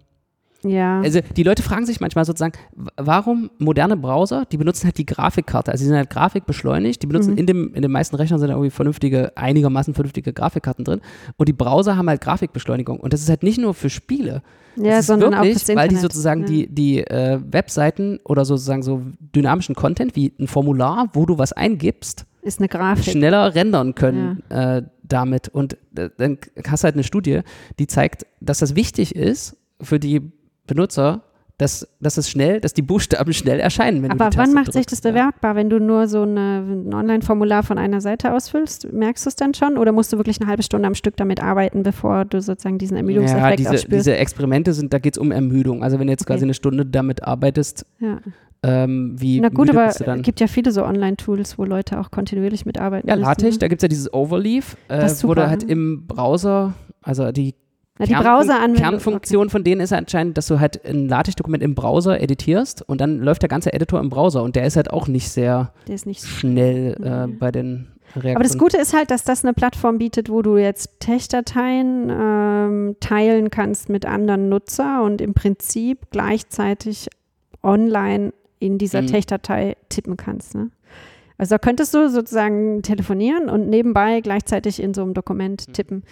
ja. 0.64 1.00
Also 1.00 1.20
die 1.37 1.42
Leute 1.42 1.62
fragen 1.62 1.87
sich 1.87 2.00
manchmal 2.00 2.24
sozusagen, 2.24 2.55
warum 2.96 3.50
moderne 3.59 3.96
Browser, 3.96 4.44
die 4.50 4.57
benutzen 4.57 4.87
halt 4.87 4.98
die 4.98 5.07
Grafikkarte, 5.07 5.70
also 5.70 5.83
die 5.83 5.88
sind 5.88 5.96
halt 5.96 6.11
grafikbeschleunigt, 6.11 7.03
die 7.03 7.07
benutzen 7.07 7.33
mhm. 7.33 7.38
in, 7.38 7.46
dem, 7.46 7.74
in 7.74 7.83
den 7.83 7.90
meisten 7.90 8.16
Rechnern 8.16 8.40
sind 8.40 8.50
irgendwie 8.50 8.70
vernünftige, 8.70 9.37
einigermaßen 9.37 9.94
vernünftige 9.94 10.33
Grafikkarten 10.33 10.85
drin 10.85 11.00
und 11.37 11.48
die 11.48 11.53
Browser 11.53 11.96
haben 11.96 12.09
halt 12.09 12.20
Grafikbeschleunigung 12.20 12.98
und 12.98 13.12
das 13.12 13.20
ist 13.20 13.29
halt 13.29 13.42
nicht 13.42 13.59
nur 13.59 13.74
für 13.74 13.90
Spiele. 13.90 14.42
Ja, 14.77 14.96
das 14.96 15.07
sondern 15.07 15.33
wirklich, 15.33 15.57
auch 15.57 15.66
das 15.66 15.77
weil 15.77 15.88
die 15.88 15.96
sozusagen 15.96 16.40
ja. 16.42 16.46
die, 16.46 16.66
die 16.66 16.98
äh, 16.98 17.38
Webseiten 17.48 18.18
oder 18.24 18.44
sozusagen 18.44 18.83
so 18.83 19.03
dynamischen 19.20 19.74
Content 19.74 20.16
wie 20.16 20.33
ein 20.40 20.48
Formular, 20.48 21.11
wo 21.12 21.27
du 21.27 21.38
was 21.38 21.53
eingibst, 21.53 22.27
ist 22.42 22.61
eine 22.61 22.68
Grafik. 22.68 23.12
schneller 23.12 23.55
rendern 23.55 23.94
können 23.94 24.42
ja. 24.50 24.79
äh, 24.79 24.83
damit. 25.03 25.48
Und 25.48 25.79
äh, 25.96 26.11
dann 26.16 26.38
hast 26.68 26.83
du 26.83 26.87
halt 26.87 26.94
eine 26.94 27.05
Studie, 27.05 27.40
die 27.79 27.87
zeigt, 27.87 28.27
dass 28.40 28.59
das 28.59 28.74
wichtig 28.74 29.14
ist 29.14 29.57
für 29.81 29.98
die 29.98 30.33
Benutzer, 30.66 31.22
dass, 31.59 31.87
dass 32.00 32.16
es 32.16 32.29
schnell, 32.29 32.61
dass 32.61 32.74
die 32.74 32.83
Buchstaben 32.83 33.33
schnell 33.33 33.61
erscheinen. 33.61 34.03
Wenn 34.03 34.11
Aber 34.11 34.24
du 34.24 34.31
die 34.31 34.38
wann 34.38 34.53
macht 34.55 34.66
drückst, 34.66 34.72
sich 34.72 34.87
das 34.87 35.00
bemerkbar, 35.00 35.53
ja. 35.53 35.57
wenn 35.57 35.70
du 35.70 35.79
nur 35.79 36.09
so 36.09 36.22
eine, 36.22 36.59
ein 36.59 36.92
Online-Formular 36.92 37.62
von 37.62 37.79
einer 37.79 38.00
Seite 38.00 38.35
ausfüllst? 38.35 38.92
Merkst 38.92 39.24
du 39.24 39.29
es 39.29 39.37
dann 39.37 39.55
schon 39.55 39.79
oder 39.79 39.92
musst 39.92 40.12
du 40.12 40.16
wirklich 40.16 40.40
eine 40.40 40.50
halbe 40.50 40.64
Stunde 40.64 40.88
am 40.88 40.96
Stück 40.96 41.16
damit 41.16 41.40
arbeiten, 41.40 41.85
bevor 41.85 42.24
du 42.24 42.40
sozusagen 42.42 42.79
diesen 42.79 42.96
Ermüdungseffekt 42.96 43.61
ja, 43.61 43.70
diese, 43.70 43.88
diese 43.88 44.16
Experimente 44.16 44.72
sind, 44.72 44.92
da 44.92 44.98
geht 44.98 45.14
es 45.14 45.18
um 45.18 45.31
Ermüdung. 45.31 45.85
Also 45.85 46.00
wenn 46.00 46.09
du 46.09 46.12
jetzt 46.12 46.22
okay. 46.22 46.33
quasi 46.33 46.44
eine 46.44 46.55
Stunde 46.55 46.87
damit 46.87 47.22
arbeitest, 47.22 47.87
ja. 48.00 48.18
ähm, 48.64 49.14
wie 49.16 49.40
Na 49.40 49.48
gut, 49.48 49.70
aber 49.70 49.87
es 49.87 50.03
gibt 50.22 50.40
ja 50.40 50.48
viele 50.48 50.72
so 50.72 50.85
Online-Tools, 50.85 51.57
wo 51.57 51.64
Leute 51.64 52.00
auch 52.00 52.11
kontinuierlich 52.11 52.66
mitarbeiten. 52.66 53.09
Ja, 53.09 53.14
LaTeX, 53.14 53.55
ne? 53.55 53.59
da 53.61 53.68
gibt 53.68 53.81
es 53.81 53.85
ja 53.85 53.88
dieses 53.88 54.12
Overleaf, 54.12 54.77
äh, 54.88 55.09
wo 55.22 55.35
du 55.35 55.48
halt 55.48 55.62
im 55.62 56.09
Browser, 56.09 56.74
also 57.00 57.31
die 57.31 57.55
na, 57.98 58.07
die 58.07 58.14
Browser 58.14 58.59
Kernfunktion 58.74 59.42
okay. 59.42 59.50
von 59.50 59.64
denen 59.64 59.80
ist 59.80 59.92
anscheinend, 59.92 60.37
dass 60.37 60.48
du 60.48 60.59
halt 60.59 60.85
ein 60.85 61.09
LaTeX-Dokument 61.09 61.62
im 61.62 61.76
Browser 61.76 62.20
editierst 62.20 62.83
und 62.83 63.00
dann 63.00 63.20
läuft 63.20 63.42
der 63.42 63.48
ganze 63.48 63.72
Editor 63.72 64.00
im 64.00 64.11
Browser 64.11 64.42
und 64.42 64.57
der 64.57 64.66
ist 64.66 64.76
halt 64.76 64.90
auch 64.90 65.07
nicht 65.07 65.28
sehr 65.28 65.72
nicht 65.87 66.24
schnell 66.24 66.96
äh, 67.00 67.28
bei 67.28 67.52
den 67.52 67.94
Reaktionen. 68.16 68.37
Aber 68.37 68.44
das 68.44 68.59
Gute 68.59 68.78
ist 68.78 68.94
halt, 68.94 69.11
dass 69.11 69.22
das 69.22 69.44
eine 69.44 69.54
Plattform 69.54 69.98
bietet, 69.98 70.28
wo 70.28 70.42
du 70.42 70.57
jetzt 70.57 71.00
Tech-Dateien 71.00 72.11
ähm, 72.11 72.96
teilen 73.00 73.50
kannst 73.50 73.88
mit 73.88 74.07
anderen 74.07 74.48
Nutzer 74.48 75.02
und 75.02 75.20
im 75.20 75.35
Prinzip 75.35 76.11
gleichzeitig 76.11 77.09
online 77.62 78.33
in 78.59 78.78
dieser 78.78 79.02
mhm. 79.02 79.09
Tech-Datei 79.09 79.76
tippen 79.88 80.16
kannst. 80.16 80.54
Ne? 80.54 80.70
Also 81.38 81.54
da 81.54 81.59
könntest 81.59 81.94
du 81.94 82.09
sozusagen 82.09 82.83
telefonieren 82.83 83.48
und 83.48 83.68
nebenbei 83.68 84.20
gleichzeitig 84.20 84.83
in 84.83 84.94
so 84.94 85.02
einem 85.02 85.14
Dokument 85.14 85.68
mhm. 85.68 85.72
tippen. 85.72 86.02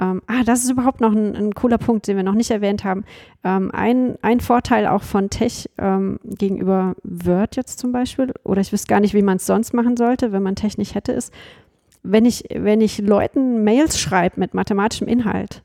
Ähm, 0.00 0.22
ah, 0.26 0.42
das 0.44 0.64
ist 0.64 0.70
überhaupt 0.70 1.00
noch 1.00 1.12
ein, 1.12 1.36
ein, 1.36 1.54
cooler 1.54 1.78
Punkt, 1.78 2.08
den 2.08 2.16
wir 2.16 2.24
noch 2.24 2.34
nicht 2.34 2.50
erwähnt 2.50 2.84
haben. 2.84 3.04
Ähm, 3.44 3.70
ein, 3.72 4.16
ein 4.22 4.40
Vorteil 4.40 4.86
auch 4.86 5.02
von 5.02 5.30
Tech 5.30 5.70
ähm, 5.78 6.18
gegenüber 6.24 6.96
Word 7.04 7.56
jetzt 7.56 7.78
zum 7.78 7.92
Beispiel, 7.92 8.32
oder 8.42 8.60
ich 8.60 8.72
wüsste 8.72 8.88
gar 8.88 9.00
nicht, 9.00 9.14
wie 9.14 9.22
man 9.22 9.36
es 9.36 9.46
sonst 9.46 9.72
machen 9.72 9.96
sollte, 9.96 10.32
wenn 10.32 10.42
man 10.42 10.56
Tech 10.56 10.78
nicht 10.78 10.94
hätte, 10.94 11.12
ist, 11.12 11.32
wenn 12.02 12.26
ich, 12.26 12.44
wenn 12.54 12.80
ich 12.80 12.98
Leuten 12.98 13.62
Mails 13.62 13.98
schreibe 13.98 14.40
mit 14.40 14.52
mathematischem 14.52 15.06
Inhalt, 15.06 15.62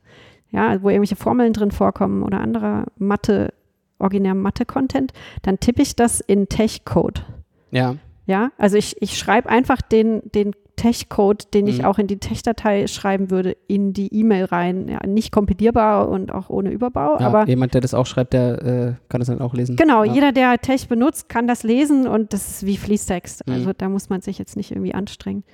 ja, 0.50 0.82
wo 0.82 0.90
irgendwelche 0.90 1.16
Formeln 1.16 1.52
drin 1.52 1.70
vorkommen 1.70 2.22
oder 2.22 2.40
anderer 2.40 2.86
Mathe, 2.98 3.52
originär 3.98 4.34
Mathe-Content, 4.34 5.12
dann 5.42 5.60
tippe 5.60 5.82
ich 5.82 5.96
das 5.96 6.20
in 6.20 6.48
Tech-Code. 6.48 7.22
Ja. 7.70 7.96
Ja, 8.26 8.52
also 8.58 8.76
ich, 8.76 9.00
ich 9.02 9.18
schreibe 9.18 9.48
einfach 9.48 9.82
den, 9.82 10.22
den 10.34 10.52
Tech-Code, 10.80 11.44
den 11.52 11.66
ich 11.66 11.80
mhm. 11.80 11.84
auch 11.84 11.98
in 11.98 12.06
die 12.06 12.16
Tech-Datei 12.16 12.86
schreiben 12.86 13.30
würde, 13.30 13.54
in 13.68 13.92
die 13.92 14.14
E-Mail 14.14 14.46
rein. 14.46 14.88
Ja, 14.88 15.06
nicht 15.06 15.30
kompilierbar 15.30 16.08
und 16.08 16.32
auch 16.32 16.48
ohne 16.48 16.70
Überbau. 16.70 17.18
Ja, 17.20 17.26
aber 17.26 17.46
jemand, 17.46 17.74
der 17.74 17.82
das 17.82 17.92
auch 17.92 18.06
schreibt, 18.06 18.32
der 18.32 18.62
äh, 18.62 18.94
kann 19.10 19.20
das 19.20 19.28
dann 19.28 19.42
auch 19.42 19.52
lesen. 19.52 19.76
Genau, 19.76 20.04
ja. 20.04 20.12
jeder, 20.14 20.32
der 20.32 20.56
Tech 20.58 20.88
benutzt, 20.88 21.28
kann 21.28 21.46
das 21.46 21.64
lesen 21.64 22.06
und 22.06 22.32
das 22.32 22.48
ist 22.48 22.66
wie 22.66 22.78
Fließtext. 22.78 23.46
Mhm. 23.46 23.52
Also 23.52 23.72
da 23.76 23.90
muss 23.90 24.08
man 24.08 24.22
sich 24.22 24.38
jetzt 24.38 24.56
nicht 24.56 24.70
irgendwie 24.70 24.94
anstrengen. 24.94 25.44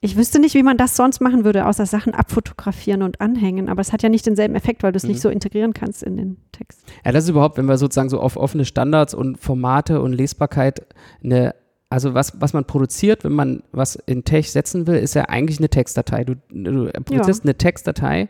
Ich 0.00 0.16
wüsste 0.16 0.38
nicht, 0.38 0.54
wie 0.54 0.62
man 0.62 0.76
das 0.76 0.94
sonst 0.94 1.20
machen 1.20 1.44
würde, 1.44 1.66
außer 1.66 1.84
Sachen 1.84 2.14
abfotografieren 2.14 3.02
und 3.02 3.20
anhängen. 3.20 3.68
Aber 3.68 3.80
es 3.80 3.92
hat 3.92 4.04
ja 4.04 4.08
nicht 4.08 4.26
denselben 4.26 4.54
Effekt, 4.54 4.84
weil 4.84 4.92
du 4.92 4.96
es 4.96 5.02
mhm. 5.02 5.08
nicht 5.10 5.20
so 5.20 5.28
integrieren 5.28 5.72
kannst 5.72 6.04
in 6.04 6.16
den 6.16 6.36
Text. 6.52 6.84
Ja, 7.04 7.10
das 7.10 7.24
ist 7.24 7.30
überhaupt, 7.30 7.58
wenn 7.58 7.66
wir 7.66 7.78
sozusagen 7.78 8.08
so 8.08 8.20
auf 8.20 8.36
offene 8.36 8.64
Standards 8.64 9.12
und 9.12 9.38
Formate 9.38 10.00
und 10.00 10.12
Lesbarkeit 10.12 10.86
eine 11.24 11.56
also 11.90 12.14
was, 12.14 12.40
was 12.40 12.52
man 12.52 12.64
produziert, 12.64 13.24
wenn 13.24 13.32
man 13.32 13.62
was 13.72 13.96
in 13.96 14.24
Tech 14.24 14.50
setzen 14.50 14.86
will, 14.86 14.96
ist 14.96 15.14
ja 15.14 15.24
eigentlich 15.24 15.58
eine 15.58 15.70
Textdatei. 15.70 16.24
Du, 16.24 16.34
du 16.50 16.90
produzierst 17.04 17.44
ja. 17.44 17.50
eine 17.50 17.56
Textdatei 17.56 18.28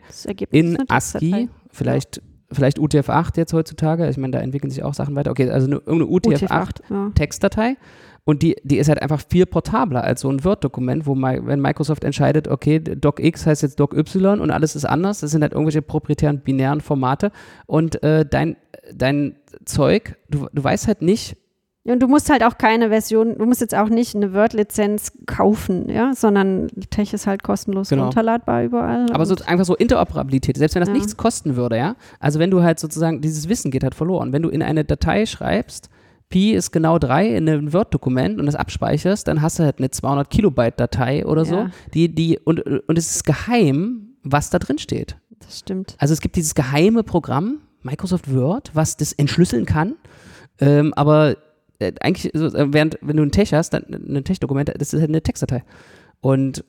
in 0.51 0.77
ASCII, 0.89 1.49
vielleicht, 1.69 2.17
ja. 2.17 2.23
vielleicht 2.51 2.79
UTF-8 2.79 3.37
jetzt 3.37 3.53
heutzutage. 3.53 4.09
Ich 4.09 4.17
meine, 4.17 4.31
da 4.31 4.39
entwickeln 4.39 4.69
sich 4.69 4.83
auch 4.83 4.93
Sachen 4.93 5.15
weiter. 5.15 5.31
Okay, 5.31 5.49
also 5.49 5.67
eine, 5.67 5.75
irgendeine 5.75 6.05
UTF-8-Textdatei. 6.05 7.69
Ja. 7.69 7.75
Und 8.23 8.43
die, 8.43 8.55
die 8.63 8.77
ist 8.77 8.89
halt 8.89 9.01
einfach 9.01 9.21
viel 9.27 9.45
portabler 9.45 10.03
als 10.03 10.21
so 10.21 10.29
ein 10.29 10.43
Word-Dokument, 10.43 11.05
wo 11.05 11.15
mal, 11.15 11.45
wenn 11.47 11.59
Microsoft 11.59 12.03
entscheidet, 12.03 12.47
okay, 12.47 12.79
DocX 12.79 13.45
heißt 13.45 13.63
jetzt 13.63 13.79
DocY 13.79 14.27
und 14.39 14.51
alles 14.51 14.75
ist 14.75 14.85
anders, 14.85 15.21
das 15.21 15.31
sind 15.31 15.41
halt 15.41 15.53
irgendwelche 15.53 15.81
proprietären 15.81 16.39
binären 16.41 16.79
Formate 16.79 17.31
und 17.65 18.03
äh, 18.03 18.25
dein, 18.25 18.55
dein 18.93 19.35
Zeug, 19.65 20.15
du, 20.29 20.47
du 20.53 20.63
weißt 20.63 20.87
halt 20.87 21.01
nicht, 21.01 21.37
und 21.89 21.99
du 21.99 22.07
musst 22.07 22.29
halt 22.29 22.43
auch 22.43 22.57
keine 22.57 22.89
Version, 22.89 23.37
du 23.37 23.45
musst 23.45 23.61
jetzt 23.61 23.75
auch 23.75 23.89
nicht 23.89 24.15
eine 24.15 24.33
Word-Lizenz 24.33 25.11
kaufen, 25.25 25.89
ja, 25.89 26.13
sondern 26.13 26.67
Tech 26.89 27.13
ist 27.13 27.27
halt 27.27 27.43
kostenlos 27.43 27.89
genau. 27.89 28.03
runterladbar 28.03 28.63
überall. 28.63 29.07
Aber 29.11 29.25
so 29.25 29.35
einfach 29.45 29.65
so 29.65 29.75
Interoperabilität, 29.75 30.57
selbst 30.57 30.75
wenn 30.75 30.81
das 30.81 30.89
ja. 30.89 30.95
nichts 30.95 31.17
kosten 31.17 31.55
würde, 31.55 31.77
ja. 31.77 31.95
Also 32.19 32.39
wenn 32.39 32.51
du 32.51 32.61
halt 32.61 32.79
sozusagen, 32.79 33.21
dieses 33.21 33.49
Wissen 33.49 33.71
geht 33.71 33.83
halt 33.83 33.95
verloren. 33.95 34.33
Wenn 34.33 34.43
du 34.43 34.49
in 34.49 34.61
eine 34.61 34.85
Datei 34.85 35.25
schreibst, 35.25 35.89
Pi 36.29 36.53
ist 36.53 36.71
genau 36.71 36.99
3 36.99 37.35
in 37.35 37.49
einem 37.49 37.73
Word-Dokument 37.73 38.39
und 38.39 38.45
das 38.45 38.55
abspeicherst, 38.55 39.27
dann 39.27 39.41
hast 39.41 39.57
du 39.57 39.63
halt 39.63 39.79
eine 39.79 39.89
200 39.89 40.29
Kilobyte-Datei 40.29 41.25
oder 41.25 41.43
so, 41.43 41.55
ja. 41.55 41.71
die, 41.93 42.13
die, 42.13 42.37
und, 42.37 42.61
und 42.61 42.97
es 42.97 43.15
ist 43.15 43.23
geheim, 43.23 44.13
was 44.23 44.51
da 44.51 44.59
drin 44.59 44.77
steht. 44.77 45.17
Das 45.39 45.59
stimmt. 45.59 45.95
Also 45.97 46.13
es 46.13 46.21
gibt 46.21 46.35
dieses 46.35 46.53
geheime 46.53 47.03
Programm, 47.03 47.59
Microsoft 47.81 48.31
Word, 48.31 48.69
was 48.73 48.97
das 48.97 49.13
entschlüsseln 49.13 49.65
kann, 49.65 49.95
ähm, 50.59 50.93
aber 50.93 51.37
eigentlich, 52.01 52.31
so, 52.33 52.47
äh, 52.47 52.73
während, 52.73 52.97
wenn 53.01 53.17
du 53.17 53.23
ein 53.23 53.31
Tech 53.31 53.53
hast, 53.53 53.71
dann 53.71 53.83
ein 53.83 54.23
Tech-Dokument, 54.23 54.69
das 54.77 54.93
ist 54.93 54.99
halt 54.99 55.09
eine 55.09 55.21
Textdatei. 55.21 55.63
Und 56.21 56.63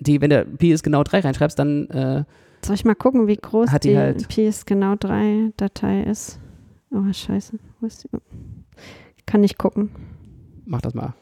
die, 0.00 0.20
wenn 0.20 0.30
der 0.30 0.44
Pi 0.44 0.72
ist 0.72 0.82
genau 0.82 1.02
3 1.02 1.20
reinschreibst, 1.20 1.58
dann 1.58 1.88
äh, 1.90 2.24
Soll 2.64 2.74
ich 2.74 2.84
mal 2.84 2.94
gucken, 2.94 3.26
wie 3.26 3.36
groß 3.36 3.70
die, 3.82 3.90
die 3.90 3.98
halt 3.98 4.28
Pi 4.28 4.46
ist 4.46 4.66
genau 4.66 4.96
3 4.96 5.52
Datei 5.56 6.02
ist? 6.02 6.40
Oh, 6.90 7.12
scheiße. 7.12 7.58
Wo 7.80 7.86
ist 7.86 8.04
die? 8.04 8.08
Kann 9.26 9.42
nicht 9.42 9.58
gucken. 9.58 9.90
Mach 10.64 10.80
das 10.80 10.94
mal. 10.94 11.14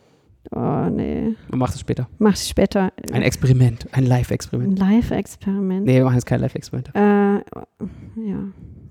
Oh, 0.50 0.88
nee. 0.90 1.35
Und 1.50 1.59
mach 1.59 1.70
das 1.70 1.81
später. 1.81 2.09
Mach 2.18 2.35
es 2.35 2.48
später. 2.48 2.92
Ein 3.12 3.22
Experiment, 3.22 3.87
ein 3.92 4.05
Live-Experiment. 4.05 4.81
Ein 4.81 4.94
Live-Experiment. 4.94 5.87
Nee, 5.87 5.94
wir 5.94 6.05
machen 6.05 6.16
jetzt 6.16 6.26
kein 6.26 6.40
Live-Experiment. 6.40 6.90
Äh, 6.94 7.00
ja, 7.00 8.38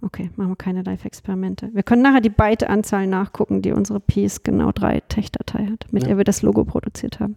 okay, 0.01 0.29
machen 0.37 0.51
wir 0.51 0.55
keine 0.55 0.81
Live-Experimente. 0.81 1.69
Wir 1.73 1.83
können 1.83 2.01
nachher 2.01 2.21
die 2.21 2.29
Byte-Anzahl 2.29 3.05
nachgucken, 3.05 3.61
die 3.61 3.73
unsere 3.73 3.99
Piece 3.99 4.43
genau 4.43 4.71
3 4.71 5.01
Tech-Datei 5.01 5.65
hat, 5.65 5.91
mit 5.91 6.03
ja. 6.03 6.09
der 6.09 6.17
wir 6.17 6.23
das 6.23 6.41
Logo 6.41 6.63
produziert 6.63 7.19
haben. 7.19 7.35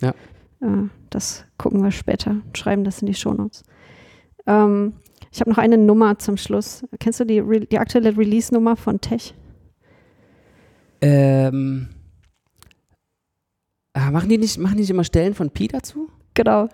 Ja. 0.00 0.10
Äh, 0.60 0.88
das 1.10 1.46
gucken 1.56 1.82
wir 1.82 1.90
später, 1.90 2.36
schreiben 2.54 2.84
das 2.84 3.00
in 3.00 3.06
die 3.06 3.14
Shownotes. 3.14 3.64
Ähm, 4.46 4.92
ich 5.32 5.40
habe 5.40 5.50
noch 5.50 5.58
eine 5.58 5.78
Nummer 5.78 6.18
zum 6.18 6.36
Schluss. 6.36 6.84
Kennst 7.00 7.20
du 7.20 7.24
die, 7.24 7.42
die 7.70 7.78
aktuelle 7.78 8.16
Release-Nummer 8.16 8.76
von 8.76 9.00
Tech? 9.00 9.34
Ähm, 11.00 11.88
ah, 13.96 14.10
machen, 14.10 14.28
die 14.28 14.38
nicht, 14.38 14.58
machen 14.58 14.76
die 14.76 14.82
nicht 14.82 14.90
immer 14.90 15.04
Stellen 15.04 15.34
von 15.34 15.50
Pi 15.50 15.68
dazu? 15.68 16.08
Genau. 16.34 16.68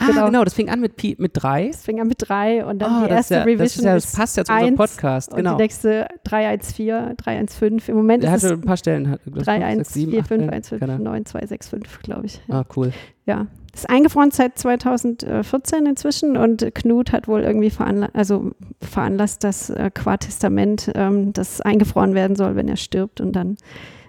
Ah, 0.00 0.06
genau. 0.06 0.26
genau, 0.26 0.44
das 0.44 0.54
fing 0.54 0.68
an 0.68 0.80
mit, 0.80 0.94
Pi, 0.96 1.16
mit 1.18 1.32
drei. 1.34 1.66
Das 1.68 1.82
fing 1.82 2.00
an 2.00 2.06
mit 2.06 2.18
drei 2.18 2.64
und 2.64 2.78
dann 2.78 3.02
oh, 3.02 3.06
die 3.06 3.10
erste 3.10 3.34
ja, 3.34 3.42
Revision. 3.42 3.84
Das, 3.84 3.84
ja, 3.84 3.94
das 3.94 4.12
passt 4.12 4.36
ja 4.36 4.44
zu 4.44 4.52
unserem 4.52 4.76
Podcast, 4.76 5.34
genau. 5.34 5.50
Und 5.52 5.58
die 5.58 5.64
nächste 5.64 6.06
314, 6.22 7.16
315. 7.16 7.92
Im 7.92 7.96
Moment 7.96 8.22
Der 8.22 8.36
ist 8.36 8.44
hatte 8.44 8.54
ein 8.54 8.60
paar 8.60 8.76
Stellen. 8.76 9.18
314515965, 9.26 12.04
glaube 12.04 12.26
ich. 12.26 12.40
Ah, 12.48 12.62
cool. 12.76 12.92
Ja. 13.26 13.48
Ist 13.74 13.90
eingefroren 13.90 14.30
seit 14.30 14.56
2014 14.58 15.86
inzwischen 15.86 16.36
und 16.36 16.72
Knut 16.74 17.12
hat 17.12 17.26
wohl 17.28 17.42
irgendwie 17.42 17.70
veranla 17.70 18.08
also 18.12 18.50
veranlasst, 18.80 19.44
dass 19.44 19.70
äh, 19.70 19.90
Qua 19.92 20.16
Testament 20.16 20.90
ähm, 20.94 21.32
das 21.32 21.60
eingefroren 21.60 22.14
werden 22.14 22.36
soll, 22.36 22.54
wenn 22.56 22.68
er 22.68 22.76
stirbt 22.76 23.20
und 23.20 23.34
dann 23.34 23.56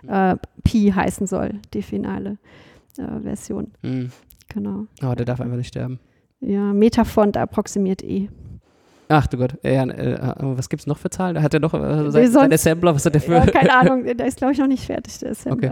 äh, 0.07 0.35
Pi 0.63 0.91
heißen 0.95 1.27
soll, 1.27 1.59
die 1.73 1.81
finale 1.81 2.37
äh, 2.97 3.19
Version. 3.21 3.71
Mhm. 3.81 4.11
Genau. 4.47 4.85
Aber 5.01 5.11
oh, 5.11 5.15
der 5.15 5.25
darf 5.25 5.41
einfach 5.41 5.57
nicht 5.57 5.67
sterben. 5.67 5.99
Ja, 6.41 6.73
Metafont 6.73 7.37
approximiert 7.37 8.03
E. 8.03 8.29
Ach 9.11 9.25
du 9.25 9.37
Gott, 9.37 9.57
ja, 9.63 9.83
äh, 9.85 10.35
was 10.37 10.69
gibt 10.69 10.81
es 10.81 10.87
noch 10.87 10.99
für 10.99 11.09
Zahlen? 11.09 11.33
Da 11.33 11.41
hat 11.41 11.53
er 11.53 11.59
noch 11.59 11.73
äh, 11.73 12.11
sein, 12.11 12.31
sein 12.31 12.53
Assembler, 12.53 12.93
was 12.93 13.05
hat 13.05 13.15
der 13.15 13.21
für? 13.21 13.33
Ja, 13.33 13.45
keine 13.47 13.73
Ahnung, 13.79 14.05
der 14.05 14.27
ist 14.27 14.37
glaube 14.37 14.53
ich 14.53 14.59
noch 14.59 14.67
nicht 14.67 14.85
fertig, 14.85 15.17
der 15.17 15.31
Assembler. 15.31 15.71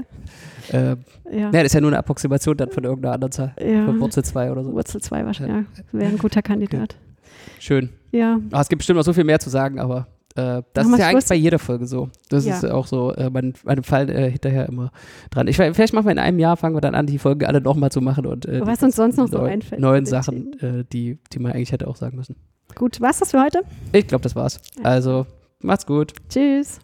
Okay. 0.70 0.76
Äh, 0.76 0.96
ja. 1.32 1.42
ja, 1.46 1.52
das 1.52 1.66
ist 1.66 1.74
ja 1.74 1.82
nur 1.82 1.92
eine 1.92 2.00
Approximation 2.00 2.58
dann 2.58 2.72
von 2.72 2.84
irgendeiner 2.84 3.14
anderen 3.14 3.32
Zahl. 3.32 3.54
Ja. 3.62 3.86
Von 3.86 4.00
Wurzel 4.00 4.24
2 4.24 4.52
oder 4.52 4.64
so. 4.64 4.74
Wurzel 4.74 5.02
2 5.02 5.26
wahrscheinlich, 5.26 5.66
ja. 5.78 5.84
Wäre 6.00 6.12
ein 6.12 6.18
guter 6.18 6.42
Kandidat. 6.42 6.96
Okay. 6.96 7.60
Schön. 7.60 7.90
Ja. 8.12 8.40
Oh, 8.52 8.58
es 8.58 8.70
gibt 8.70 8.80
bestimmt 8.80 8.98
noch 8.98 9.06
so 9.06 9.14
viel 9.14 9.24
mehr 9.24 9.40
zu 9.40 9.52
sagen, 9.52 9.80
aber 9.80 10.08
äh, 10.38 10.62
das 10.74 10.86
Machen 10.86 10.94
ist 10.94 11.00
ja 11.00 11.08
eigentlich 11.08 11.26
bei 11.26 11.36
jeder 11.36 11.58
Folge 11.58 11.88
so. 11.88 12.10
Das 12.30 12.46
ja. 12.46 12.56
ist 12.56 12.66
auch 12.66 12.86
so, 12.86 13.12
äh, 13.14 13.30
man, 13.30 13.54
man 13.64 13.84
Fall 13.84 14.10
äh, 14.10 14.30
hinterher 14.30 14.70
immer 14.70 14.92
dran. 15.32 15.48
Ich, 15.48 15.58
vielleicht 15.58 15.94
machen 15.94 16.06
wir 16.06 16.12
in 16.12 16.20
einem 16.20 16.38
Jahr, 16.38 16.58
fangen 16.58 16.76
wir 16.76 16.82
dann 16.82 16.94
an, 16.94 17.08
die 17.08 17.18
Folgen 17.18 17.46
alle 17.46 17.60
nochmal 17.60 17.92
zu 17.92 18.02
machen. 18.02 18.26
Und, 18.28 18.46
äh, 18.46 18.66
Was 18.66 18.84
uns 18.84 18.96
sonst 18.96 19.18
noch 19.18 19.28
so 19.28 19.40
einfällt. 19.40 19.82
Neuen 19.82 20.06
Sachen, 20.06 20.54
äh, 20.62 20.86
die, 20.94 21.18
die 21.34 21.40
man 21.40 21.54
eigentlich 21.54 21.72
hätte 21.72 21.88
auch 21.88 21.96
sagen 21.96 22.18
müssen. 22.18 22.36
Gut, 22.76 23.02
war's 23.02 23.20
das 23.20 23.32
für 23.32 23.42
heute? 23.42 23.62
Ich 23.94 24.08
glaube, 24.08 24.22
das 24.22 24.36
war's. 24.36 24.60
Also, 24.84 25.26
macht's 25.62 25.86
gut. 25.86 26.14
Tschüss. 26.30 26.80